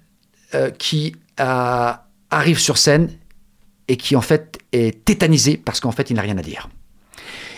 qui 0.79 1.15
arrive 1.39 2.59
sur 2.59 2.77
scène 2.77 3.09
et 3.87 3.97
qui 3.97 4.17
en 4.17 4.21
fait 4.21 4.59
est 4.73 5.05
tétanisé 5.05 5.57
parce 5.57 5.79
qu'en 5.79 5.93
fait 5.93 6.11
il 6.11 6.17
n'a 6.17 6.23
rien 6.23 6.37
à 6.39 6.43
dire. 6.43 6.69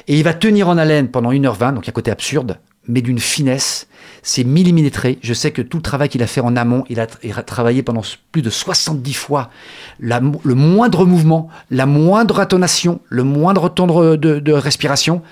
Et 0.08 0.18
il 0.18 0.22
va 0.22 0.34
tenir 0.34 0.68
en 0.68 0.76
haleine 0.76 1.08
pendant 1.08 1.32
1h20, 1.32 1.74
donc 1.74 1.84
il 1.84 1.86
y 1.86 1.90
a 1.90 1.92
un 1.92 1.92
côté 1.92 2.10
absurde, 2.10 2.58
mais 2.88 3.00
d'une 3.02 3.18
finesse. 3.18 3.86
C'est 4.22 4.44
millimétré. 4.44 5.18
Je 5.22 5.34
sais 5.34 5.50
que 5.50 5.62
tout 5.62 5.78
le 5.78 5.82
travail 5.82 6.08
qu'il 6.08 6.22
a 6.22 6.26
fait 6.26 6.40
en 6.40 6.56
amont, 6.56 6.84
il 6.88 7.00
a, 7.00 7.06
il 7.22 7.32
a 7.32 7.42
travaillé 7.42 7.82
pendant 7.82 8.02
plus 8.30 8.42
de 8.42 8.50
70 8.50 9.14
fois 9.14 9.50
le 9.98 10.54
moindre 10.54 11.04
mouvement, 11.04 11.48
la 11.70 11.86
moindre 11.86 12.40
intonation, 12.40 13.00
le 13.08 13.24
moindre 13.24 13.68
temps 13.68 13.86
de, 13.86 14.52
respiration. 14.52 15.22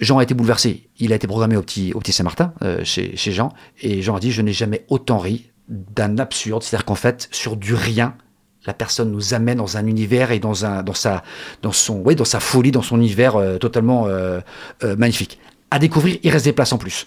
Jean 0.00 0.18
a 0.18 0.22
été 0.22 0.34
bouleversé. 0.34 0.88
Il 0.98 1.12
a 1.12 1.16
été 1.16 1.28
programmé 1.28 1.56
au 1.56 1.62
petit, 1.62 1.92
Saint-Martin, 2.12 2.52
euh, 2.62 2.80
chez, 2.84 3.14
Jean. 3.16 3.52
Et 3.80 4.02
Jean 4.02 4.16
a 4.16 4.20
dit 4.20 4.32
Je 4.32 4.42
n'ai 4.42 4.52
jamais 4.52 4.84
autant 4.88 5.18
ri 5.18 5.50
d'un 5.68 6.18
absurde. 6.18 6.62
C'est-à-dire 6.62 6.84
qu'en 6.84 6.96
fait, 6.96 7.28
sur 7.30 7.56
du 7.56 7.74
rien, 7.74 8.16
la 8.66 8.74
personne 8.74 9.12
nous 9.12 9.34
amène 9.34 9.58
dans 9.58 9.76
un 9.76 9.86
univers 9.86 10.32
et 10.32 10.40
dans, 10.40 10.54
sa, 10.54 10.82
dans, 10.82 11.72
son, 11.72 12.00
ouais, 12.00 12.16
dans 12.16 12.24
sa 12.24 12.40
folie, 12.40 12.72
dans 12.72 12.82
son 12.82 12.96
univers 12.96 13.36
euh, 13.36 13.58
totalement 13.58 14.06
euh, 14.08 14.40
magnifique. 14.96 15.38
À 15.72 15.78
découvrir, 15.78 16.18
il 16.22 16.30
reste 16.30 16.44
des 16.44 16.52
places 16.52 16.74
en 16.74 16.76
plus. 16.76 17.06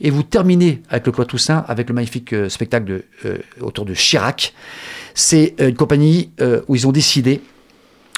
Et 0.00 0.10
vous 0.10 0.24
terminez 0.24 0.82
avec 0.88 1.06
le 1.06 1.12
Cloître 1.12 1.30
Toussaint, 1.30 1.64
avec 1.68 1.88
le 1.88 1.94
magnifique 1.94 2.32
euh, 2.32 2.48
spectacle 2.48 3.04
euh, 3.24 3.38
autour 3.60 3.84
de 3.84 3.94
Chirac. 3.94 4.52
C'est 5.14 5.54
euh, 5.60 5.68
une 5.68 5.76
compagnie 5.76 6.32
où 6.66 6.74
ils 6.74 6.88
ont 6.88 6.92
décidé 6.92 7.40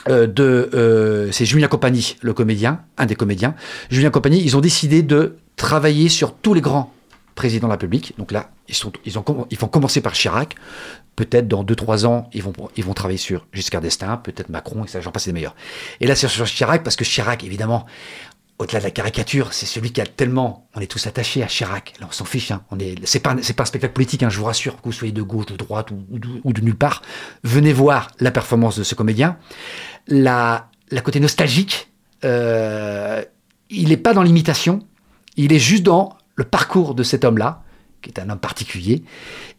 de, 0.08 1.28
c'est 1.30 1.44
Julien 1.44 1.68
Compagnie, 1.68 2.16
le 2.22 2.32
comédien, 2.32 2.80
un 2.96 3.04
des 3.04 3.16
comédiens. 3.16 3.54
Julien 3.90 4.08
Compagnie, 4.08 4.42
ils 4.42 4.56
ont 4.56 4.62
décidé 4.62 5.02
de 5.02 5.36
travailler 5.56 6.08
sur 6.08 6.32
tous 6.36 6.54
les 6.54 6.62
grands 6.62 6.90
présidents 7.34 7.66
de 7.66 7.72
la 7.72 7.76
République. 7.76 8.14
Donc 8.16 8.32
là, 8.32 8.50
ils, 8.68 8.74
sont, 8.74 8.92
vont 9.14 9.68
commencer 9.68 10.00
par 10.00 10.12
Chirac. 10.14 10.54
Peut-être 11.16 11.46
dans 11.46 11.62
2-3 11.62 12.06
ans, 12.06 12.30
ils 12.32 12.42
vont, 12.42 12.94
travailler 12.94 13.18
sur 13.18 13.46
Giscard 13.52 13.82
d'Estaing, 13.82 14.16
peut-être 14.16 14.48
Macron, 14.48 14.84
et 14.84 14.88
ça, 14.88 15.00
j'en 15.02 15.12
passe 15.12 15.26
les 15.26 15.32
meilleurs. 15.32 15.54
Et 16.00 16.06
là, 16.06 16.14
c'est 16.14 16.28
sur 16.28 16.46
Chirac, 16.46 16.82
parce 16.82 16.96
que 16.96 17.04
Chirac, 17.04 17.44
évidemment, 17.44 17.84
au-delà 18.62 18.78
de 18.78 18.84
la 18.84 18.90
caricature, 18.90 19.52
c'est 19.52 19.66
celui 19.66 19.92
qui 19.92 20.00
a 20.00 20.06
tellement. 20.06 20.68
On 20.74 20.80
est 20.80 20.86
tous 20.86 21.06
attachés 21.06 21.42
à 21.42 21.46
Chirac. 21.46 21.94
On 22.00 22.10
s'en 22.10 22.24
fiche. 22.24 22.50
Hein. 22.50 22.62
On 22.70 22.78
est. 22.78 22.94
C'est 23.04 23.20
pas. 23.20 23.32
Un 23.32 23.42
spectacle 23.42 23.92
politique. 23.92 24.22
Hein, 24.22 24.30
je 24.30 24.38
vous 24.38 24.44
rassure. 24.46 24.76
Que 24.76 24.82
vous 24.84 24.92
soyez 24.92 25.12
de 25.12 25.22
gauche, 25.22 25.46
de 25.46 25.56
droite 25.56 25.90
ou, 25.90 26.18
de, 26.52 26.60
nulle 26.60 26.74
part, 26.76 27.02
venez 27.44 27.72
voir 27.72 28.10
la 28.20 28.30
performance 28.30 28.76
de 28.78 28.84
ce 28.84 28.94
comédien. 28.94 29.36
La, 30.08 30.68
côté 31.04 31.20
nostalgique. 31.20 31.88
euh, 32.24 33.22
il 33.70 33.88
n'est 33.88 33.96
pas 33.96 34.12
dans 34.14 34.22
l'imitation. 34.22 34.80
Il 35.36 35.52
est 35.52 35.58
juste 35.58 35.82
dans 35.82 36.16
le 36.34 36.44
parcours 36.44 36.94
de 36.94 37.02
cet 37.02 37.24
homme-là, 37.24 37.62
qui 38.02 38.10
est 38.10 38.18
un 38.20 38.28
homme 38.28 38.38
particulier. 38.38 39.02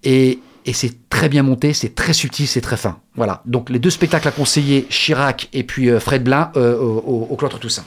Et, 0.03 0.39
et 0.65 0.73
c'est 0.73 1.09
très 1.09 1.29
bien 1.29 1.41
monté, 1.43 1.73
c'est 1.73 1.95
très 1.95 2.13
subtil, 2.13 2.47
c'est 2.47 2.61
très 2.61 2.77
fin. 2.77 2.99
Voilà. 3.15 3.41
Donc 3.45 3.69
les 3.69 3.79
deux 3.79 3.89
spectacles 3.89 4.27
à 4.27 4.31
conseiller, 4.31 4.85
Chirac 4.89 5.49
et 5.51 5.63
puis 5.63 5.89
euh, 5.89 5.99
Fred 5.99 6.23
Blin 6.23 6.51
euh, 6.55 6.77
au, 6.77 6.99
au- 6.99 7.27
au 7.31 7.35
Cloître 7.35 7.59
Toussaint. 7.59 7.85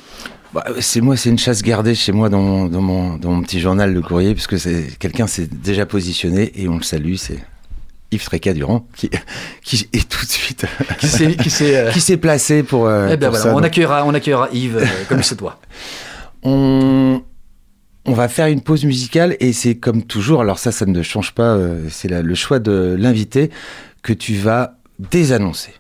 Bah, 0.53 0.65
c'est 0.81 1.01
moi, 1.01 1.17
c'est 1.17 1.29
une 1.31 1.39
chasse 1.39 1.63
gardée 1.63 1.95
chez 1.95 2.13
moi 2.13 2.29
dans 2.29 2.41
mon, 2.41 2.67
dans 2.67 2.81
mon, 2.81 3.17
dans 3.19 3.31
mon 3.33 3.43
petit 3.43 3.61
journal 3.61 3.93
Le 3.93 4.01
Courrier, 4.01 4.33
puisque 4.33 4.59
c'est 4.59 4.87
quelqu'un 4.99 5.27
s'est 5.27 5.47
déjà 5.51 5.85
positionné 5.87 6.53
et 6.61 6.69
on 6.69 6.77
le 6.77 6.83
salue, 6.83 7.17
c'est 7.17 7.39
Yves 8.13 8.25
Tréca-Durand 8.25 8.87
qui, 8.95 9.11
qui 9.63 9.89
est 9.93 10.09
tout 10.09 10.25
de 10.25 10.31
suite 10.31 10.65
Qui 10.99 11.09
s'est, 11.09 11.37
qui 11.37 11.51
s'est, 11.51 11.77
euh, 11.77 11.91
qui 11.91 12.01
s'est 12.01 12.17
placé 12.17 12.63
pour. 12.63 12.87
euh, 12.87 13.09
eh 13.13 13.17
ben 13.17 13.27
pour 13.29 13.37
voilà, 13.37 13.43
ça. 13.45 13.51
on 13.51 13.57
Donc, 13.57 13.65
accueillera, 13.67 14.05
on 14.07 14.15
accueillera 14.15 14.49
Yves 14.53 14.79
euh, 14.79 14.87
comme 15.09 15.19
il 15.19 15.25
se 15.25 15.35
doit. 15.35 15.59
on, 16.43 17.23
on 18.07 18.13
va 18.13 18.29
faire 18.29 18.47
une 18.47 18.61
pause 18.63 18.85
musicale 18.85 19.37
et 19.41 19.53
c'est 19.53 19.75
comme 19.75 20.05
toujours, 20.05 20.41
alors 20.41 20.59
ça, 20.61 20.71
ça 20.73 20.87
ne 20.87 21.03
change 21.03 21.33
pas, 21.33 21.59
c'est 21.91 22.09
la- 22.09 22.23
le 22.23 22.35
choix 22.37 22.61
de 22.61 22.97
l'invité 22.99 23.51
que 24.03 24.13
tu 24.13 24.37
vas 24.37 24.79
désannoncer. 25.01 25.73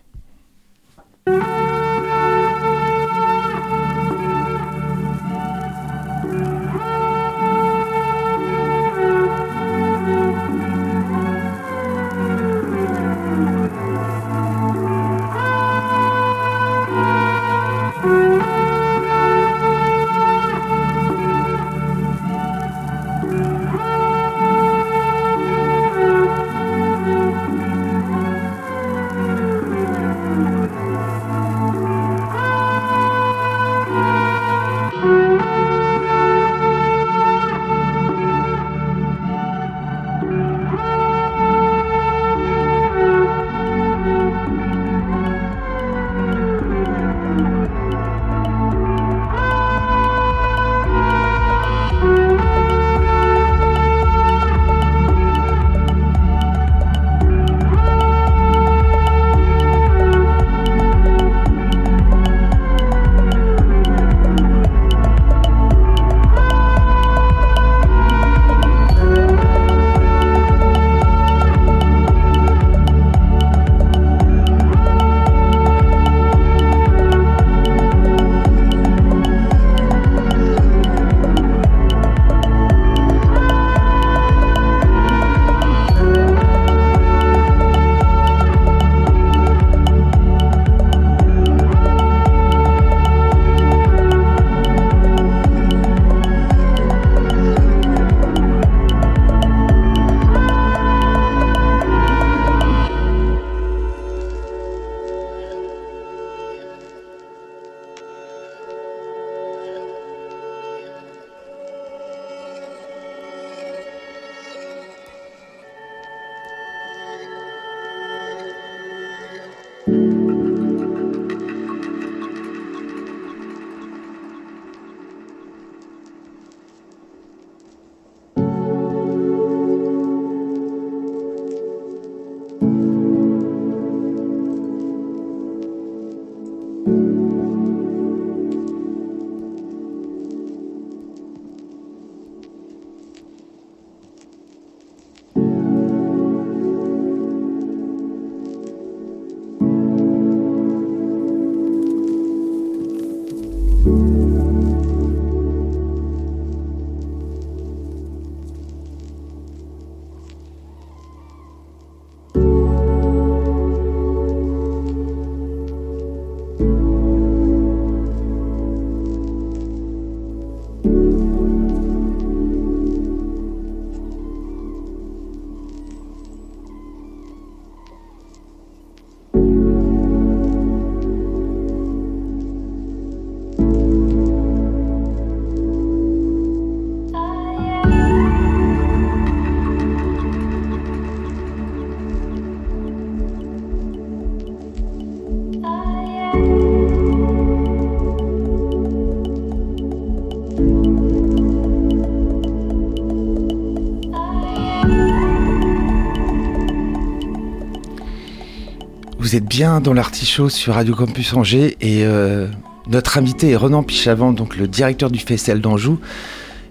Vous 209.26 209.34
êtes 209.34 209.44
bien 209.44 209.80
dans 209.80 209.92
l'artichaut 209.92 210.48
sur 210.48 210.74
Radio 210.74 210.94
Campus 210.94 211.32
Angers 211.34 211.76
et 211.80 212.04
euh, 212.04 212.46
notre 212.86 213.18
invité 213.18 213.50
est 213.50 213.56
Renan 213.56 213.82
Pichavant, 213.82 214.32
donc 214.32 214.56
le 214.56 214.68
directeur 214.68 215.10
du 215.10 215.18
Festival 215.18 215.60
d'Anjou. 215.60 215.98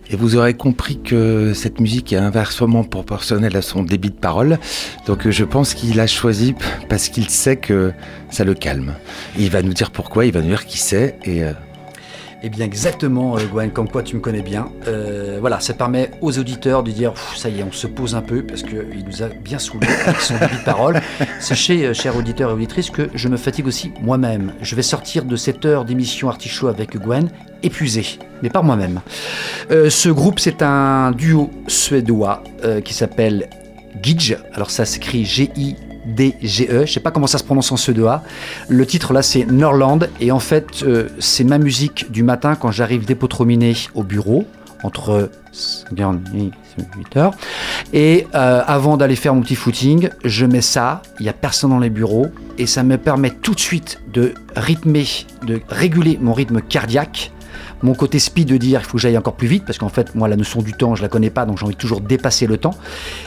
Et 0.09 0.15
vous 0.15 0.37
aurez 0.37 0.53
compris 0.53 1.01
que 1.01 1.51
cette 1.53 1.81
musique 1.81 2.13
est 2.13 2.17
inversement 2.17 2.85
proportionnelle 2.85 3.57
à 3.57 3.61
son 3.61 3.83
débit 3.83 4.09
de 4.09 4.15
parole. 4.15 4.57
Donc 5.05 5.29
je 5.29 5.43
pense 5.43 5.73
qu'il 5.73 5.99
a 5.99 6.07
choisi 6.07 6.55
parce 6.87 7.09
qu'il 7.09 7.29
sait 7.29 7.57
que 7.57 7.91
ça 8.29 8.45
le 8.45 8.53
calme. 8.53 8.93
il 9.37 9.49
va 9.49 9.61
nous 9.61 9.73
dire 9.73 9.91
pourquoi, 9.91 10.25
il 10.25 10.31
va 10.31 10.39
nous 10.39 10.47
dire 10.47 10.65
qui 10.65 10.77
c'est. 10.77 11.17
Et 11.25 11.43
euh, 11.43 11.51
eh 12.43 12.49
bien 12.49 12.65
exactement, 12.65 13.37
euh, 13.37 13.45
Gwen, 13.51 13.71
comme 13.71 13.89
quoi 13.89 14.03
tu 14.03 14.15
me 14.15 14.21
connais 14.21 14.41
bien. 14.41 14.69
Euh, 14.87 15.37
voilà, 15.39 15.59
ça 15.59 15.73
permet 15.73 16.11
aux 16.21 16.37
auditeurs 16.37 16.83
de 16.83 16.91
dire, 16.91 17.13
ça 17.35 17.49
y 17.49 17.59
est, 17.59 17.63
on 17.63 17.71
se 17.71 17.87
pose 17.87 18.15
un 18.15 18.21
peu, 18.21 18.43
parce 18.43 18.61
qu'il 18.61 19.05
nous 19.05 19.23
a 19.23 19.27
bien 19.27 19.59
saoulé 19.59 19.87
avec 20.05 20.21
son 20.21 20.37
débit 20.37 20.57
de 20.57 20.63
parole. 20.63 21.01
Sachez, 21.39 21.85
euh, 21.85 21.93
chers 21.93 22.15
auditeurs 22.15 22.51
et 22.51 22.53
auditrices, 22.53 22.89
que 22.89 23.09
je 23.13 23.27
me 23.29 23.37
fatigue 23.37 23.67
aussi 23.67 23.91
moi-même. 24.01 24.53
Je 24.61 24.75
vais 24.75 24.81
sortir 24.81 25.25
de 25.25 25.35
cette 25.35 25.65
heure 25.65 25.85
d'émission 25.85 26.29
Artichaut 26.29 26.67
avec 26.67 26.97
Gwen 26.97 27.29
épuisé, 27.63 28.19
mais 28.43 28.49
par 28.49 28.63
moi-même. 28.63 29.01
ce 29.69 30.09
groupe, 30.09 30.39
c'est 30.39 30.61
un 30.61 31.11
duo 31.11 31.49
suédois 31.67 32.43
qui 32.83 32.93
s'appelle 32.93 33.49
Gidge. 34.03 34.35
Alors 34.53 34.69
ça 34.69 34.85
s'écrit 34.85 35.25
G-I 35.25 35.75
D-G-E. 36.05 36.67
Je 36.69 36.81
ne 36.81 36.85
sais 36.85 36.99
pas 36.99 37.11
comment 37.11 37.27
ça 37.27 37.37
se 37.37 37.43
prononce 37.43 37.71
en 37.71 37.77
suédois. 37.77 38.23
Le 38.69 38.85
titre 38.85 39.13
là, 39.13 39.21
c'est 39.21 39.45
Norland. 39.45 39.99
Et 40.19 40.31
en 40.31 40.39
fait, 40.39 40.83
euh, 40.83 41.09
c'est 41.19 41.43
ma 41.43 41.57
musique 41.57 42.11
du 42.11 42.23
matin 42.23 42.55
quand 42.55 42.71
j'arrive 42.71 43.05
dépotrominé 43.05 43.75
au 43.93 44.03
bureau, 44.03 44.45
entre 44.83 45.29
5 45.51 45.99
et 45.99 46.51
8 46.97 47.17
heures. 47.17 47.33
Et 47.93 48.27
euh, 48.35 48.61
avant 48.65 48.97
d'aller 48.97 49.15
faire 49.15 49.33
mon 49.33 49.41
petit 49.41 49.55
footing, 49.55 50.09
je 50.23 50.45
mets 50.45 50.61
ça. 50.61 51.01
Il 51.19 51.23
n'y 51.23 51.29
a 51.29 51.33
personne 51.33 51.71
dans 51.71 51.79
les 51.79 51.89
bureaux. 51.89 52.27
Et 52.57 52.65
ça 52.65 52.83
me 52.83 52.97
permet 52.97 53.31
tout 53.31 53.53
de 53.53 53.59
suite 53.59 54.01
de 54.13 54.33
rythmer, 54.55 55.05
de 55.45 55.61
réguler 55.69 56.17
mon 56.21 56.33
rythme 56.33 56.61
cardiaque 56.61 57.31
mon 57.83 57.93
côté 57.93 58.19
speed 58.19 58.47
de 58.47 58.57
dire 58.57 58.81
il 58.81 58.85
faut 58.85 58.93
que 58.93 59.01
j'aille 59.01 59.17
encore 59.17 59.35
plus 59.35 59.47
vite 59.47 59.65
parce 59.65 59.77
qu'en 59.77 59.89
fait 59.89 60.15
moi 60.15 60.27
la 60.27 60.35
notion 60.35 60.61
du 60.61 60.73
temps 60.73 60.95
je 60.95 61.01
la 61.01 61.07
connais 61.07 61.29
pas 61.29 61.45
donc 61.45 61.59
j'ai 61.59 61.65
envie 61.65 61.75
de 61.75 61.79
toujours 61.79 62.01
dépasser 62.01 62.47
le 62.47 62.57
temps 62.57 62.73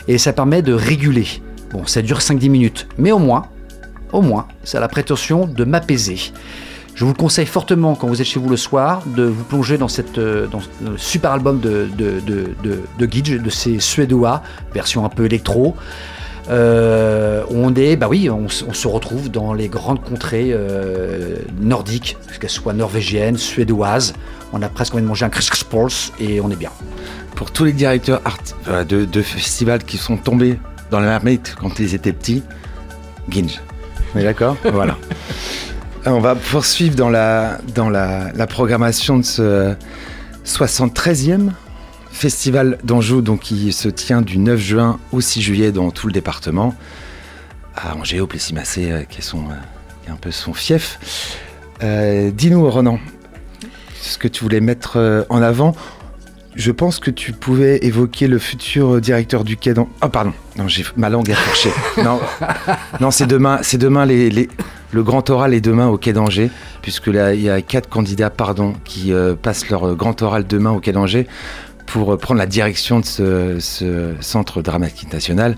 et 0.09 0.19
ça 0.19 0.33
permet 0.33 0.63
de 0.63 0.73
réguler 0.73 1.27
Bon, 1.71 1.87
ça 1.87 2.03
dure 2.03 2.19
5-10 2.19 2.51
minutes, 2.51 2.89
mais 2.97 3.13
au 3.13 3.19
moins, 3.19 3.47
au 4.13 4.23
moins, 4.23 4.47
ça 4.65 4.79
a 4.79 4.81
la 4.81 4.89
prétention 4.89 5.47
de 5.47 5.65
m'apaiser. 5.65 6.19
Je 6.95 7.05
vous 7.05 7.15
conseille 7.15 7.47
fortement, 7.47 7.95
quand 7.95 8.09
vous 8.09 8.21
êtes 8.21 8.27
chez 8.27 8.41
vous 8.41 8.49
le 8.49 8.57
soir, 8.57 9.03
de 9.07 9.23
vous 9.23 9.45
plonger 9.45 9.79
dans, 9.79 9.87
cette, 9.87 10.19
euh, 10.19 10.49
ce 10.51 10.97
super 10.97 11.31
album 11.31 11.61
de, 11.61 11.87
de, 11.97 12.21
de, 12.27 12.55
de, 12.99 13.39
de 13.39 13.51
ces 13.51 13.79
Suédois, 13.79 14.43
version 14.75 15.05
un 15.05 15.09
peu 15.09 15.27
électro. 15.27 15.77
Euh, 16.51 17.45
on 17.51 17.75
est, 17.75 17.97
bah 17.97 18.09
oui, 18.09 18.29
on, 18.31 18.49
se 18.49 18.89
retrouve 18.89 19.31
dans 19.31 19.53
les 19.53 19.69
grandes 19.69 20.03
contrées 20.03 20.49
euh, 20.51 21.37
nordiques, 21.61 22.17
qu'elles 22.41 22.51
soient 22.51 22.73
norvégiennes, 22.73 23.37
suédoises. 23.37 24.15
On 24.53 24.63
a 24.63 24.69
presque 24.69 24.95
envie 24.95 25.03
de 25.03 25.09
manger 25.09 25.27
un 25.27 25.31
Pulse 25.71 26.13
et 26.19 26.41
on 26.41 26.51
est 26.51 26.57
bien. 26.57 26.71
Pour 27.37 27.53
tous 27.53 27.65
les 27.65 27.73
directeurs 27.73 28.23
de, 28.89 29.05
de 29.05 29.23
festivals 29.23 29.85
qui 29.85 29.99
sont 29.99 30.17
tombés 30.17 30.59
dans 30.91 31.01
la 31.01 31.07
marmite 31.07 31.55
quand 31.61 31.79
ils 31.79 31.95
étaient 31.95 32.13
petits, 32.13 32.43
Ginge. 33.29 33.61
On 34.15 34.19
est 34.19 34.25
d'accord 34.25 34.57
Voilà. 34.73 34.97
On 36.07 36.21
va 36.21 36.35
poursuivre 36.35 36.97
dans 36.97 37.11
la, 37.11 37.59
dans 37.75 37.91
la, 37.91 38.47
programmation 38.47 39.19
de 39.19 39.25
ce 39.25 39.75
73e 40.47 41.51
festival 42.11 42.79
d'Anjou, 42.85 43.21
donc 43.21 43.41
qui 43.41 43.73
se 43.73 43.89
tient 43.89 44.23
du 44.23 44.39
9 44.39 44.59
juin 44.59 44.99
au 45.13 45.21
6 45.21 45.43
juillet 45.43 45.73
dans 45.73 45.91
tout 45.91 46.07
le 46.07 46.13
département, 46.13 46.75
à 47.77 47.95
Angers, 47.97 48.21
au 48.21 48.27
Plessis-Massé, 48.27 48.91
euh, 48.91 49.03
qui, 49.05 49.19
est 49.19 49.23
son, 49.23 49.39
euh, 49.39 49.55
qui 50.03 50.09
est 50.09 50.13
un 50.13 50.17
peu 50.17 50.31
son 50.31 50.55
fief. 50.55 51.37
Euh, 51.83 52.31
dis-nous, 52.31 52.69
Ronan, 52.69 52.99
ce 54.01 54.19
que 54.19 54.29
tu 54.29 54.43
voulais 54.43 54.61
mettre 54.61 55.27
en 55.29 55.43
avant. 55.43 55.75
Je 56.59 56.73
pense 56.73 56.99
que 56.99 57.13
tu 57.13 57.33
pouvais 57.33 57.79
évoquer 57.83 58.27
le 58.27 58.41
futur 58.41 59.01
directeur 59.01 59.45
du 59.45 59.57
quai 59.57 59.75
dans... 59.75 59.89
Oh 60.03 60.09
pardon, 60.09 60.33
non, 60.57 60.67
j'ai 60.67 60.85
ma 60.97 61.09
langue 61.09 61.31
a 61.31 61.37
fourché. 61.37 61.71
non, 62.03 62.19
non 63.01 63.13
c'est 63.13 63.29
demain, 63.29 63.61
c'est 63.63 63.79
demain 63.79 64.05
les, 64.05 64.49
le 64.91 65.03
grand 65.05 65.31
oral 65.31 65.55
est 65.55 65.61
demain 65.61 65.87
au 65.87 65.99
quai 65.99 66.13
d'Angers, 66.13 66.51
puisque 66.83 67.07
là, 67.07 67.33
il 67.33 67.43
y 67.43 67.49
a 67.49 67.63
quatre 67.63 67.89
candidats 67.89 68.31
pardon, 68.31 68.75
qui 68.85 69.13
euh, 69.13 69.37
passent 69.41 69.69
leur 69.69 69.95
grand 69.95 70.21
oral 70.21 70.49
demain 70.49 70.73
au 70.73 70.81
quai 70.81 70.91
d'Angers 70.91 71.29
pour 71.87 72.13
euh, 72.13 72.17
prendre 72.17 72.39
la 72.39 72.47
direction 72.47 72.99
de 72.99 73.05
ce, 73.61 74.15
centre 74.19 74.61
dramatique 74.61 75.13
national. 75.13 75.57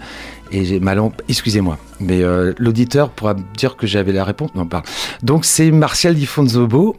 Et 0.53 0.67
j'ai 0.67 0.81
ma 0.81 0.95
langue, 0.95 1.13
excusez-moi, 1.31 1.79
mais 2.01 2.23
euh, 2.23 2.53
l'auditeur 2.59 3.09
pourra 3.09 3.35
dire 3.57 3.77
que 3.77 3.87
j'avais 3.87 4.13
la 4.13 4.25
réponse. 4.25 4.51
Non, 4.55 4.67
pas. 4.67 4.83
Donc 5.23 5.47
c'est 5.47 5.71
Martial 5.71 6.15
Di 6.15 6.27
Fonzobo 6.27 6.97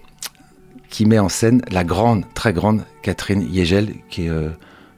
qui 0.91 1.05
met 1.05 1.17
en 1.17 1.29
scène 1.29 1.63
la 1.71 1.83
grande, 1.83 2.25
très 2.35 2.53
grande 2.53 2.83
Catherine 3.01 3.41
Yegel, 3.41 3.95
qui 4.09 4.25
est 4.25 4.29
euh, 4.29 4.49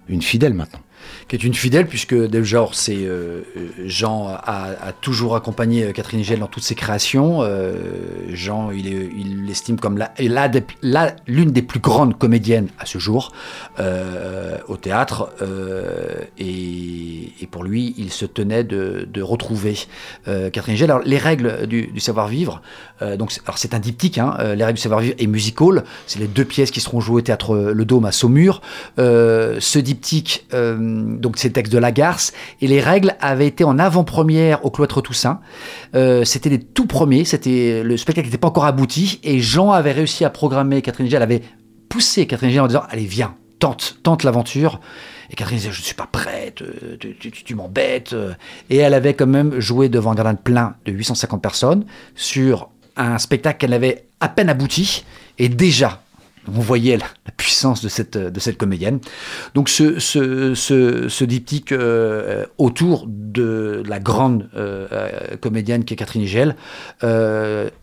une 0.10 0.22
fidèle 0.22 0.54
maintenant 0.54 0.83
qui 1.28 1.36
est 1.36 1.43
une 1.43 1.54
fidèle, 1.54 1.88
puisque 1.88 2.16
genre, 2.43 2.76
c'est 2.76 3.06
euh, 3.06 3.41
Jean 3.86 4.28
a, 4.28 4.91
toujours 5.01 5.36
accompagné 5.36 5.86
euh, 5.86 5.91
Catherine 5.91 6.20
Hegel 6.20 6.39
dans 6.39 6.47
toutes 6.47 6.64
ses 6.64 6.76
créations. 6.76 7.39
Euh, 7.41 7.74
Jean, 8.30 8.72
il 8.72 9.45
l'estime 9.45 9.80
comme 9.80 10.04
l'une 11.28 11.51
des 11.51 11.62
plus 11.62 11.80
grandes 11.80 12.18
comédiennes 12.18 12.68
à 12.80 12.86
ce 12.86 12.97
jour 12.97 13.32
au 14.68 14.78
théâtre. 14.78 15.32
Et, 16.38 17.47
pour 17.51 17.64
lui, 17.64 17.93
il 17.97 18.12
se 18.12 18.26
tenait 18.26 18.64
de, 18.64 19.22
retrouver 19.22 19.78
Catherine 20.26 20.76
Hegel. 20.76 20.91
Alors, 20.91 21.04
les 21.06 21.18
règles 21.18 21.68
du, 21.68 21.99
savoir-vivre, 21.99 22.62
donc 23.18 23.32
c'est 23.56 23.74
un 23.74 23.80
diptyque, 23.80 24.18
hein, 24.18 24.38
les 24.56 24.64
règles 24.64 24.78
du 24.78 24.82
savoir-vivre 24.82 25.16
et 25.18 25.28
musical, 25.28 25.84
c'est 26.08 26.20
les 26.20 26.28
deux 26.28 26.45
pièces 26.45 26.72
qui 26.72 26.82
seront 26.82 26.99
jouées 26.99 27.20
au 27.20 27.22
théâtre 27.22 27.56
Le 27.56 27.86
Dôme 27.86 28.06
à 28.06 28.12
Saumur. 28.12 28.62
ce 28.97 29.80
diptyque 29.80 30.47
donc 31.20 31.38
c'est 31.38 31.50
le 31.50 31.54
texte 31.54 31.74
de 31.74 31.78
Lagarce, 31.78 32.34
et 32.62 32.68
les 32.68 32.80
règles 32.80 33.16
avaient 33.20 33.48
été 33.48 33.64
en 33.64 33.80
avant-première 33.80 34.66
au 34.66 34.72
Cloître 34.72 35.02
Toussaint. 35.02 35.39
Euh, 35.96 36.24
c'était 36.24 36.50
les 36.50 36.60
tout 36.60 36.88
premiers, 36.88 37.26
c'était 37.26 37.84
le 37.84 37.98
spectacle 37.98 38.28
n'était 38.28 38.38
pas 38.38 38.48
encore 38.48 38.66
abouti, 38.66 39.20
et 39.24 39.39
Jean 39.39 39.72
avait 39.72 39.91
réussi 39.91 40.26
à 40.26 40.30
programmer, 40.30 40.82
Catherine 40.82 41.10
Gell 41.10 41.22
avait 41.22 41.41
poussé 41.89 42.26
Catherine 42.28 42.52
Gell 42.52 42.62
en 42.62 42.68
disant 42.68 42.84
allez 42.89 43.06
viens, 43.06 43.36
tente, 43.60 44.00
tente 44.04 44.24
l'aventure. 44.24 44.80
Et 45.30 45.36
Catherine 45.36 45.58
disait, 45.58 45.72
je 45.72 45.80
ne 45.80 45.86
suis 45.86 45.96
pas 45.96 46.08
prête, 46.12 46.62
euh, 46.62 46.98
tu, 46.98 47.56
m'embêtes. 47.56 48.16
Et 48.70 48.78
elle 48.78 48.94
avait 48.94 49.14
quand 49.14 49.26
même 49.26 49.60
joué 49.60 49.89
devant 49.89 50.12
un 50.12 50.16
gradin 50.16 50.36
plein 50.36 50.76
de 50.86 50.91
850 50.91 51.41
personnes 51.41 51.86
sur 52.14 52.70
un 52.98 53.18
spectacle 53.18 53.60
qu'elle 53.60 53.74
avait 53.74 54.06
à 54.20 54.30
peine 54.30 54.50
abouti. 54.50 55.06
Et 55.39 55.50
déjà, 55.50 56.03
on 56.48 56.60
voyait 56.60 56.98
la, 56.98 57.08
puissance 57.38 57.82
de 57.84 57.89
cette, 57.89 58.58
comédienne. 58.58 59.00
Donc 59.54 59.70
ce, 59.70 61.24
diptyque 61.24 61.72
euh, 61.72 62.46
autour 62.58 63.08
de 63.34 63.84
la 63.88 64.00
grande 64.00 64.50
euh, 64.56 64.88
euh, 64.92 65.10
comédienne 65.42 65.84
qui 65.84 65.94
est 65.94 65.98
Catherine 65.98 66.22
Higel, 66.22 66.56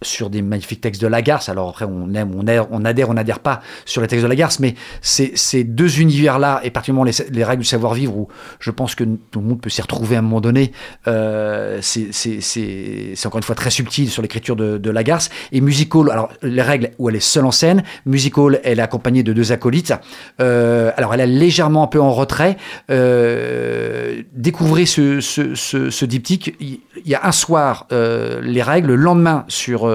sur 0.03 0.31
des 0.31 0.43
magnifiques 0.43 0.81
textes 0.81 1.03
de 1.03 1.07
Lagarce. 1.07 1.49
Alors 1.49 1.71
après, 1.71 1.85
on 1.85 2.13
aime, 2.15 2.33
on, 2.35 2.43
adhère, 2.43 2.67
on 2.71 2.85
adhère, 2.85 3.13
n'adhère 3.13 3.41
pas 3.41 3.61
sur 3.85 4.01
les 4.01 4.09
textes 4.09 4.25
de 4.25 4.29
Lagarce, 4.29 4.61
mais 4.61 4.75
ces, 5.03 5.65
deux 5.65 6.01
univers-là, 6.01 6.61
et 6.65 6.71
particulièrement 6.71 7.05
les, 7.05 7.13
les, 7.31 7.45
règles 7.45 7.63
du 7.63 7.69
savoir-vivre, 7.69 8.17
où 8.17 8.29
je 8.59 8.71
pense 8.71 8.95
que 8.95 9.05
tout 9.05 9.41
le 9.41 9.47
monde 9.47 9.61
peut 9.61 9.71
s'y 9.71 9.83
retrouver 9.83 10.17
à 10.17 10.21
un 10.21 10.23
moment 10.23 10.41
donné, 10.41 10.73
c'est 11.05 13.27
encore 13.27 13.39
une 13.39 13.45
fois 13.45 13.55
très 13.55 13.71
subtil 13.71 14.11
sur 14.11 14.23
l'écriture 14.23 14.57
de, 14.57 14.91
Lagarce. 14.91 15.31
Et 15.53 15.61
musical, 15.61 16.11
alors 16.11 16.31
les 16.43 16.63
règles 16.63 16.91
où 16.99 17.09
elle 17.09 17.17
est 17.17 17.21
seule 17.21 17.45
en 17.45 17.53
scène, 17.53 17.85
musical 18.07 18.61
elle 18.65 18.79
est 18.79 18.83
accompagnée 18.83 19.23
de 19.23 19.33
deux 19.33 19.53
acolytes. 19.53 19.93
Euh, 20.41 20.91
alors, 20.97 21.15
elle 21.15 21.21
est 21.21 21.27
légèrement 21.27 21.85
un 21.85 21.87
peu 21.87 22.01
en 22.01 22.13
retrait. 22.13 22.57
Euh, 22.91 24.23
découvrez 24.33 24.87
ce, 24.87 25.21
diptyque. 26.05 26.57
Il 26.61 26.81
y 27.05 27.15
a 27.15 27.27
un 27.27 27.33
soir, 27.33 27.87
euh, 27.93 28.41
les 28.43 28.63
règles, 28.63 28.89
le 28.89 28.97
lendemain 28.97 29.45
sur, 29.49 29.93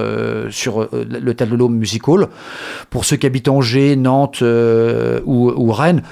sur 0.50 0.88
le 0.92 1.34
tableau 1.34 1.68
musical. 1.68 2.28
Pour 2.90 3.04
ceux 3.04 3.16
qui 3.16 3.26
habitent 3.26 3.48
Angers, 3.48 3.96
Nantes 3.96 4.42
ou 4.42 5.72
Rennes, 5.72 6.02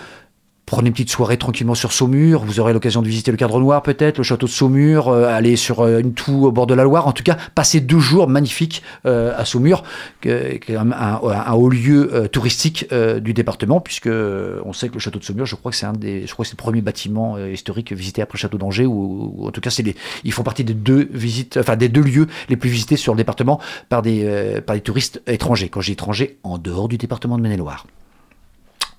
Prenez 0.67 0.89
une 0.89 0.95
petite 0.95 1.11
soirée 1.11 1.37
tranquillement 1.37 1.75
sur 1.75 1.93
Saumur, 1.93 2.43
vous 2.43 2.59
aurez 2.59 2.73
l'occasion 2.73 3.03
de 3.03 3.07
visiter 3.07 3.31
le 3.31 3.37
cadre 3.37 3.61
noir 3.61 3.83
peut-être, 3.83 4.17
le 4.17 4.25
château 4.25 4.47
de 4.47 4.51
Saumur, 4.51 5.09
euh, 5.09 5.27
aller 5.27 5.57
sur 5.57 5.81
euh, 5.81 5.99
une 5.99 6.15
toux 6.15 6.47
au 6.47 6.53
bord 6.53 6.67
de 6.67 6.73
la 6.73 6.85
Loire, 6.85 7.07
en 7.07 7.13
tout 7.13 7.23
cas 7.23 7.37
passer 7.55 7.81
deux 7.81 7.99
jours 7.99 8.29
magnifiques 8.29 8.83
euh, 9.05 9.35
à 9.37 9.45
Saumur, 9.45 9.83
qui 10.23 10.31
est 10.31 10.71
un, 10.71 11.55
haut 11.55 11.69
lieu 11.69 12.29
touristique 12.33 12.87
du 13.21 13.35
département, 13.35 13.81
puisque 13.81 14.09
on 14.09 14.73
sait 14.73 14.89
que 14.89 14.95
le 14.95 15.01
château 15.01 15.19
de 15.19 15.25
Saumur, 15.25 15.45
je 15.45 15.55
crois 15.55 15.71
que 15.71 15.77
c'est 15.77 15.87
un 15.87 15.93
des, 15.93 16.27
je 16.27 16.33
crois 16.33 16.45
que 16.45 16.49
c'est 16.49 16.57
le 16.57 16.63
premier 16.63 16.81
bâtiment 16.81 17.37
historique 17.39 17.93
visité 17.93 18.23
après 18.23 18.37
le 18.37 18.41
château 18.41 18.57
d'Angers, 18.57 18.87
ou, 18.87 19.47
en 19.47 19.51
tout 19.51 19.61
cas 19.61 19.71
c'est 19.71 19.83
les, 19.83 19.95
ils 20.25 20.33
font 20.33 20.45
partie 20.45 20.65
des 20.65 20.75
deux 20.75 21.09
visites, 21.13 21.59
enfin 21.59 21.77
des 21.77 21.91
deux 21.91 22.03
lieux 22.03 22.27
les 22.49 22.57
plus 22.57 22.71
visités 22.71 22.97
sur 22.97 23.13
le 23.13 23.19
département 23.19 23.61
par 23.91 24.01
des, 24.01 24.61
par 24.67 24.75
des 24.75 24.83
touristes 24.83 25.21
étrangers. 25.27 25.69
Quand 25.69 25.83
j'ai 25.83 25.93
étranger, 25.93 26.39
en 26.43 26.57
dehors 26.57 26.89
du 26.89 26.97
département 26.97 27.37
de 27.37 27.43
Maine-et-Loire. 27.43 27.87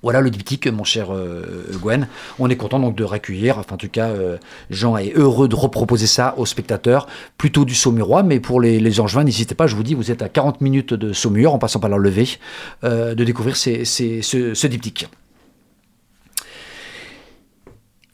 Voilà 0.02 0.20
le 0.20 0.30
diptyque, 0.30 0.66
mon 0.68 0.84
cher 0.84 1.12
euh, 1.12 1.64
Gwen. 1.80 2.06
On 2.38 2.48
est 2.48 2.56
content 2.56 2.78
donc 2.78 2.94
de 2.94 3.04
recueillir, 3.04 3.58
enfin 3.58 3.74
en 3.74 3.78
tout 3.78 3.88
cas, 3.88 4.08
euh, 4.08 4.36
Jean 4.70 4.96
est 4.96 5.12
heureux 5.16 5.48
de 5.48 5.54
reproposer 5.56 6.06
ça 6.06 6.34
aux 6.36 6.46
spectateurs, 6.46 7.06
plutôt 7.38 7.64
du 7.64 7.74
Saumurois, 7.74 8.22
mais 8.22 8.38
pour 8.38 8.60
les, 8.60 8.78
les 8.78 9.00
Angevins, 9.00 9.24
n'hésitez 9.24 9.54
pas, 9.54 9.66
je 9.66 9.74
vous 9.74 9.82
dis, 9.82 9.94
vous 9.94 10.10
êtes 10.10 10.22
à 10.22 10.28
40 10.28 10.60
minutes 10.60 10.94
de 10.94 11.12
Saumur, 11.12 11.54
en 11.54 11.58
passant 11.58 11.80
par 11.80 11.90
leur 11.90 11.98
lever, 11.98 12.38
euh, 12.84 13.14
de 13.14 13.24
découvrir 13.24 13.56
ce, 13.56 13.84
ce, 13.84 14.66
diptyque. 14.66 15.08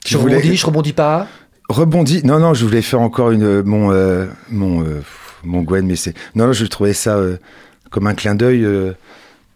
Je 0.07 0.17
voulais- 0.17 0.37
rebondis, 0.37 0.57
je 0.57 0.67
rebondis 0.67 0.93
pas. 0.93 1.27
Rebondis. 1.69 2.23
Non, 2.25 2.39
non, 2.39 2.55
je 2.55 2.65
voulais 2.65 2.83
faire 2.83 3.01
encore 3.01 3.31
une 3.31 3.63
mon 3.63 3.93
mon 4.51 4.85
mon 5.45 5.63
Gwen, 5.63 5.87
mais 5.87 5.97
c'est 5.97 6.15
non, 6.35 6.47
non, 6.47 6.53
je 6.53 6.67
trouvais 6.67 6.93
ça 6.93 7.21
comme 7.91 8.07
un 8.07 8.15
clin 8.15 8.35
d'œil 8.35 8.67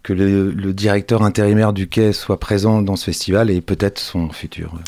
que 0.06 0.12
le, 0.12 0.52
le 0.52 0.72
directeur 0.72 1.24
intérimaire 1.24 1.72
du 1.72 1.88
quai 1.88 2.12
soit 2.12 2.38
présent 2.38 2.80
dans 2.80 2.94
ce 2.94 3.06
festival 3.06 3.50
et 3.50 3.60
peut-être 3.60 3.98
son 3.98 4.30
futur. 4.30 4.72
euh, 4.76 4.78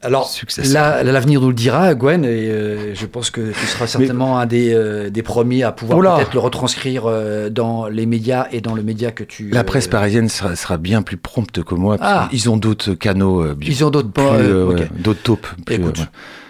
Alors, 0.00 0.32
là, 0.72 1.02
l'avenir 1.02 1.42
nous 1.42 1.48
le 1.48 1.54
dira, 1.54 1.94
Gwen, 1.94 2.24
et 2.24 2.28
euh, 2.48 2.94
je 2.94 3.04
pense 3.04 3.28
que 3.28 3.52
tu 3.52 3.66
seras 3.66 3.86
certainement 3.86 4.38
un 4.38 4.46
des, 4.46 4.72
euh, 4.72 5.10
des 5.10 5.22
premiers 5.22 5.64
à 5.64 5.72
pouvoir 5.72 6.16
peut-être 6.16 6.32
le 6.32 6.40
retranscrire 6.40 7.02
euh, 7.04 7.50
dans 7.50 7.88
les 7.88 8.06
médias 8.06 8.46
et 8.52 8.62
dans 8.62 8.74
le 8.74 8.82
média 8.82 9.10
que 9.10 9.22
tu. 9.22 9.50
La 9.50 9.64
presse 9.64 9.86
parisienne 9.86 10.30
sera, 10.30 10.56
sera 10.56 10.78
bien 10.78 11.02
plus 11.02 11.18
prompte 11.18 11.62
que 11.62 11.74
moi. 11.74 11.98
Ah. 12.00 12.28
qu'ils 12.30 12.48
ont 12.48 12.56
d'autres 12.56 12.94
canaux. 12.94 13.44
Ils 13.60 13.84
ont 13.84 13.90
d'autres 13.90 14.10
plus, 14.10 14.24
pas, 14.24 14.38
ok. 14.40 14.78
ouais, 14.78 14.88
d'autres 14.98 15.22
taupes. 15.22 15.46
plus, 15.66 15.74
Écoute, 15.74 15.98
ouais. 15.98 16.04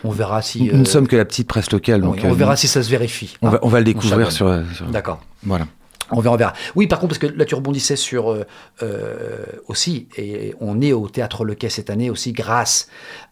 On 0.05 0.11
verra 0.11 0.41
si. 0.41 0.71
Nous 0.73 0.79
ne 0.79 0.85
sommes 0.85 1.09
que 1.09 1.17
la 1.17 1.25
petite 1.25 1.49
presse 1.49 1.73
locale, 1.73 2.01
donc 2.01 2.21
on 2.23 2.33
verra 2.33 2.55
si 2.55 2.69
ça 2.69 2.81
se 2.85 2.91
vérifie. 2.91 3.37
on 3.43 3.49
hein. 3.49 3.51
va, 3.51 3.59
on 3.63 3.69
va 3.69 3.81
le 3.81 3.85
découvrir 3.87 4.31
sur, 4.31 4.63
sur- 4.73 4.87
D'accord. 4.87 5.21
Voilà. 5.43 5.67
On 6.13 6.21
verra, 6.21 6.35
on 6.35 6.39
verra. 6.39 6.53
Oui, 6.77 6.87
par 6.87 7.01
contre, 7.01 7.19
parce 7.19 7.33
que 7.33 7.37
là, 7.39 7.45
tu 7.45 7.55
rebondissais 7.57 7.97
sur 7.97 8.31
euh, 8.31 8.45
euh, 8.83 9.45
aussi, 9.69 10.07
et 10.17 10.55
on 10.61 10.81
est 10.81 10.93
au 10.93 11.09
Théâtre 11.09 11.45
Le 11.45 11.55
Quai 11.55 11.69
cette 11.69 11.91
année 11.91 12.11
aussi 12.11 12.33
grâce 12.33 12.89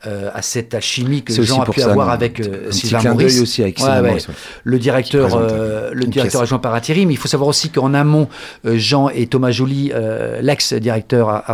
euh, 0.07 0.31
à 0.35 0.43
cette 0.43 0.75
alchimie 0.75 1.23
que 1.23 1.33
Jean 1.43 1.63
a 1.63 1.67
pu 1.67 1.81
ça, 1.81 1.91
avoir 1.93 2.11
avec 2.11 2.41
euh, 2.41 2.71
Sylvain 2.73 3.11
Maurice. 3.13 3.41
aussi 3.41 3.63
avec 3.63 3.79
Ouais, 3.79 3.85
Sylvain 3.85 4.03
ouais. 4.03 4.09
Maurice, 4.09 4.29
ouais. 4.29 4.35
Le 4.65 4.79
directeur, 4.79 5.29
présente, 5.29 5.53
euh, 5.53 5.91
le 5.93 6.05
directeur 6.07 6.43
adjoint 6.43 6.59
par 6.59 6.75
intérim. 6.75 7.11
Il 7.11 7.17
faut 7.17 7.29
savoir 7.29 7.49
aussi 7.49 7.71
qu'en 7.71 7.95
amont, 7.95 8.29
Jean 8.65 9.09
et 9.09 9.27
Thomas 9.29 9.51
Joly, 9.53 9.93
euh, 9.95 10.41
l'ex-directeur 10.43 11.45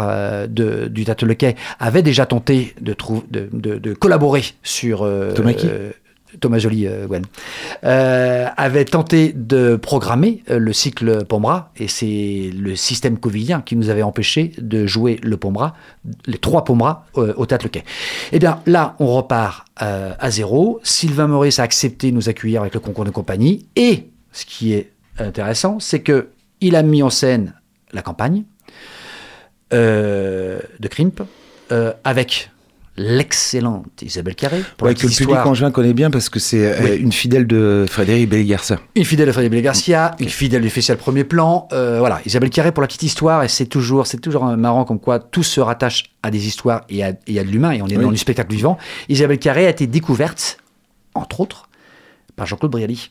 du 0.49 1.05
Théâtre 1.05 1.27
Le 1.27 1.35
Quai, 1.35 1.57
avaient 1.79 2.03
déjà 2.03 2.27
tenté 2.27 2.75
de, 2.81 2.95
de, 3.31 3.49
de- 3.53 3.79
de 3.79 3.95
collaborer 3.95 4.43
sur. 4.63 5.01
Thomas 5.35 5.53
qui? 5.53 5.67
euh, 5.69 5.91
Thomas 6.39 6.59
Joly, 6.59 6.87
euh, 6.87 7.07
Gwen, 7.07 7.25
euh, 7.85 8.47
avait 8.57 8.85
tenté 8.85 9.33
de 9.35 9.77
programmer 9.77 10.43
euh, 10.51 10.59
le 10.59 10.73
cycle 10.73 11.25
Pombra, 11.25 11.73
et 11.77 11.89
c'est 11.89 12.51
le 12.55 12.77
système 12.77 13.19
covidien 13.19 13.61
qui 13.61 13.77
nous 13.77 13.89
avait 13.89 14.03
empêché 14.03 14.53
de 14.59 14.87
jouer 14.87 15.19
le 15.23 15.37
Pombra, 15.37 15.75
les 16.27 16.39
trois 16.39 16.65
Pombra 16.65 17.07
euh, 17.17 17.35
au 17.37 17.47
Le 17.51 17.69
Quai. 17.69 17.85
Eh 18.33 18.39
bien 18.39 18.61
là, 18.67 18.95
on 19.01 19.07
repart 19.07 19.67
à 19.77 20.31
zéro. 20.31 20.79
Sylvain 20.83 21.27
Maurice 21.27 21.59
a 21.59 21.63
accepté 21.63 22.11
de 22.11 22.17
nous 22.17 22.29
accueillir 22.29 22.61
avec 22.61 22.75
le 22.75 22.81
concours 22.81 23.05
de 23.05 23.11
compagnie, 23.11 23.67
et 23.77 24.11
ce 24.33 24.45
qui 24.45 24.75
est 24.75 24.93
intéressant, 25.19 25.81
c'est 25.81 26.01
que 26.01 26.29
il 26.61 26.77
a 26.77 26.83
mis 26.83 27.03
en 27.03 27.09
scène 27.09 27.55
la 27.93 28.03
campagne 28.03 28.45
de 29.73 30.89
Crimp 30.91 31.23
avec 32.05 32.51
l'excellente 32.97 34.03
Isabelle 34.03 34.35
Carré. 34.35 34.63
Pour 34.77 34.87
Ouais, 34.87 34.95
la 34.95 35.01
que 35.01 35.07
le 35.07 35.13
public 35.13 35.37
angevin 35.47 35.71
connaît 35.71 35.93
bien 35.95 36.11
parce 36.11 36.29
que 36.29 36.39
c'est 36.39 36.67
euh, 36.67 36.77
Oui. 36.83 36.97
une 36.99 37.13
fidèle 37.13 37.47
de 37.47 37.87
Frédéric 37.89 38.29
Bellegarça. 38.29 38.79
Une 38.95 39.05
fidèle 39.05 39.27
de 39.27 39.33
Frédéric 39.33 39.65
Garcia, 39.65 40.15
une 40.21 40.29
fidèle 40.29 40.63
du 40.63 40.71
Festival 40.71 40.99
Premier 40.99 41.25
Plan. 41.25 41.69
euh, 41.73 41.99
voilà, 41.99 42.21
Isabelle 42.27 42.51
Carré 42.51 42.73
pour 42.73 42.83
la 42.83 42.87
petite 42.89 43.03
histoire, 43.05 43.43
et 43.43 43.49
c'est 43.49 43.67
toujours, 43.67 44.07
c'est 44.07 44.19
toujours 44.19 44.45
marrant 44.57 44.85
comme 44.85 45.01
quoi 45.01 45.19
tout 45.19 45.43
se 45.43 45.61
rattache 45.61 46.05
à 46.23 46.31
des 46.31 46.47
histoires 46.47 46.83
et 46.89 47.03
à, 47.05 47.13
et 47.27 47.39
à 47.39 47.45
de 47.45 47.49
l'humain, 47.49 47.71
et 47.73 47.83
on 47.83 47.87
est 47.87 47.97
Oui. 47.97 48.03
dans 48.05 48.11
du 48.13 48.19
spectacle 48.19 48.53
vivant. 48.55 48.77
Isabelle 49.09 49.39
Carré 49.39 49.67
a 49.67 49.71
été 49.71 49.87
découverte, 49.87 50.59
entre 51.15 51.41
autres, 51.41 51.69
par 52.37 52.47
Jean-Claude 52.47 52.71
Brialy. 52.73 53.09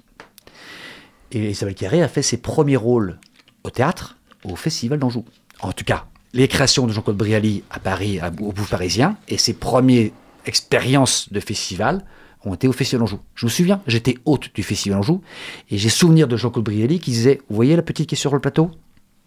Et 1.32 1.50
Isabelle 1.52 1.76
Carré 1.76 2.02
a 2.02 2.08
fait 2.08 2.22
ses 2.24 2.38
premiers 2.38 2.76
rôles 2.78 3.18
au 3.64 3.70
théâtre, 3.70 4.18
au 4.44 4.56
Festival 4.56 5.00
d'Anjou. 5.00 5.26
En 5.62 5.72
tout 5.74 5.84
cas, 5.86 6.06
les 6.34 6.48
créations 6.48 6.86
de 6.88 6.92
Jean-Claude 6.94 7.18
Brialy 7.18 7.64
à 7.72 7.80
Paris, 7.80 8.20
à- 8.20 8.32
au 8.42 8.52
Bouffe 8.52 8.70
parisien, 8.70 9.18
et 9.28 9.38
ses 9.38 9.54
premières 9.54 10.12
expériences 10.46 11.32
de 11.32 11.40
festival 11.40 12.04
ont 12.46 12.54
été 12.54 12.68
au 12.68 12.72
Festival 12.72 13.02
d'Anjou. 13.02 13.20
Je 13.36 13.46
me 13.46 13.50
souviens, 13.52 13.82
j'étais 13.88 14.16
hôte 14.26 14.50
du 14.54 14.64
Festival 14.64 15.00
d'Anjou, 15.00 15.22
et 15.70 15.78
j'ai 15.78 15.90
souvenir 15.90 16.28
de 16.28 16.38
Jean-Claude 16.38 16.66
Brialy 16.66 17.00
qui 17.00 17.12
disait 17.12 17.42
Vous 17.50 17.56
voyez 17.56 17.76
la 17.76 17.82
petite 17.82 18.08
qui 18.08 18.16
est 18.16 18.18
sur 18.18 18.34
le 18.34 18.40
plateau? 18.40 18.72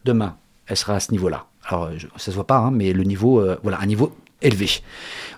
Demain, 0.05 0.37
elle 0.67 0.77
sera 0.77 0.95
à 0.95 1.01
ce 1.01 1.13
niveau-là. 1.13 1.47
Alors, 1.69 1.91
je- 1.97 2.07
ça 2.17 2.27
se 2.27 2.31
voit 2.33 2.47
pas, 2.47 2.59
hein, 2.59 2.71
mais 2.71 2.93
le 2.93 3.05
niveau, 3.05 3.41
euh, 3.41 3.57
voilà, 3.63 3.81
un 3.81 3.87
niveau 3.87 4.13
élevé. 4.41 4.69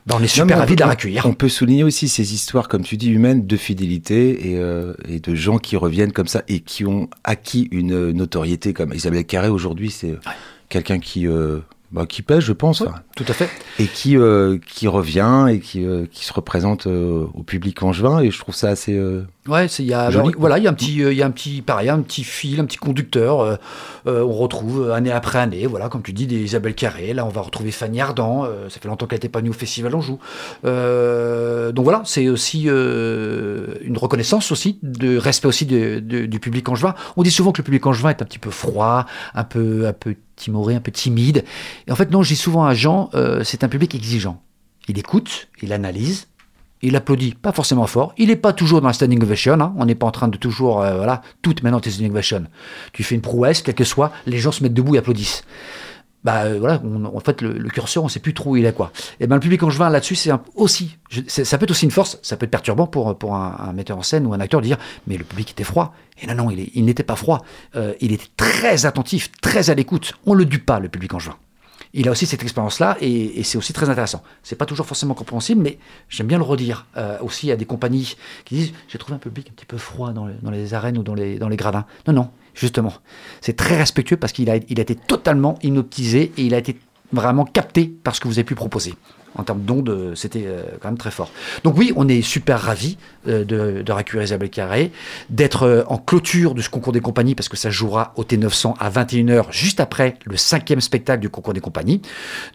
Ben, 0.07 0.17
on 0.19 0.23
est 0.23 0.27
super 0.29 0.57
on 0.57 0.61
ravis 0.61 0.71
peut- 0.73 0.77
de 0.77 0.81
la 0.85 0.91
accueillir. 0.91 1.27
On 1.27 1.35
peut 1.35 1.49
souligner 1.51 1.85
aussi 1.85 2.09
ces 2.09 2.33
histoires, 2.33 2.69
comme 2.69 2.83
tu 2.85 2.97
dis, 2.97 3.11
humaines, 3.11 3.47
de 3.47 3.57
fidélité 3.57 4.53
et, 4.53 4.59
euh, 4.59 4.95
et 5.09 5.19
de 5.21 5.35
gens 5.35 5.59
qui 5.59 5.77
reviennent 5.77 6.12
comme 6.12 6.27
ça 6.29 6.43
et 6.49 6.61
qui 6.61 6.87
ont 6.87 7.09
acquis 7.25 7.69
une 7.73 8.12
notoriété 8.12 8.73
comme 8.73 8.95
Isabelle 8.95 9.25
Carré 9.27 9.49
aujourd'hui. 9.49 9.91
C'est 9.91 10.12
euh, 10.12 10.21
quelqu'un 10.75 10.99
qui, 10.99 11.27
euh, 11.29 11.61
bah, 11.93 12.07
qui 12.07 12.22
pèse, 12.22 12.41
je 12.41 12.53
pense, 12.53 12.83
tout 13.14 13.25
à 13.29 13.33
fait. 13.33 13.49
et 13.79 13.87
qui, 13.87 14.16
euh, 14.16 14.59
qui 14.66 14.89
revient 14.89 15.47
et 15.49 15.61
qui, 15.61 15.85
euh, 15.85 16.07
qui 16.11 16.25
se 16.25 16.33
représente 16.33 16.87
euh, 16.89 17.27
au 17.35 17.43
public 17.45 17.81
angevin. 17.85 18.18
Et 18.20 18.31
je 18.33 18.39
trouve 18.41 18.55
ça 18.57 18.68
assez. 18.70 18.99
Ouais, 19.47 19.68
c'est- 19.68 19.83
il 19.85 19.89
y 19.91 19.95
a, 19.95 20.11
Joli, 20.11 20.29
alors, 20.31 20.41
voilà, 20.41 20.59
il 20.59 20.64
y 20.64 20.66
a 20.66 20.70
un 20.70 20.75
petit, 20.75 20.95
il 20.97 21.12
y 21.12 21.22
a 21.22 21.27
un 21.27 21.31
petit, 21.31 21.61
pareil, 21.62 21.91
un 21.91 22.01
petit 22.01 22.25
fil, 22.25 22.59
un 22.61 22.64
petit 22.64 22.79
conducteur. 22.79 23.59
on 24.07 24.33
retrouve 24.33 24.91
année 24.91 25.12
après 25.12 25.39
année, 25.39 25.66
voilà, 25.66 25.89
comme 25.89 26.03
tu 26.03 26.12
dis, 26.12 26.27
des 26.27 26.37
Isabelle 26.43 26.75
Carré. 26.75 27.12
Là, 27.14 27.25
on 27.27 27.29
va 27.29 27.43
retrouver 27.43 27.70
Fanny 27.70 28.01
Ardant. 28.01 28.45
ça 28.68 28.81
fait 28.81 28.89
longtemps 28.89 29.07
qu'elle 29.07 29.16
n'était 29.18 29.29
pas 29.29 29.39
venue 29.41 29.51
au 29.51 29.55
Festival 29.55 29.95
Anjou. 29.95 30.18
Donc 30.64 31.85
voilà, 31.85 32.03
c'est 32.05 32.29
aussi 32.29 32.62
une 32.64 33.97
reconnaissance 33.99 34.51
aussi, 34.51 34.79
de 34.83 35.16
respect 35.16 35.49
aussi 35.49 35.66
de- 35.66 36.01
de- 36.01 36.27
du 36.27 36.41
public 36.41 36.68
angevin. 36.68 36.95
On 37.16 37.22
dit 37.22 37.31
souvent 37.31 37.53
que 37.53 37.59
le 37.59 37.64
public 37.64 37.87
angevin 37.87 38.11
est 38.11 38.22
un 38.22 38.25
petit 38.25 38.39
peu 38.39 38.51
froid, 38.51 39.07
un 39.35 39.45
peu, 39.45 39.87
un 39.87 39.93
peu 39.93 40.14
timoré, 40.37 40.74
un 40.74 40.80
peu 40.80 40.91
timide. 40.91 41.45
Et 41.87 41.93
en 41.93 41.97
fait, 41.97 42.11
non, 42.11 42.22
dis 42.22 42.37
souvent 42.37 42.64
à 42.64 42.74
Jean, 42.74 43.11
euh, 43.14 43.43
c'est 43.45 43.64
un 43.64 43.68
public 43.68 43.95
exigeant. 43.95 44.43
Il 44.89 44.99
écoute, 44.99 45.49
il 45.62 45.72
analyse, 45.72 46.28
il 46.82 46.97
applaudit, 46.97 47.35
pas 47.35 47.53
forcément 47.53 47.87
fort. 47.87 48.12
Il 48.18 48.28
n'est 48.28 48.37
pas 48.37 48.53
toujours 48.53 48.80
dans 48.80 48.89
la 48.89 48.93
standing 48.93 49.22
ovation. 49.22 49.55
hein. 49.61 49.74
On 49.78 49.87
n'est 49.87 49.95
pas 49.95 50.07
en 50.07 50.11
train 50.11 50.28
de 50.28 50.37
toujours, 50.37 50.82
euh, 50.82 50.97
voilà, 50.97 51.22
toutes 51.41 51.62
maintenant 51.62 51.80
tes 51.80 51.91
standing 51.91 52.11
ovation. 52.11 52.45
Tu 52.93 53.03
fais 53.03 53.14
une 53.14 53.22
prouesse, 53.22 53.62
quel 53.62 53.74
que 53.74 53.85
soit, 53.85 54.12
les 54.26 54.39
gens 54.39 54.53
se 54.53 54.62
mettent 54.62 54.74
debout 54.74 54.95
et 54.95 54.99
applaudissent. 54.99 55.45
Bah 56.25 56.45
euh, 56.45 56.59
voilà, 56.59 56.81
on- 56.83 57.05
en 57.05 57.20
fait 57.20 57.43
le, 57.43 57.68
curseur, 57.68 58.03
on 58.03 58.09
sait 58.09 58.20
plus 58.20 58.33
trop 58.35 58.53
où 58.53 58.57
il 58.57 58.64
est 58.64 58.72
quoi. 58.72 58.93
Et 59.20 59.27
ben 59.27 59.37
le 59.37 59.41
public 59.41 59.62
angevin 59.62 59.91
là-dessus, 59.91 60.14
c'est 60.14 60.31
aussi, 60.55 60.97
ça 61.29 61.59
peut 61.59 61.64
être 61.64 61.70
aussi 61.70 61.85
une 61.85 61.91
force, 61.91 62.18
ça 62.22 62.37
peut 62.37 62.45
être 62.45 62.51
perturbant 62.51 62.87
pour 62.87 63.16
pour 63.18 63.35
un, 63.35 63.72
metteur 63.75 63.99
en 63.99 64.03
scène 64.03 64.27
ou 64.27 64.33
un 64.33 64.41
acteur 64.41 64.61
de 64.61 64.66
dire, 64.66 64.79
mais 65.07 65.16
le 65.18 65.25
public 65.25 65.51
était 65.51 65.64
froid. 65.64 65.95
Et 66.22 66.27
non 66.27 66.35
non, 66.35 66.51
il, 66.51 66.85
n'était 66.85 67.03
pas 67.03 67.16
froid. 67.16 67.45
Euh, 67.77 67.93
il 68.01 68.12
était 68.12 68.29
très 68.37 68.87
attentif, 68.87 69.31
très 69.41 69.68
à 69.68 69.75
l'écoute. 69.75 70.14
On 70.27 70.35
le 70.35 70.45
dupe 70.45 70.64
pas 70.64 70.79
le 70.79 70.89
public 70.89 71.12
angevin. 71.12 71.37
Il 71.93 72.09
a 72.09 72.11
aussi 72.11 72.27
cette 72.27 72.43
expérience-là 72.43 72.97
et, 73.01 73.39
et 73.39 73.43
c'est 73.45 73.59
aussi 73.59 73.72
très 73.72 73.89
intéressant. 73.89 74.22
C'est 74.43 74.57
pas 74.57 74.66
toujours 74.66 74.87
forcément 74.87 75.14
compréhensible, 75.14 75.61
mais 75.62 75.79
j'aime 76.09 76.27
bien 76.27 76.39
le 76.39 76.45
redire 76.45 76.87
euh, 76.97 77.18
aussi 77.20 77.53
à 77.53 77.57
des 77.57 77.66
compagnies 77.66 78.16
qui 78.45 78.55
disent 78.57 78.72
j'ai 78.89 78.99
trouvé 78.99 79.14
un 79.14 79.18
public 79.18 79.49
un 79.51 79.55
petit 79.55 79.66
peu 79.66 79.77
froid 79.77 80.12
dans, 80.12 80.29
dans 80.43 80.51
les 80.51 80.75
arènes 80.75 80.99
ou 80.99 81.03
dans 81.03 81.14
les, 81.14 81.39
dans 81.39 81.49
les 81.49 81.57
gradins. 81.57 81.85
Non, 82.09 82.14
non, 82.14 82.31
justement. 82.55 82.92
C'est 83.40 83.57
très 83.57 83.76
respectueux 83.76 84.16
parce 84.16 84.32
qu'il 84.32 84.50
a, 84.50 84.57
été 84.57 84.94
totalement 84.94 85.59
hypnotisé 85.62 86.32
et 86.36 86.42
il 86.42 86.55
a 86.55 86.59
été 86.59 86.78
vraiment 87.12 87.44
capté 87.44 87.86
par 87.86 88.14
ce 88.14 88.20
que 88.20 88.28
vous 88.28 88.38
avez 88.38 88.44
pu 88.44 88.55
proposer. 88.55 88.94
En 89.36 89.42
termes 89.42 89.62
d'ondes, 89.62 89.88
euh, 89.88 90.14
c'était 90.14 90.44
euh, 90.46 90.62
quand 90.80 90.88
même 90.88 90.98
très 90.98 91.11
fort. 91.11 91.30
Donc 91.64 91.76
oui, 91.76 91.92
on 91.96 92.09
est 92.09 92.22
super 92.22 92.61
ravis 92.61 92.98
euh, 93.26 93.44
de, 93.44 93.82
de 93.82 93.92
récupérer 93.92 94.24
Isabelle 94.24 94.50
Carré, 94.50 94.92
d'être 95.28 95.84
en 95.88 95.98
clôture 95.98 96.55
de 96.55 96.62
ce 96.62 96.70
concours 96.70 96.92
des 96.92 97.00
compagnies, 97.00 97.34
parce 97.34 97.48
que 97.48 97.57
ça 97.57 97.70
jouera 97.70 98.12
au 98.16 98.22
T900 98.22 98.76
à 98.78 98.90
21h, 98.90 99.46
juste 99.50 99.80
après 99.80 100.14
le 100.24 100.36
cinquième 100.36 100.80
spectacle 100.80 101.20
du 101.20 101.30
concours 101.30 101.52
des 101.52 101.61
compagnies. 101.61 102.00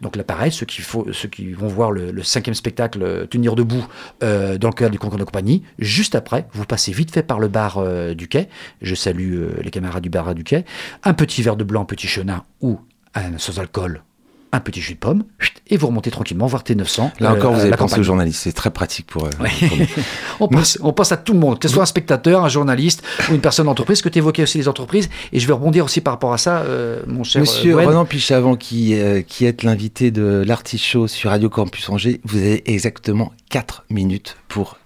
Donc 0.02 0.16
là, 0.16 0.24
pareil, 0.24 0.52
ceux 0.52 0.66
qui, 0.66 0.82
faut, 0.82 1.06
ceux 1.12 1.28
qui 1.28 1.52
vont 1.52 1.68
voir 1.68 1.92
le, 1.92 2.24
cinquième 2.24 2.54
spectacle 2.54 3.28
tenir 3.28 3.56
debout 3.56 3.86
dans 4.22 4.28
le 4.70 4.74
cadre 4.74 4.92
du 4.92 5.00
concours 5.00 5.18
des 5.18 5.26
compagnies, 5.26 5.64
juste 5.80 6.16
après, 6.16 6.48
vous 6.54 6.66
passez 6.66 6.92
vite 6.92 7.12
fait 7.12 7.24
par 7.24 7.40
le 7.40 7.48
bar 7.48 7.84
du 8.14 8.28
quai. 8.28 8.50
Je 8.82 8.96
salue 8.96 9.42
les 9.62 9.72
camarades 9.72 10.04
du 10.04 10.10
bar 10.10 10.36
du 10.36 10.44
quai. 10.44 10.66
Un 11.04 11.14
petit 11.14 11.42
verre 11.42 11.56
de 11.56 11.64
blanc, 11.64 11.86
petit 11.86 12.08
chenin 12.08 12.44
ou 12.62 12.80
un 13.16 13.38
sans 13.38 13.60
alcool 13.60 14.04
un 14.52 14.60
petit 14.60 14.82
jus 14.82 14.96
de 14.96 15.00
pomme, 15.00 15.24
et 15.68 15.78
vous 15.78 15.88
remontez 15.88 16.10
tranquillement 16.10 16.48
voir 16.48 16.64
T900. 16.64 17.12
Là 17.20 17.32
euh, 17.32 17.36
encore, 17.36 17.54
vous 17.54 17.62
avez 17.62 17.70
pensé 17.72 17.78
campagne. 17.78 18.00
aux 18.00 18.04
journalistes. 18.04 18.42
C'est 18.44 18.54
très 18.54 18.72
pratique 18.72 19.06
pour. 19.06 19.30
Oui. 19.40 19.50
nous. 19.62 19.86
on, 20.40 20.48
pense, 20.48 20.80
on 20.82 20.92
pense 20.92 21.12
à 21.12 21.18
tout 21.18 21.34
le 21.34 21.40
monde, 21.40 21.60
que 21.60 21.68
ce 21.68 21.74
soit 21.74 21.84
un 21.84 21.88
spectateur, 21.88 22.44
un 22.44 22.50
journaliste 22.50 23.04
ou 23.30 23.36
une 23.36 23.42
personne 23.42 23.68
d'entreprise, 23.68 24.02
que 24.02 24.10
tu 24.10 24.18
évoquais 24.18 24.44
aussi 24.44 24.58
les 24.58 24.68
entreprises. 24.68 25.10
Et 25.32 25.40
je 25.40 25.46
vais 25.46 25.54
rebondir 25.54 25.86
aussi 25.86 26.02
par 26.02 26.14
rapport 26.14 26.34
à 26.34 26.40
ça, 26.40 26.62
euh, 26.62 27.02
mon 27.06 27.24
cher 27.24 27.42
Monsieur 27.42 27.74
euh, 27.74 27.76
Gwen. 27.76 27.88
Ronan 27.88 28.06
Pichavant, 28.06 28.56
qui, 28.56 29.00
euh, 29.00 29.22
qui 29.22 29.46
est 29.46 29.62
l'invité 29.62 30.10
de 30.10 30.44
l'Artichaut 30.46 31.08
sur 31.08 31.30
Radio 31.30 31.50
Campus 31.50 31.88
Angers, 31.90 32.20
vous 32.24 32.38
avez 32.38 32.64
exactement 32.72 33.32
4 33.50 33.86
minutes 33.92 34.38
pour 34.48 34.79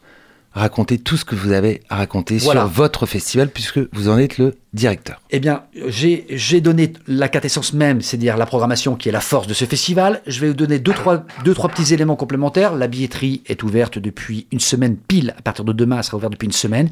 raconter 0.53 0.97
tout 0.99 1.17
ce 1.17 1.25
que 1.25 1.35
vous 1.35 1.51
avez 1.51 1.81
à 1.89 1.95
raconter 1.97 2.37
Voilà. 2.37 2.61
sur 2.61 2.69
votre 2.69 3.05
festival, 3.05 3.49
puisque 3.49 3.79
vous 3.91 4.09
en 4.09 4.17
êtes 4.17 4.37
le 4.37 4.55
directeur. 4.73 5.21
Eh 5.31 5.39
bien, 5.39 5.63
j'ai 5.87 6.25
j'ai 6.29 6.61
donné 6.61 6.93
la 7.07 7.27
quintessence 7.27 7.73
même, 7.73 8.01
c'est-à-dire 8.01 8.37
la 8.37 8.45
programmation 8.45 8.95
qui 8.95 9.09
est 9.09 9.11
la 9.11 9.21
force 9.21 9.47
de 9.47 9.53
ce 9.53 9.65
festival. 9.65 10.21
Je 10.27 10.39
vais 10.39 10.47
vous 10.49 10.53
donner 10.53 10.79
deux 10.79 10.93
trois, 10.93 11.25
deux, 11.43 11.53
trois 11.53 11.69
petits 11.69 11.93
éléments 11.93 12.15
complémentaires. 12.15 12.75
La 12.75 12.87
billetterie 12.87 13.41
est 13.47 13.63
ouverte 13.63 13.97
depuis 13.99 14.47
une 14.51 14.59
semaine 14.59 14.95
pile. 14.95 15.33
À 15.37 15.41
partir 15.41 15.65
de 15.65 15.73
demain, 15.73 15.97
elle 15.97 16.03
sera 16.03 16.17
ouverte 16.17 16.33
depuis 16.33 16.45
une 16.45 16.51
semaine. 16.51 16.89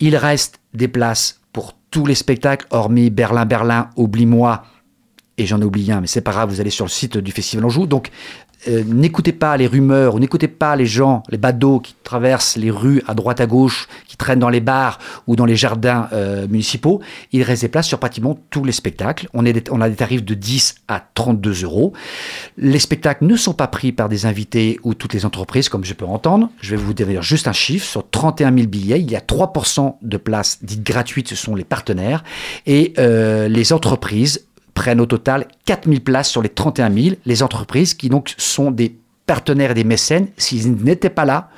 Il 0.00 0.16
reste 0.16 0.60
des 0.74 0.88
places 0.88 1.40
pour 1.52 1.74
tous 1.90 2.06
les 2.06 2.14
spectacles, 2.14 2.66
hormis 2.70 3.10
Berlin, 3.10 3.44
Berlin, 3.46 3.90
oublie-moi. 3.96 4.64
Et 5.38 5.46
j'en 5.46 5.60
ai 5.60 5.64
oublié 5.64 5.92
un, 5.92 6.00
mais 6.00 6.06
c'est 6.08 6.20
pas 6.20 6.32
grave, 6.32 6.48
vous 6.50 6.60
allez 6.60 6.70
sur 6.70 6.84
le 6.84 6.90
site 6.90 7.16
du 7.16 7.30
Festival 7.30 7.64
Anjou. 7.64 7.86
Donc, 7.86 8.10
euh, 8.66 8.82
n'écoutez 8.84 9.32
pas 9.32 9.56
les 9.56 9.66
rumeurs 9.66 10.14
ou 10.14 10.18
n'écoutez 10.18 10.48
pas 10.48 10.74
les 10.74 10.86
gens, 10.86 11.22
les 11.28 11.38
badauds 11.38 11.80
qui 11.80 11.94
traversent 12.02 12.56
les 12.56 12.70
rues 12.70 13.02
à 13.06 13.14
droite 13.14 13.40
à 13.40 13.46
gauche, 13.46 13.88
qui 14.06 14.16
traînent 14.16 14.40
dans 14.40 14.48
les 14.48 14.60
bars 14.60 14.98
ou 15.26 15.36
dans 15.36 15.44
les 15.44 15.56
jardins 15.56 16.08
euh, 16.12 16.48
municipaux. 16.48 17.00
Il 17.32 17.42
reste 17.42 17.62
des 17.62 17.68
places 17.68 17.86
sur 17.86 17.98
pratiquement 17.98 18.38
tous 18.50 18.64
les 18.64 18.72
spectacles. 18.72 19.28
On, 19.32 19.46
a 19.46 19.52
des 19.52 19.96
tarifs 19.96 20.24
de 20.24 20.34
10 20.34 20.76
à 20.88 21.04
32 21.14 21.64
euros. 21.64 21.92
Les 22.56 22.78
spectacles 22.78 23.26
ne 23.26 23.36
sont 23.36 23.54
pas 23.54 23.68
pris 23.68 23.92
par 23.92 24.08
des 24.08 24.26
invités 24.26 24.80
ou 24.82 24.94
toutes 24.94 25.14
les 25.14 25.24
entreprises, 25.24 25.68
comme 25.68 25.84
je 25.84 25.94
peux 25.94 26.06
entendre. 26.06 26.50
Je 26.60 26.70
vais 26.70 26.82
vous 26.82 26.94
dire 26.94 27.22
juste 27.22 27.46
un 27.46 27.52
chiffre. 27.52 27.86
Sur 27.86 28.08
31 28.10 28.54
000 28.54 28.66
billets, 28.66 29.00
il 29.00 29.10
y 29.10 29.16
a 29.16 29.20
3% 29.20 29.96
de 30.02 30.16
places 30.16 30.58
dites 30.62 30.82
gratuites, 30.82 31.28
ce 31.28 31.36
sont 31.36 31.54
les 31.54 31.64
partenaires. 31.64 32.24
Et 32.66 32.92
euh, 32.98 33.48
les 33.48 33.72
entreprises 33.72 34.47
prennent 34.78 35.00
au 35.00 35.06
total 35.06 35.46
4000 35.64 36.00
places 36.02 36.30
sur 36.30 36.40
les 36.40 36.48
31 36.48 36.92
000. 36.94 37.16
Les 37.26 37.42
entreprises 37.42 37.94
qui 37.94 38.08
donc 38.08 38.32
sont 38.38 38.70
des 38.70 38.96
partenaires 39.26 39.72
et 39.72 39.74
des 39.74 39.82
mécènes, 39.84 40.28
s'ils 40.36 40.72
n'étaient 40.84 41.10
pas 41.10 41.24
là, 41.24 41.50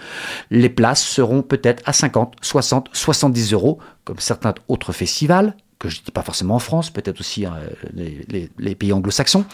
les 0.51 0.71
places 0.71 1.03
seront 1.05 1.43
peut-être 1.43 1.83
à 1.85 1.93
50, 1.93 2.35
60, 2.41 2.89
70 2.93 3.53
euros, 3.53 3.79
comme 4.05 4.19
certains 4.19 4.55
autres 4.69 4.93
festivals 4.93 5.55
que 5.79 5.89
je 5.89 6.01
ne 6.01 6.05
dis 6.05 6.11
pas 6.13 6.21
forcément 6.21 6.57
en 6.57 6.59
France, 6.59 6.91
peut-être 6.91 7.21
aussi 7.21 7.47
les, 7.95 8.21
les- 8.29 8.51
les 8.59 8.75
pays 8.75 8.93
anglo-saxons. 8.93 9.47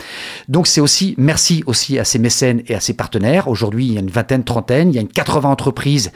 Donc 0.49 0.67
c'est 0.67 0.81
aussi, 0.81 1.15
merci 1.19 1.63
aussi 1.67 2.01
à 2.01 2.05
ces 2.05 2.19
mécènes 2.19 2.63
et 2.67 2.75
à 2.75 2.81
ces 2.81 2.95
partenaires. 2.95 3.47
Aujourd'hui, 3.47 3.87
il 3.87 3.93
y 3.93 3.97
a 3.97 4.01
une 4.01 4.11
vingtaine, 4.11 4.43
trentaine, 4.43 4.89
il 4.89 4.97
y 4.97 4.99
a 4.99 5.03
une 5.03 5.07
80 5.09 5.49
entreprises. 5.49 6.11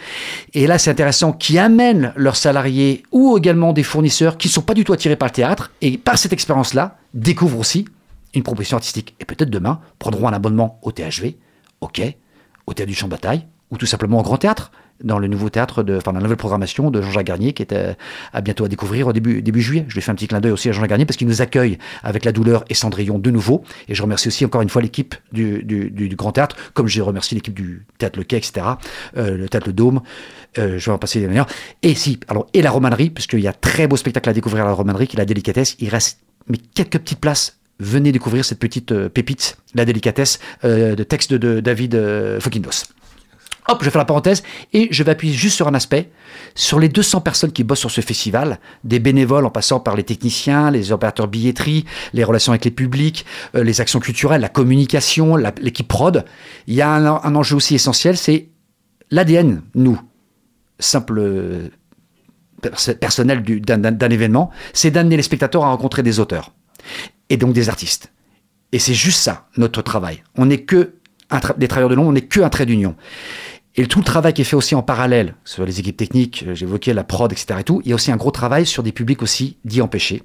Et 0.53 0.67
là, 0.67 0.79
c'est 0.79 0.91
intéressant, 0.91 1.33
qui 1.33 1.59
amènent 1.59 2.13
leurs 2.17 2.35
salariés 2.35 3.05
ou 3.13 3.39
également 3.39 3.73
des 3.73 3.85
fournisseurs 3.85 4.37
qui 4.37 4.49
ne 4.49 4.53
sont 4.53 4.63
pas 4.63 4.75
du 4.75 4.83
tout 4.83 4.93
attirés 4.93 5.15
par 5.15 5.29
le 5.29 5.33
théâtre 5.35 5.71
et 5.81 5.97
par 5.97 6.19
cette 6.19 6.33
expérience-là, 6.33 6.97
découvrent 7.15 7.59
aussi 7.59 7.87
une 8.35 8.43
proposition 8.43 8.77
artistique. 8.77 9.15
Et 9.21 9.25
peut-être 9.25 9.51
demain, 9.51 9.81
prendront 9.99 10.29
un 10.29 10.33
abonnement 10.33 10.79
au 10.83 10.93
THV, 10.93 11.37
au 11.81 11.89
Quai, 11.89 12.17
au 12.67 12.75
Théâtre 12.75 12.89
du 12.91 12.95
Champ 12.95 13.07
de 13.07 13.13
Bataille, 13.13 13.47
ou 13.71 13.77
tout 13.77 13.87
simplement 13.87 14.21
au 14.21 14.23
Grand 14.23 14.37
Théâtre, 14.37 14.71
dans 15.03 15.19
le 15.19 15.29
nouveau 15.29 15.49
théâtre, 15.49 15.83
de, 15.83 15.97
enfin, 15.97 16.13
la 16.13 16.21
nouvelle 16.21 16.37
programmation 16.37 16.91
de 16.91 17.01
Jean-Jacques 17.01 17.25
Garnier, 17.27 17.55
qui 17.55 17.63
est 17.63 17.73
euh, 17.73 17.95
à 18.35 18.43
bientôt 18.43 18.67
à 18.67 18.69
découvrir 18.69 19.07
au 19.07 19.15
début, 19.15 19.41
début 19.41 19.63
juillet. 19.63 19.87
Je 19.89 19.95
lui 19.95 20.03
fais 20.03 20.11
un 20.11 20.15
petit 20.15 20.29
clin 20.29 20.41
d'œil 20.41 20.53
aussi 20.53 20.69
à 20.69 20.73
Jean-Jacques 20.73 20.91
Garnier, 20.91 21.07
parce 21.07 21.17
qu'il 21.17 21.27
nous 21.27 21.41
accueille 21.41 21.79
avec 22.03 22.27
La 22.27 22.33
Douleur 22.33 22.67
et 22.69 22.75
Cendrillon 22.75 23.19
de 23.19 23.31
nouveau. 23.31 23.65
Et 23.89 23.95
je 23.95 24.03
remercie 24.03 24.29
aussi 24.29 24.45
encore 24.45 24.61
une 24.61 24.69
fois 24.69 24.83
l'équipe 24.83 25.15
du- 25.33 25.63
du 25.65 26.17
Grand 26.17 26.33
Théâtre, 26.33 26.55
comme 26.75 26.87
j'ai 26.87 27.01
remercié 27.01 27.35
l'équipe 27.35 27.55
du 27.55 27.87
Théâtre 27.97 28.19
Le 28.19 28.25
Quai, 28.25 28.37
etc., 28.37 28.61
euh, 29.17 29.39
le 29.39 29.49
Théâtre 29.49 29.69
Le 29.69 29.73
Dôme. 29.73 30.03
Euh, 30.59 30.79
je 30.79 30.85
vais 30.85 30.93
en 30.93 30.99
passer 30.99 31.19
les 31.21 31.29
meilleurs. 31.29 31.47
Et 31.83 31.95
si, 31.95 32.21
alors, 32.29 32.47
et 32.53 32.61
la 32.61 32.71
Romanerie, 32.71 33.09
puisqu'il 33.09 33.41
y 33.41 33.49
a 33.49 33.55
très 33.55 33.87
beau 33.87 33.97
spectacle 33.97 34.29
à 34.29 34.35
découvrir 34.35 34.65
à 34.65 34.67
la 34.69 34.75
Romanerie, 34.75 35.07
qui 35.09 35.17
est 35.17 35.19
la 35.19 35.25
délicatesse. 35.25 35.77
Il 35.79 35.89
reste 35.89 36.21
mais 36.49 36.59
quelques 36.75 36.99
petites 36.99 37.21
places 37.21 37.61
venez 37.81 38.13
découvrir 38.13 38.45
cette 38.45 38.59
petite 38.59 38.93
euh, 38.93 39.09
pépite, 39.09 39.57
la 39.75 39.85
délicatesse 39.85 40.39
euh, 40.65 40.95
de 40.95 41.03
texte 41.03 41.33
de, 41.33 41.61
David 41.61 41.95
euh, 41.95 42.39
Fokindos. 42.39 42.85
Hop, 43.69 43.85
je 43.85 43.91
fais 43.91 43.99
la 43.99 44.05
parenthèse 44.05 44.43
et 44.73 44.89
je 44.91 45.03
vais 45.03 45.13
appuyer 45.13 45.35
juste 45.35 45.57
sur 45.57 45.69
un 45.69 45.75
aspect. 45.75 46.11
Sur 46.55 46.81
les 46.81 46.89
200 46.89 47.21
personnes 47.21 47.53
qui 47.53 47.63
bossent 47.63 47.81
sur 47.81 47.91
ce 47.91 48.01
festival, 48.01 48.59
des 48.85 48.99
bénévoles 48.99 49.45
en 49.45 49.51
passant 49.51 49.81
par 49.81 49.97
les 49.97 50.03
techniciens, 50.03 50.71
les 50.71 50.93
opérateurs 50.93 51.29
billetterie, 51.29 51.85
les 52.13 52.25
relations 52.25 52.53
avec 52.53 52.65
les 52.65 52.71
publics, 52.71 53.27
les 53.55 53.81
actions 53.81 54.01
culturelles, 54.01 54.41
la 54.41 54.49
communication, 54.49 55.37
l'équipe 55.37 55.87
prod, 55.87 56.25
il 56.67 56.75
y 56.75 56.81
a 56.81 56.91
un, 56.91 57.35
enjeu 57.35 57.55
aussi 57.55 57.75
essentiel, 57.75 58.17
c'est 58.17 58.49
l'ADN, 59.11 59.63
nous, 59.75 60.01
simple 60.79 61.71
personnel 63.01 63.43
du- 63.43 63.61
d'un 63.61 64.11
événement, 64.11 64.51
c'est 64.73 64.91
d'amener 64.91 65.17
les 65.17 65.23
spectateurs 65.23 65.65
à 65.65 65.69
rencontrer 65.69 66.03
des 66.03 66.21
auteurs 66.21 66.53
et 67.29 67.37
donc 67.37 67.53
des 67.53 67.69
artistes. 67.69 68.13
Et 68.73 68.79
c'est 68.79 68.95
juste 68.95 69.21
ça, 69.21 69.47
notre 69.57 69.83
travail. 69.83 70.23
On 70.37 70.47
n'est 70.47 70.63
que 70.63 70.95
des 71.59 71.69
travailleurs 71.69 71.91
de 71.91 71.95
l'ombre, 71.95 72.09
on 72.09 72.13
n'est 72.13 72.23
que 72.23 72.41
un 72.41 72.49
trait 72.49 72.67
d'union. 72.67 72.97
Et 73.81 73.87
tout 73.87 74.01
le 74.01 74.05
travail 74.05 74.35
qui 74.35 74.43
est 74.43 74.45
fait 74.45 74.57
aussi 74.57 74.75
en 74.75 74.83
parallèle 74.83 75.37
sur 75.47 75.65
les 75.65 75.81
équipes 75.81 75.97
techniques, 75.97 76.45
euh, 76.47 76.55
j'évoquais 76.55 76.93
la 76.93 77.03
prod, 77.03 77.33
etc. 77.33 77.61
Et 77.61 77.65
tout, 77.65 77.81
il 77.83 77.89
y 77.89 77.93
a 77.93 77.95
aussi 77.95 78.13
un 78.13 78.17
gros 78.17 78.31
travail 78.31 78.67
sur 78.67 78.83
des 78.83 78.93
publics 78.93 79.23
aussi 79.23 79.57
dits 79.65 79.81
empêchés, 79.81 80.23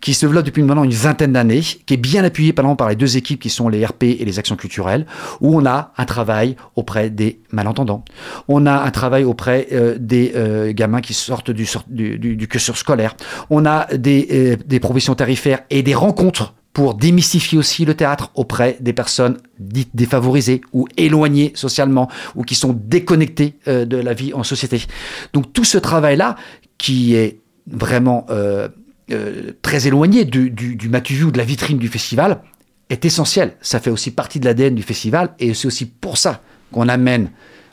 qui 0.00 0.14
se 0.14 0.24
développe 0.24 0.46
depuis 0.46 0.62
maintenant 0.62 0.82
une 0.82 0.94
vingtaine 0.94 1.34
d'années, 1.34 1.60
qui 1.60 1.92
est 1.92 1.98
bien 1.98 2.24
appuyé 2.24 2.54
par 2.54 2.88
les 2.88 2.96
deux 2.96 3.18
équipes 3.18 3.38
qui 3.38 3.50
sont 3.50 3.68
les 3.68 3.84
RP 3.84 4.04
et 4.04 4.24
les 4.24 4.38
actions 4.38 4.56
culturelles, 4.56 5.04
où 5.42 5.54
on 5.54 5.66
a 5.66 5.92
un 5.98 6.04
travail 6.06 6.56
auprès 6.74 7.10
des 7.10 7.40
malentendants. 7.50 8.02
On 8.48 8.64
a 8.64 8.80
un 8.80 8.90
travail 8.90 9.24
auprès 9.24 9.66
euh, 9.72 9.98
des 10.00 10.32
euh, 10.34 10.72
gamins 10.72 11.02
qui 11.02 11.12
sortent 11.12 11.50
du, 11.50 11.66
du, 12.18 12.48
scolaire. 12.56 13.14
On 13.50 13.66
a 13.66 13.94
des, 13.94 14.26
euh, 14.30 14.56
des 14.64 14.80
propositions 14.80 15.14
tarifaires 15.14 15.60
et 15.68 15.82
des 15.82 15.94
rencontres 15.94 16.54
pour 16.76 16.92
démystifier 16.92 17.56
aussi 17.56 17.86
le 17.86 17.94
théâtre 17.94 18.30
auprès 18.34 18.76
des 18.80 18.92
personnes 18.92 19.38
dites 19.58 19.88
défavorisées 19.94 20.60
ou 20.74 20.86
éloignées 20.98 21.52
socialement 21.54 22.10
ou 22.34 22.42
qui 22.42 22.54
sont 22.54 22.74
déconnectées 22.78 23.54
euh, 23.66 23.86
de 23.86 23.96
la 23.96 24.12
vie 24.12 24.34
en 24.34 24.42
société. 24.42 24.82
Donc 25.32 25.54
tout 25.54 25.64
ce 25.64 25.78
travail-là, 25.78 26.36
qui 26.76 27.14
est 27.14 27.40
vraiment 27.66 28.26
euh, 28.28 28.68
euh, 29.10 29.52
très 29.62 29.86
éloigné 29.86 30.26
du, 30.26 30.50
du, 30.50 30.76
du 30.76 30.90
de 30.90 31.38
la 31.38 31.44
vitrine 31.44 31.78
du 31.78 31.88
festival, 31.88 32.42
est 32.90 33.06
essentiel. 33.06 33.56
Ça 33.62 33.80
fait 33.80 33.88
aussi 33.88 34.10
partie 34.10 34.38
de 34.38 34.44
l'ADN 34.44 34.74
du 34.74 34.82
festival 34.82 35.34
et 35.38 35.54
c'est 35.54 35.68
aussi 35.68 35.86
pour 35.86 36.18
ça 36.18 36.42
qu'on 36.72 36.90
amène 36.90 37.30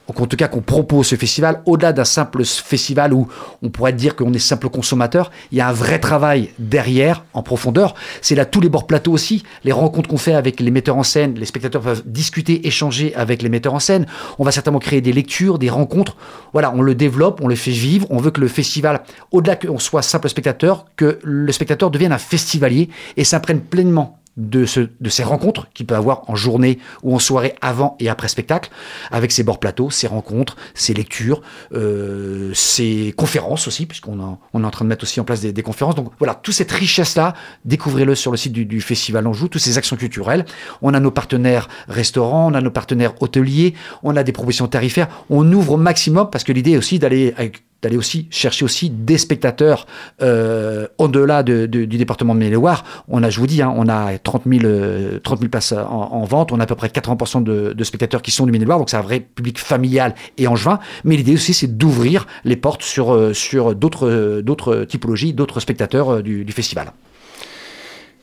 en 0.08 0.26
tout 0.26 0.38
cas 0.38 0.48
qu'on 0.48 0.62
propose 0.62 1.08
ce 1.08 1.16
festival, 1.16 1.62
au-delà 1.66 1.94
d'un 1.94 2.04
simple 2.04 2.44
festival 2.46 3.14
où 3.14 3.28
on 3.62 3.70
pourrait 3.70 3.94
dire 3.94 4.16
qu'on 4.16 4.34
est 4.34 4.40
simple 4.40 4.70
consommateur, 4.70 5.32
il 5.52 5.58
y 5.58 5.62
a 5.62 5.68
un 5.68 5.74
vrai 5.74 6.00
travail 6.00 6.50
derrière, 6.60 7.24
en 7.34 7.42
profondeur. 7.42 7.96
C'est 8.22 8.36
là 8.36 8.46
tous 8.46 8.62
les 8.62 8.70
bords 8.70 8.88
plateaux 8.88 9.12
aussi, 9.12 9.44
les 9.64 9.72
rencontres 9.72 10.10
qu'on 10.10 10.18
fait 10.18 10.34
avec 10.34 10.60
les 10.60 10.72
metteurs 10.72 10.98
en 10.98 11.04
scène, 11.04 11.36
les 11.36 11.46
spectateurs 11.46 11.82
peuvent 11.82 12.04
discuter, 12.06 12.68
échanger 12.68 13.16
avec 13.16 13.42
les 13.42 13.50
metteurs 13.50 13.74
en 13.74 13.80
scène. 13.80 14.06
On 14.40 14.44
va 14.44 14.52
certainement 14.52 14.80
créer 14.80 15.02
des 15.02 15.14
lectures, 15.14 15.60
des 15.60 15.70
rencontres. 15.70 16.16
Voilà, 16.52 16.74
on 16.76 16.82
le 16.82 16.96
développe, 16.96 17.42
on 17.42 17.48
le 17.48 17.56
fait 17.56 17.72
vivre. 17.72 18.08
On 18.10 18.18
veut 18.18 18.32
que 18.32 18.42
le 18.42 18.48
festival, 18.48 19.04
au-delà 19.32 19.56
qu'on 19.56 19.80
soit 19.80 20.02
simple 20.02 20.30
spectateur, 20.30 20.86
que 20.96 21.20
le 21.24 21.52
spectateur 21.52 21.92
devienne 21.92 22.12
un 22.12 22.18
festivalier 22.18 22.90
et 23.18 23.24
s'imprègne 23.24 23.60
pleinement 23.60 24.20
de, 24.38 24.66
ce, 24.66 24.80
de 24.80 25.10
ces 25.10 25.24
rencontres 25.24 25.68
qu'il 25.74 25.86
peut 25.86 25.96
avoir 25.96 26.30
en 26.30 26.36
journée 26.36 26.80
ou 27.04 27.16
en 27.16 27.20
soirée 27.20 27.56
avant 27.62 27.96
et 28.00 28.10
après 28.10 28.28
spectacle, 28.28 28.70
avec 29.12 29.32
ses 29.32 29.44
bords 29.44 29.60
plateaux, 29.60 29.90
ses 29.90 30.08
rencontres, 30.08 30.58
ses 30.74 30.94
lectures, 30.94 31.42
euh, 31.74 32.52
ses 32.54 33.14
conférences 33.16 33.68
aussi, 33.68 33.86
puisqu'on 33.86 34.38
on 34.54 34.64
est 34.64 34.66
en 34.66 34.72
train 34.72 34.86
de 34.86 34.90
mettre 34.90 35.04
aussi 35.04 35.20
en 35.20 35.24
place 35.24 35.42
des, 35.42 35.54
des 35.54 35.62
conférences. 35.62 35.96
Donc 35.96 36.12
voilà, 36.20 36.36
toute 36.36 36.54
cette 36.54 36.72
richesse-là, 36.72 37.34
découvrez-le 37.66 38.16
sur 38.16 38.32
le 38.32 38.38
site 38.38 38.54
du, 38.54 38.66
du 38.66 38.82
Festival 38.82 39.28
Anjou, 39.28 39.48
toutes 39.48 39.62
ces 39.62 39.78
actions 39.78 39.96
culturelles. 39.96 40.46
On 40.82 40.94
a 40.94 41.00
nos 41.00 41.12
partenaires 41.12 41.68
restaurants, 41.88 42.52
on 42.52 42.54
a 42.54 42.62
nos 42.62 42.72
partenaires 42.72 43.14
hôteliers, 43.22 43.74
on 44.02 44.16
a 44.16 44.24
des 44.24 44.32
propositions 44.32 44.68
tarifaires. 44.68 45.08
On 45.30 45.52
ouvre 45.52 45.74
au 45.74 45.78
maximum 45.78 46.30
parce 46.30 46.44
que 46.44 46.52
l'idée 46.52 46.72
est 46.72 46.78
aussi 46.78 47.00
d'aller 47.00 47.34
d'aller 47.84 47.98
aussi 47.98 48.28
chercher 48.32 48.64
aussi 48.66 48.90
des 48.90 49.18
spectateurs 49.18 49.86
euh, 50.22 50.88
au-delà 50.98 51.44
de- 51.44 51.66
de- 51.66 51.86
du 51.86 51.98
département 51.98 52.34
de 52.34 52.40
Maine-et-Loire. 52.40 52.86
On 53.10 53.22
a, 53.22 53.30
je 53.30 53.40
vous 53.40 53.48
dis, 53.48 53.62
hein, 53.62 53.74
on 53.76 53.88
a 53.90 54.18
30 54.18 54.44
000, 54.48 54.64
euh, 54.64 55.20
30 55.20 55.40
000 55.40 55.50
places 55.50 55.74
en, 55.74 55.84
en 55.84 56.24
vente, 56.24 56.52
on 56.52 56.60
a 56.60 56.64
à 56.64 56.66
peu 56.66 56.76
près 56.76 56.88
80% 56.88 57.44
de, 57.44 57.84
spectateurs 57.84 58.22
qui 58.22 58.32
sont 58.32 58.46
du 58.46 58.52
Maine-et-Loire, 58.54 58.80
donc 58.80 58.90
c'est 58.90 58.98
un 58.98 59.02
vrai 59.02 59.20
public 59.20 59.60
familial 59.60 60.16
et 60.38 60.48
angevin. 60.48 60.80
Mais 61.04 61.18
l'idée 61.18 61.34
aussi, 61.34 61.54
c'est 61.54 61.78
d'ouvrir 61.78 62.26
les 62.46 62.56
portes 62.56 62.82
sur, 62.84 63.14
euh, 63.14 63.34
sur 63.34 63.76
d'autres 63.76 64.86
typologies, 64.88 65.34
d'autres 65.34 65.60
spectateurs 65.60 66.24
du, 66.24 66.46
festival. 66.54 66.94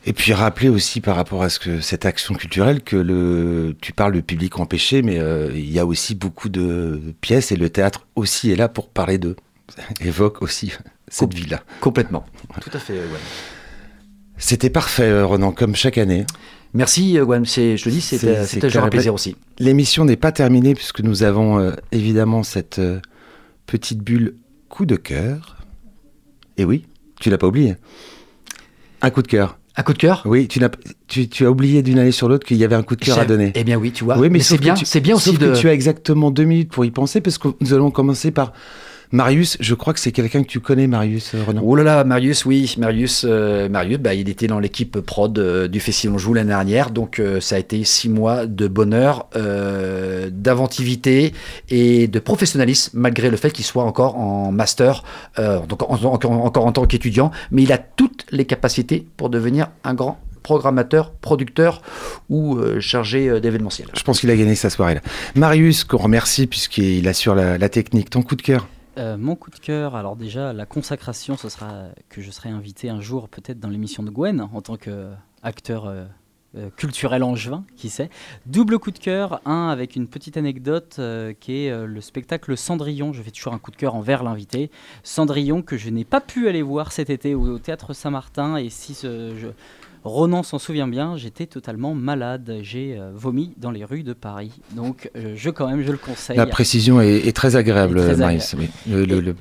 Et 0.07 0.15
puis 0.15 0.33
rappeler 0.33 0.71
aussi 0.71 1.03
par 1.03 1.17
rapport 1.17 1.43
à 1.43 1.51
ce 1.51 1.59
que 1.59 1.81
cette 1.81 2.07
action 2.07 2.35
culturelle 2.35 2.81
que 2.81 2.97
le 2.97 3.75
tu 3.83 3.93
parles 3.93 4.15
de 4.15 4.21
public 4.21 4.59
empêché, 4.59 5.03
mais 5.03 5.19
il 5.53 5.71
y 5.71 5.79
a 5.79 5.85
aussi 5.85 6.15
beaucoup 6.15 6.49
de 6.49 7.01
pièces 7.21 7.53
et 7.53 7.57
le 7.57 7.69
théâtre 7.69 8.07
aussi 8.17 8.51
est 8.51 8.57
là 8.57 8.69
pour 8.69 8.89
parler 8.89 9.19
d'eux. 9.19 9.37
Évoque 10.01 10.43
aussi 10.43 10.73
cette 11.09 11.35
vie-là. 11.35 11.62
Complètement. 11.81 12.25
Tout 12.61 12.71
à 12.73 12.79
fait, 12.79 12.95
ouais. 12.95 13.01
C'était 14.39 14.71
parfait, 14.71 15.03
euh, 15.11 15.27
Ronan, 15.27 15.53
comme 15.53 15.75
chaque 15.77 15.99
année. 15.99 16.25
Merci, 16.73 17.18
euh. 17.18 17.45
C'est- 17.45 17.77
Je 17.77 17.85
te 17.85 17.89
dis, 17.91 18.01
C'est- 18.01 18.18
c'était 18.47 18.68
toujours 18.68 18.85
un 18.85 18.89
plaisir 18.89 19.12
aussi. 19.12 19.37
L'émission 19.59 20.05
n'est 20.05 20.16
pas 20.16 20.33
terminée 20.33 20.75
puisque 20.75 21.01
nous 21.01 21.23
avons 21.25 21.59
euh, 21.59 21.73
évidemment 21.93 22.43
cette 22.43 22.79
euh, 22.79 23.01
petite 23.66 23.99
bulle 24.01 24.37
coup 24.68 24.87
de 24.87 24.97
cœur. 24.97 25.59
Et 26.57 26.64
oui, 26.64 26.87
tu 27.21 27.29
l'as 27.29 27.39
pas 27.39 27.49
oublié. 27.49 27.75
Un 29.03 29.11
coup 29.11 29.23
de 29.23 29.27
cœur. 29.29 29.59
Un 29.77 29.83
coup 29.83 29.93
de 29.93 29.99
cœur? 29.99 30.23
Oui, 30.27 30.47
tu, 30.49 30.59
n'as, 30.61 30.68
tu, 31.07 31.29
tu 31.29 31.45
as 31.47 31.51
oublié 31.51 31.83
d'une 31.83 31.99
année 31.99 32.11
sur 32.12 32.29
l'autre 32.29 32.47
qu'il 32.47 32.57
y 32.57 32.64
avait 32.64 32.75
un 32.75 32.83
coup 32.83 32.97
de 32.97 33.05
cœur 33.05 33.18
à 33.18 33.25
donner. 33.25 33.53
Eh 33.55 33.64
bien 33.64 33.77
oui, 33.79 33.93
tu 33.93 34.05
vois. 34.05 34.16
oui, 34.16 34.29
mais, 34.29 34.39
mais 34.39 34.41
c'est 34.41 34.59
bien, 34.59 34.75
c'est 34.77 35.01
bien 35.01 35.16
aussi 35.16 35.31
sauf 35.31 35.39
de. 35.39 35.53
que 35.53 35.59
tu 35.59 35.68
as 35.68 35.73
exactement 35.73 36.31
deux 36.31 36.45
minutes 36.45 36.71
pour 36.71 36.85
y 36.85 36.91
penser 36.91 37.21
parce 37.21 37.39
que 37.39 37.49
nous 37.61 37.73
allons 37.73 37.91
commencer 37.91 38.31
par 38.31 38.53
Marius. 39.13 39.57
Je 39.61 39.75
crois 39.75 39.93
que 39.93 40.01
c'est 40.01 40.13
quelqu'un 40.13 40.43
que 40.43 40.49
tu 40.49 40.61
connais, 40.61 40.87
Marius 40.87 41.35
euh, 41.35 41.43
Renan. 41.47 41.63
Oh 41.65 41.75
là 41.75 41.83
là, 41.83 42.05
Marius, 42.05 42.45
oui, 42.45 42.75
Marius, 42.79 43.25
euh, 43.29 43.69
Marius, 43.69 43.99
bah, 43.99 44.15
il 44.15 44.29
était 44.29 44.47
dans 44.47 44.61
l'équipe 44.61 45.01
prod 45.01 45.37
euh, 45.39 45.69
du 45.69 45.81
Festival 45.81 46.15
Anjou 46.15 46.35
l'année 46.35 46.49
dernière, 46.49 46.91
donc 46.91 47.19
euh, 47.19 47.41
ça 47.41 47.57
a 47.57 47.59
été 47.59 47.83
six 47.85 48.09
mois 48.09 48.47
de 48.47 48.69
bonheur, 48.69 49.29
d'inventivité 50.31 51.33
et 51.69 52.07
de 52.09 52.19
professionnalisme, 52.19 52.99
malgré 52.99 53.31
le 53.31 53.37
fait 53.37 53.51
qu'il 53.51 53.65
soit 53.65 53.85
encore 53.85 54.17
en 54.17 54.53
master, 54.53 55.03
donc 55.69 55.83
en- 55.83 55.97
en- 55.97 56.15
encore, 56.45 56.67
en 56.67 56.73
tant 56.73 56.87
qu'étudiant, 56.87 57.31
mais 57.51 57.63
il 57.63 57.73
a 57.73 57.79
toutes 57.79 58.27
les 58.31 58.45
capacités 58.45 59.07
pour 59.17 59.31
devenir 59.31 59.69
un 59.85 59.95
grand 59.95 60.21
programmateur, 60.43 61.13
producteur 61.13 61.83
ou 62.31 62.57
euh, 62.57 62.81
chargé 62.81 63.41
d'événementiel. 63.41 63.89
Je 63.95 64.03
pense 64.03 64.21
qu'il 64.21 64.31
a 64.31 64.37
gagné 64.37 64.55
sa 64.55 64.71
soirée 64.71 64.95
là. 64.95 65.01
Marius, 65.35 65.85
qu'on 65.85 65.99
remercie 65.99 66.47
puisqu'il 66.47 67.07
assure 67.09 67.35
la, 67.35 67.59
la 67.59 67.69
technique. 67.69 68.09
Ton 68.11 68.23
coup 68.23 68.37
de 68.37 68.43
cœur? 68.43 68.67
Euh, 68.99 69.16
mon 69.16 69.36
coup 69.36 69.51
de 69.51 69.59
cœur, 69.59 69.95
alors 69.95 70.16
déjà, 70.16 70.53
la 70.53 70.66
consacration, 70.66 71.36
ce 71.36 71.49
sera 71.49 71.88
que 72.09 72.20
je 72.20 72.30
serai 72.30 72.49
invité 72.51 72.91
un 72.91 73.01
jour 73.01 73.28
peut-être 73.28 73.61
dans 73.61 73.68
l'émission 73.68 74.03
de 74.03 74.11
Gwen 74.11 74.41
en 74.41 74.61
tant 74.61 74.76
qu'acteur 74.76 75.86
euh, 75.86 76.05
euh, 76.57 76.68
culturel 76.76 77.22
angevin, 77.22 77.64
qui 77.76 77.88
sait. 77.91 78.11
Double 78.47 78.80
coup 78.80 78.91
de 78.91 78.99
cœur, 78.99 79.41
un 79.45 79.68
avec 79.68 79.95
une 79.95 80.09
petite 80.09 80.36
anecdote 80.36 80.97
euh, 80.99 81.32
qui 81.38 81.66
est 81.66 81.70
euh, 81.70 81.86
le 81.86 82.01
spectacle 82.01 82.57
Cendrillon. 82.57 83.12
Je 83.12 83.22
fais 83.22 83.30
toujours 83.30 83.53
un 83.55 83.61
coup 83.61 83.70
de 83.70 83.76
cœur 83.76 83.95
envers 83.95 84.24
l'invité. 84.24 84.68
Cendrillon 85.05 85.62
que 85.62 85.76
je 85.76 85.91
n'ai 85.91 86.05
pas 86.05 86.20
pu 86.20 86.49
aller 86.49 86.62
voir 86.62 86.91
cet 86.91 87.09
été 87.09 87.36
au, 87.36 87.61
Théâtre 87.61 87.93
Saint-Martin 87.93 88.57
et 88.57 88.68
si 88.68 88.99
je- 89.01 89.53
Ronan 90.05 90.43
s'en 90.43 90.59
souvient 90.59 90.89
bien, 90.89 91.17
j'étais 91.17 91.47
totalement 91.47 91.95
malade. 91.95 92.59
J'ai 92.63 92.97
euh, 92.99 93.11
vomi 93.15 93.53
dans 93.59 93.71
les 93.71 93.85
rues 93.85 94.03
de 94.03 94.13
Paris. 94.15 94.53
Donc 94.75 95.11
euh, 95.17 95.35
je 95.37 95.51
quand 95.51 95.69
même, 95.69 95.83
je 95.83 95.93
le 95.93 95.99
conseille. 95.99 96.37
La 96.37 96.47
précision 96.47 97.01
est, 97.01 97.27
est 97.27 97.37
très 97.37 97.57
agréable, 97.57 97.99
Est 97.99 98.15
très 98.15 98.23
oui. 98.57 98.69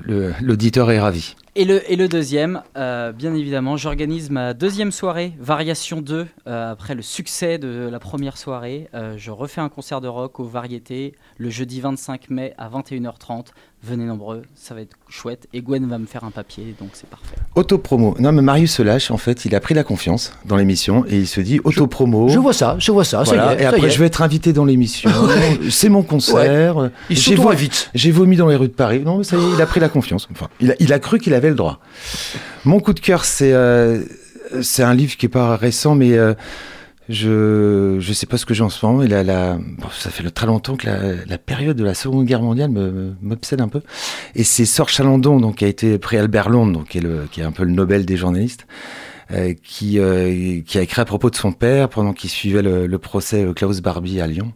Le- 0.05 0.33
L'auditeur 0.41 0.91
est 0.91 0.99
ravi. 0.99 1.35
Et 1.55 1.65
le, 1.65 1.81
et 1.91 1.95
le 1.95 2.07
deuxième, 2.07 2.61
euh, 2.77 3.11
bien 3.11 3.33
évidemment, 3.33 3.75
j'organise 3.75 4.29
ma 4.29 4.53
deuxième 4.53 4.91
soirée, 4.91 5.33
Variation 5.39 6.01
2, 6.01 6.27
euh, 6.47 6.71
après 6.71 6.95
le 6.95 7.01
succès 7.01 7.57
de 7.57 7.89
la 7.91 7.99
première 7.99 8.37
soirée. 8.37 8.87
Euh, 8.93 9.15
je 9.17 9.31
refais 9.31 9.59
un 9.61 9.69
concert 9.69 9.99
de 9.99 10.07
rock 10.07 10.39
aux 10.39 10.45
variétés 10.45 11.13
le 11.37 11.49
jeudi 11.49 11.81
25 11.81 12.29
mai 12.29 12.53
à 12.57 12.69
21h30. 12.69 13.47
Venez 13.81 14.03
nombreux, 14.03 14.41
ça 14.55 14.75
va 14.75 14.81
être 14.81 14.97
chouette. 15.07 15.47
Et 15.53 15.61
Gwen 15.61 15.87
va 15.87 15.97
me 15.99 16.05
faire 16.05 16.25
un 16.25 16.31
papier, 16.31 16.75
donc 16.81 16.89
c'est 16.93 17.07
parfait. 17.09 17.37
Autopromo. 17.55 18.13
Non, 18.19 18.33
mais 18.33 18.41
Marius 18.41 18.73
se 18.73 18.81
lâche. 18.81 19.09
En 19.09 19.17
fait, 19.17 19.45
il 19.45 19.55
a 19.55 19.61
pris 19.61 19.73
la 19.73 19.85
confiance 19.85 20.33
dans 20.43 20.57
l'émission 20.57 21.05
et 21.07 21.15
il 21.17 21.27
se 21.27 21.39
dit 21.39 21.61
autopromo. 21.63 22.27
Je 22.27 22.39
vois 22.39 22.51
ça, 22.51 22.75
je 22.77 22.91
vois 22.91 23.05
ça, 23.05 23.23
ça 23.23 23.33
Voilà. 23.35 23.53
y 23.53 23.55
est. 23.55 23.59
et 23.59 23.61
ça 23.63 23.69
après, 23.69 23.81
y 23.81 23.85
est. 23.85 23.89
je 23.89 23.99
vais 23.99 24.07
être 24.07 24.21
invité 24.21 24.51
dans 24.51 24.65
l'émission. 24.65 25.09
C'est 25.69 25.87
mon 25.87 26.03
concert. 26.03 26.89
Il 27.09 27.15
J'ai 27.15 27.35
vo- 27.35 27.43
s'auto-invite. 27.43 27.89
J'ai 27.95 28.11
vomi 28.11 28.35
dans 28.35 28.47
les 28.49 28.57
rues 28.57 28.67
de 28.67 28.73
Paris. 28.73 29.01
Non, 29.05 29.19
mais 29.19 29.23
ça 29.23 29.37
y 29.37 29.39
est, 29.39 29.49
il 29.55 29.61
a 29.61 29.65
pris 29.65 29.79
la 29.79 29.87
confiance. 29.87 30.27
Enfin, 30.29 30.49
il 30.59 30.71
a, 30.71 30.75
il 30.81 30.91
a 30.91 30.99
cru 30.99 31.17
qu'il 31.17 31.33
avait 31.39 31.49
le 31.49 31.55
droit. 31.55 31.79
Mon 32.65 32.79
coup 32.79 32.93
de 32.93 32.99
cœur, 32.99 33.25
c'est 33.25 33.53
euh, 33.53 34.03
un 34.79 34.93
livre 34.93 35.17
qui 35.17 35.25
est 35.25 35.29
pas 35.29 35.55
récent, 35.55 35.95
mais 35.95 36.13
euh, 36.13 36.33
je 37.07 37.97
je 37.99 38.13
sais 38.13 38.25
pas 38.25 38.37
ce 38.37 38.45
que 38.45 38.53
j'ai 38.53 38.63
en 38.63 38.69
ce 38.69 38.85
moment. 38.85 39.03
Ça 39.91 40.09
fait 40.09 40.29
très 40.29 40.45
longtemps 40.45 40.75
que 40.75 40.87
la, 41.27 41.37
période 41.37 41.77
de 41.77 41.83
la 41.83 41.93
Seconde 41.93 42.25
Guerre 42.25 42.41
mondiale 42.41 42.69
m'obsède 43.21 43.61
un 43.61 43.67
peu. 43.67 43.81
Et 44.35 44.43
c'est 44.43 44.65
Sor 44.65 44.89
Chalandon, 44.89 45.39
donc 45.39 45.57
qui 45.57 45.65
a 45.65 45.67
été 45.67 45.97
prix 45.97 46.17
Albert 46.17 46.49
Londres, 46.49 46.73
donc 46.73 46.89
qui 46.89 46.99
est 47.41 47.43
un 47.43 47.51
peu 47.51 47.63
le 47.63 47.71
Nobel 47.71 48.05
des 48.05 48.17
journalistes. 48.17 48.67
euh, 49.31 49.53
qui, 49.63 49.99
qui 50.65 50.77
a 50.77 50.81
écrit 50.81 51.01
à 51.01 51.05
propos 51.05 51.29
de 51.29 51.35
son 51.35 51.51
père 51.51 51.89
pendant 51.89 52.13
qu'il 52.13 52.29
suivait 52.31 52.63
le, 52.63 52.97
procès 52.97 53.45
Klaus 53.55 53.81
Barbie 53.81 54.21
à 54.21 54.27
Lyon. 54.27 54.53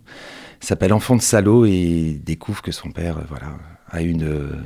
S'appelle 0.59 0.93
Enfant 0.93 1.15
de 1.15 1.21
salaud 1.21 1.65
et 1.65 2.19
découvre 2.23 2.61
que 2.61 2.71
son 2.71 2.89
père 2.91 3.17
voilà, 3.29 3.57
a 3.89 4.01
une, 4.01 4.63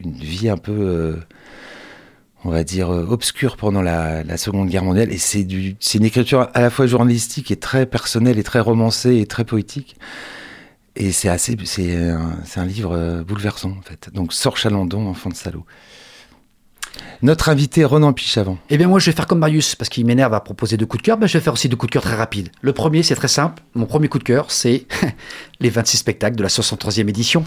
une 0.00 0.12
vie 0.12 0.48
un 0.48 0.58
peu, 0.58 1.16
on 2.44 2.50
va 2.50 2.64
dire, 2.64 2.92
euh, 2.92 3.06
obscure 3.08 3.56
pendant 3.56 3.82
la, 3.82 4.36
Seconde 4.36 4.68
Guerre 4.68 4.84
mondiale. 4.84 5.12
Et 5.12 5.18
c'est 5.18 5.42
une 5.42 6.04
écriture 6.04 6.48
à 6.54 6.60
la 6.60 6.70
fois 6.70 6.86
journalistique 6.86 7.50
et 7.50 7.56
très 7.56 7.86
personnelle 7.86 8.38
et 8.38 8.42
très 8.42 8.60
romancée 8.60 9.16
et 9.16 9.26
très 9.26 9.44
poétique. 9.44 9.96
Et 10.94 11.12
c'est 11.12 11.28
assez, 11.28 11.56
c'est 11.64 11.96
un, 11.96 12.66
livre 12.66 12.92
euh, 12.92 13.22
bouleversant 13.22 13.70
en 13.70 13.82
fait. 13.82 14.10
Donc 14.12 14.32
Sors 14.32 14.56
Chalandon, 14.56 15.06
Enfant 15.06 15.30
de 15.30 15.34
salaud. 15.34 15.64
Notre 17.22 17.48
invité 17.48 17.84
Ronan 17.84 18.12
Pichavant. 18.12 18.58
Eh 18.68 18.76
bien, 18.76 18.88
moi, 18.88 18.98
je 18.98 19.06
vais 19.06 19.16
faire 19.16 19.26
comme 19.26 19.38
Marius, 19.38 19.76
parce 19.76 19.88
qu'il 19.88 20.04
m'énerve 20.04 20.34
à 20.34 20.40
proposer 20.40 20.76
deux 20.76 20.86
coups 20.86 21.02
de 21.02 21.06
cœur. 21.06 21.16
Ben, 21.16 21.26
je 21.26 21.38
vais 21.38 21.42
faire 21.42 21.52
aussi 21.52 21.68
deux 21.68 21.76
coups 21.76 21.90
de 21.90 21.92
cœur 21.92 22.02
très 22.02 22.16
rapides. 22.16 22.50
Le 22.60 22.72
premier, 22.72 23.02
c'est 23.02 23.14
très 23.14 23.28
simple. 23.28 23.62
Mon 23.74 23.86
premier 23.86 24.08
coup 24.08 24.18
de 24.18 24.24
cœur, 24.24 24.50
c'est 24.50 24.86
les 25.60 25.70
26 25.70 25.98
spectacles 25.98 26.36
de 26.36 26.42
la 26.42 26.48
63e 26.48 27.08
édition. 27.08 27.44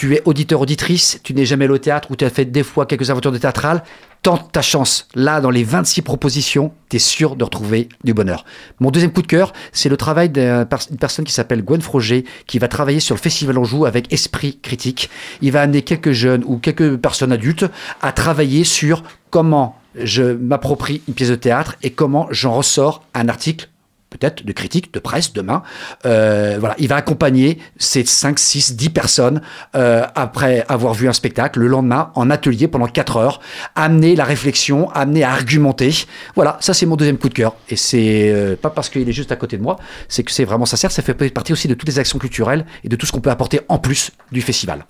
Tu 0.00 0.14
es 0.14 0.22
auditeur, 0.24 0.62
auditrice, 0.62 1.20
tu 1.22 1.34
n'es 1.34 1.44
jamais 1.44 1.66
allé 1.66 1.74
au 1.74 1.78
théâtre 1.78 2.10
ou 2.10 2.16
tu 2.16 2.24
as 2.24 2.30
fait 2.30 2.46
des 2.46 2.62
fois 2.62 2.86
quelques 2.86 3.10
aventures 3.10 3.32
de 3.32 3.36
théâtrales. 3.36 3.84
Tente 4.22 4.50
ta 4.50 4.62
chance. 4.62 5.06
Là, 5.14 5.42
dans 5.42 5.50
les 5.50 5.62
26 5.62 6.00
propositions, 6.00 6.72
tu 6.88 6.96
es 6.96 6.98
sûr 6.98 7.36
de 7.36 7.44
retrouver 7.44 7.90
du 8.02 8.14
bonheur. 8.14 8.46
Mon 8.78 8.90
deuxième 8.90 9.12
coup 9.12 9.20
de 9.20 9.26
cœur, 9.26 9.52
c'est 9.72 9.90
le 9.90 9.98
travail 9.98 10.30
d'une 10.30 10.66
personne 10.98 11.26
qui 11.26 11.34
s'appelle 11.34 11.62
Gwen 11.62 11.82
Froger, 11.82 12.24
qui 12.46 12.58
va 12.58 12.66
travailler 12.66 12.98
sur 12.98 13.14
le 13.14 13.20
Festival 13.20 13.58
Anjou 13.58 13.84
avec 13.84 14.10
esprit 14.10 14.58
critique. 14.62 15.10
Il 15.42 15.52
va 15.52 15.60
amener 15.60 15.82
quelques 15.82 16.12
jeunes 16.12 16.44
ou 16.46 16.56
quelques 16.56 16.96
personnes 16.96 17.32
adultes 17.32 17.66
à 18.00 18.12
travailler 18.12 18.64
sur 18.64 19.02
comment 19.28 19.76
je 19.94 20.22
m'approprie 20.22 21.02
une 21.08 21.14
pièce 21.14 21.28
de 21.28 21.34
théâtre 21.34 21.76
et 21.82 21.90
comment 21.90 22.26
j'en 22.30 22.54
ressors 22.54 23.04
un 23.12 23.28
article 23.28 23.68
peut-être 24.10 24.44
de 24.44 24.52
critique, 24.52 24.92
de 24.92 24.98
presse 24.98 25.32
demain. 25.32 25.62
Euh, 26.04 26.56
voilà, 26.58 26.74
il 26.78 26.88
va 26.88 26.96
accompagner 26.96 27.58
ces 27.78 28.04
5, 28.04 28.38
6, 28.38 28.76
10 28.76 28.90
personnes 28.90 29.40
euh, 29.74 30.04
après 30.14 30.64
avoir 30.68 30.94
vu 30.94 31.08
un 31.08 31.12
spectacle 31.12 31.60
le 31.60 31.68
lendemain 31.68 32.10
en 32.14 32.28
atelier 32.28 32.68
pendant 32.68 32.86
4 32.86 33.16
heures, 33.16 33.40
amener 33.74 34.16
la 34.16 34.24
réflexion, 34.24 34.90
amener 34.90 35.22
à 35.22 35.30
argumenter. 35.30 35.94
Voilà, 36.34 36.58
ça 36.60 36.74
c'est 36.74 36.86
mon 36.86 36.96
deuxième 36.96 37.18
coup 37.18 37.28
de 37.28 37.34
cœur. 37.34 37.54
Et 37.68 37.76
c'est 37.76 38.30
euh, 38.30 38.56
pas 38.56 38.70
parce 38.70 38.88
qu'il 38.88 39.08
est 39.08 39.12
juste 39.12 39.32
à 39.32 39.36
côté 39.36 39.56
de 39.56 39.62
moi, 39.62 39.76
c'est 40.08 40.24
que 40.24 40.32
c'est 40.32 40.44
vraiment 40.44 40.66
sincère, 40.66 40.90
ça 40.90 41.02
fait 41.02 41.14
partie 41.30 41.52
aussi 41.52 41.68
de 41.68 41.74
toutes 41.74 41.88
les 41.88 41.98
actions 41.98 42.18
culturelles 42.18 42.66
et 42.84 42.88
de 42.88 42.96
tout 42.96 43.06
ce 43.06 43.12
qu'on 43.12 43.20
peut 43.20 43.30
apporter 43.30 43.60
en 43.68 43.78
plus 43.78 44.10
du 44.32 44.42
festival. 44.42 44.84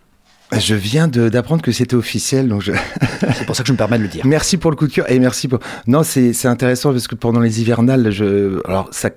Je 0.59 0.75
viens 0.75 1.07
d'apprendre 1.07 1.63
que 1.63 1.71
c'était 1.73 1.95
officiel, 1.95 2.49
donc 2.49 2.61
je, 2.63 2.73
C'est 3.37 3.47
pour 3.47 3.55
ça 3.55 3.63
que 3.63 3.69
je 3.69 3.73
me 3.73 3.79
permets 3.79 3.99
de 3.99 4.03
le 4.03 4.09
dire. 4.09 4.27
Merci 4.27 4.57
pour 4.57 4.71
le 4.71 4.77
coup 4.77 4.87
de 4.89 4.93
cœur 4.93 5.11
et 5.11 5.19
merci 5.19 5.47
pour. 5.47 5.61
Non, 5.87 6.03
c'est 6.03 6.33
c'est 6.33 6.49
intéressant 6.49 6.91
parce 6.93 7.07
que 7.07 7.15
pendant 7.15 7.41
les 7.41 7.61
hivernales, 7.61 8.11
je 8.11 8.61
alors 8.67 8.89
ça 8.91 9.11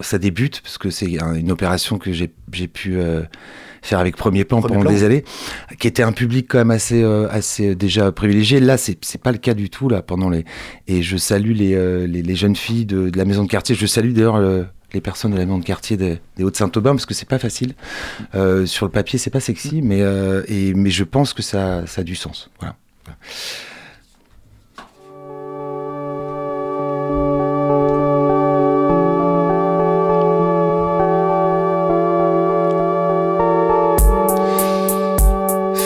ça 0.00 0.18
débute 0.18 0.60
parce 0.62 0.78
que 0.78 0.90
c'est 0.90 1.20
un- 1.22 1.34
une 1.34 1.50
opération 1.50 1.98
que 1.98 2.12
j'ai 2.12 2.30
j'ai 2.52 2.68
pu 2.68 2.96
euh, 2.96 3.22
faire 3.82 3.98
avec 3.98 4.16
Premier 4.16 4.44
Plan 4.44 4.60
Premier 4.60 4.74
pendant 4.76 4.86
Plan. 4.88 4.90
des 4.98 5.04
années, 5.04 5.24
qui 5.78 5.88
était 5.88 6.02
un 6.02 6.12
public 6.12 6.46
quand 6.48 6.58
même 6.58 6.70
assez 6.70 7.02
euh, 7.02 7.28
assez 7.30 7.74
déjà 7.74 8.10
privilégié. 8.10 8.58
Là, 8.60 8.78
c'est 8.78 8.96
c'est 9.04 9.20
pas 9.20 9.32
le 9.32 9.38
cas 9.38 9.54
du 9.54 9.68
tout 9.70 9.88
là 9.90 10.00
pendant 10.02 10.30
les 10.30 10.44
et 10.86 11.02
je 11.02 11.16
salue 11.18 11.52
les 11.52 11.74
euh, 11.74 12.06
les, 12.06 12.22
les 12.22 12.34
jeunes 12.36 12.56
filles 12.56 12.86
de, 12.86 13.10
de 13.10 13.18
la 13.18 13.24
maison 13.26 13.44
de 13.44 13.48
quartier. 13.50 13.74
Je 13.74 13.86
salue 13.86 14.12
d'ailleurs 14.12 14.36
euh, 14.36 14.62
les 14.92 15.00
personnes 15.00 15.32
de 15.32 15.36
la 15.36 15.44
maison 15.44 15.58
de 15.58 15.64
quartier 15.64 15.96
des, 15.96 16.18
des 16.36 16.44
Hauts-de-Saint-Aubin 16.44 16.92
parce 16.92 17.06
que 17.06 17.14
c'est 17.14 17.28
pas 17.28 17.38
facile. 17.38 17.74
Euh, 18.34 18.66
sur 18.66 18.86
le 18.86 18.92
papier, 18.92 19.18
c'est 19.18 19.30
pas 19.30 19.40
sexy, 19.40 19.82
mais 19.82 20.02
euh, 20.02 20.42
et 20.48 20.74
mais 20.74 20.90
je 20.90 21.04
pense 21.04 21.32
que 21.32 21.42
ça 21.42 21.86
ça 21.86 22.00
a 22.00 22.04
du 22.04 22.14
sens. 22.14 22.50
Voilà. 22.58 22.76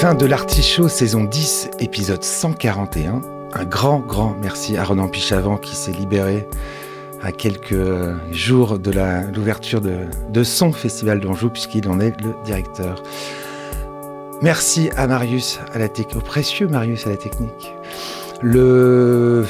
Fin 0.03 0.14
de 0.14 0.26
l'Artichaut, 0.26 0.88
saison 0.88 1.22
10, 1.22 1.70
épisode 1.78 2.24
141. 2.24 3.20
Un 3.55 3.64
grand, 3.64 4.00
grand 4.00 4.34
merci 4.40 4.76
à 4.76 4.82
Ronan 4.82 5.07
Pichavant 5.07 5.59
qui 5.59 5.76
s'est 5.76 5.92
libéré 5.92 6.48
à 7.23 7.33
quelques 7.33 7.75
jours 8.33 8.79
de 8.79 8.93
l'ouverture 9.35 9.81
de, 9.81 10.43
son 10.43 10.73
festival 10.73 11.20
d'Anjou, 11.20 11.51
puisqu'il 11.51 11.89
en 11.89 12.01
est 12.01 12.20
le 12.20 12.35
directeur. 12.45 13.03
Merci 14.43 14.91
à 14.97 15.07
Marius, 15.07 15.61
à 15.73 15.79
la 15.79 15.89
technique, 15.89 16.16
au 16.16 16.20
précieux 16.20 16.66
Marius 16.66 17.07
à 17.07 17.11
la 17.11 17.16
technique. 17.16 17.75
Le, 18.43 19.45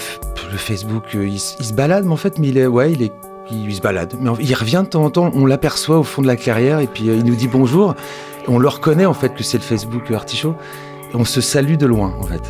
Facebook, 0.57 1.05
euh, 1.15 1.27
il, 1.27 1.41
se 1.41 1.73
balade, 1.73 2.05
mais 2.05 2.13
en 2.13 2.17
fait, 2.17 2.39
mais 2.39 2.49
il 2.49 2.59
est, 2.59 2.67
ouais, 2.67 2.93
il 2.93 3.03
est, 3.03 3.13
il, 3.51 3.75
se 3.75 3.81
balade. 3.81 4.13
Mais 4.21 4.31
il 4.39 4.55
revient 4.55 4.83
de 4.85 4.91
temps 4.91 5.05
en 5.05 5.11
temps, 5.11 5.31
on 5.33 5.47
l'aperçoit 5.47 5.99
au 5.99 6.03
fond 6.03 6.21
de 6.21 6.27
la 6.27 6.37
clairière, 6.37 6.79
et 6.81 6.87
puis 6.87 7.09
euh, 7.09 7.17
il 7.17 7.25
nous 7.25 7.37
dit 7.37 7.49
bonjour. 7.49 7.95
On 8.49 8.59
le 8.59 8.69
reconnaît 8.69 9.07
en 9.07 9.15
fait 9.15 9.35
que 9.35 9.43
c'est 9.43 9.57
le 9.57 9.63
Facebook 9.63 10.11
Artichaut. 10.11 10.57
Et 11.13 11.17
on 11.17 11.25
se 11.25 11.41
salue 11.41 11.77
de 11.77 11.87
loin 11.87 12.15
en 12.21 12.25
fait. 12.25 12.43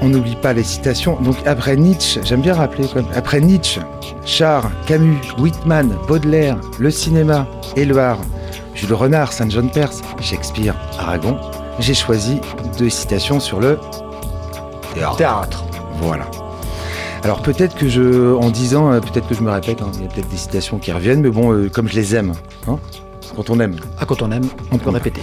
On 0.01 0.09
n'oublie 0.09 0.37
pas 0.37 0.53
les 0.53 0.65
citations. 0.65 1.21
Donc 1.21 1.37
après 1.47 1.77
Nietzsche, 1.77 2.21
j'aime 2.25 2.43
bien 2.43 2.55
rappeler 2.55 2.89
quand 2.89 2.97
même, 2.97 3.07
après 3.15 3.41
Nietzsche, 3.41 3.81
Char, 4.25 4.69
Camus, 4.87 5.21
Whitman, 5.39 5.97
Baudelaire, 6.09 6.59
le 6.79 6.91
cinéma, 6.91 7.47
Éluard, 7.77 8.19
Jules 8.75 8.95
Renard, 8.95 9.33
Saint-John 9.33 9.71
Perse, 9.71 10.03
Shakespeare, 10.21 10.75
Aragon, 10.99 11.39
j'ai 11.79 11.95
choisi 11.95 12.41
deux 12.79 12.91
citations 12.91 13.41
sur 13.41 13.61
le 13.61 13.79
théâtre. 14.95 15.17
Théâtre. 15.17 15.65
Voilà. 16.01 16.27
Alors 17.25 17.41
peut-être 17.41 17.77
que 17.77 17.89
je, 17.89 18.35
en 18.35 18.51
disant, 18.51 18.93
euh, 18.93 19.01
peut-être 19.01 19.29
que 19.29 19.35
je 19.35 19.43
me 19.43 19.51
répète, 19.51 19.81
hein, 19.81 19.93
il 19.95 20.03
y 20.03 20.05
a 20.05 20.09
peut-être 20.09 20.29
des 20.29 20.37
citations 20.37 20.79
qui 20.79 20.91
reviennent, 20.91 21.21
mais 21.21 21.31
bon, 21.31 21.53
euh, 21.53 21.69
comme 21.69 21.89
je 21.89 21.95
les 21.95 22.17
aime, 22.17 22.33
hein, 22.67 22.79
quand 23.37 23.49
on 23.49 23.61
aime. 23.61 23.77
Ah, 23.99 24.07
quand 24.07 24.23
on 24.23 24.33
aime, 24.33 24.49
on 24.73 24.79
peut 24.79 24.91
répéter. 24.91 25.23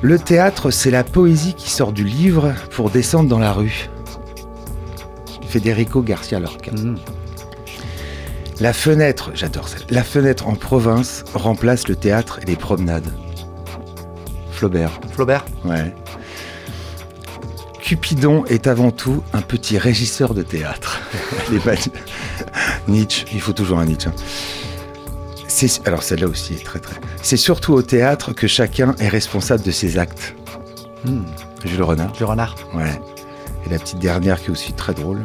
Le 0.00 0.18
théâtre, 0.18 0.70
c'est 0.70 0.92
la 0.92 1.02
poésie 1.02 1.54
qui 1.54 1.70
sort 1.70 1.92
du 1.92 2.04
livre 2.04 2.52
pour 2.70 2.90
descendre 2.90 3.28
dans 3.28 3.40
la 3.40 3.52
rue. 3.52 3.90
Federico 5.48 6.02
Garcia 6.02 6.38
Lorca. 6.38 6.70
Mmh. 6.70 6.96
La 8.60 8.72
fenêtre, 8.72 9.32
j'adore 9.34 9.68
ça. 9.68 9.78
La 9.90 10.04
fenêtre 10.04 10.46
en 10.46 10.54
province 10.54 11.24
remplace 11.34 11.88
le 11.88 11.96
théâtre 11.96 12.38
et 12.42 12.46
les 12.46 12.56
promenades. 12.56 13.12
Flaubert, 14.52 15.00
Flaubert? 15.12 15.44
Ouais. 15.64 15.94
Cupidon 17.86 18.44
est 18.46 18.66
avant 18.66 18.90
tout 18.90 19.22
un 19.32 19.42
petit 19.42 19.78
régisseur 19.78 20.34
de 20.34 20.42
théâtre. 20.42 21.00
Les 21.52 21.60
Nietzsche, 22.88 23.24
il 23.32 23.40
faut 23.40 23.52
toujours 23.52 23.78
un 23.78 23.86
Nietzsche. 23.86 24.08
hein. 24.08 25.42
C'est- 25.46 25.86
alors 25.86 26.02
celle-là 26.02 26.26
aussi 26.26 26.54
est 26.54 26.64
très 26.64 26.80
très. 26.80 26.96
C'est 27.22 27.36
surtout 27.36 27.74
au 27.74 27.82
théâtre 27.82 28.32
que 28.32 28.48
chacun 28.48 28.96
est 28.98 29.06
responsable 29.06 29.62
de 29.62 29.70
ses 29.70 29.98
actes. 29.98 30.34
Mmh. 31.04 31.20
Jules 31.64 31.84
Renard. 31.84 32.12
Le 32.18 32.26
renard. 32.26 32.56
Ouais. 32.74 33.00
Et 33.64 33.68
la 33.70 33.78
petite 33.78 34.00
dernière 34.00 34.40
qui 34.42 34.48
est 34.48 34.50
aussi 34.50 34.72
très 34.72 34.92
drôle. 34.92 35.22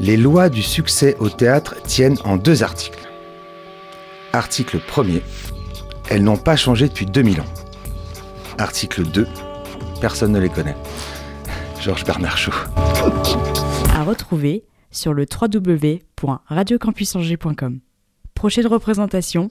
Les 0.00 0.16
lois 0.16 0.48
du 0.48 0.62
succès 0.62 1.14
au 1.18 1.28
théâtre 1.28 1.74
tiennent 1.86 2.16
en 2.24 2.38
deux 2.38 2.62
articles. 2.62 3.06
Article 4.32 4.78
1er. 4.78 5.20
Elles 6.08 6.24
n'ont 6.24 6.38
pas 6.38 6.56
changé 6.56 6.88
depuis 6.88 7.04
2000 7.04 7.42
ans. 7.42 7.52
Article 8.56 9.02
2. 9.02 9.28
Personne 10.00 10.32
ne 10.32 10.40
les 10.40 10.48
connaît. 10.48 10.76
Georges 11.84 12.04
Bernard 12.06 12.38
Shaw. 12.38 12.54
À 13.94 14.04
retrouver 14.04 14.64
sur 14.90 15.12
le 15.12 15.26
www.radiocampusangers.com. 15.30 17.80
Prochaine 18.32 18.66
représentation 18.66 19.50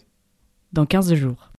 dans 0.71 0.87
15 0.87 1.13
jours. 1.13 1.51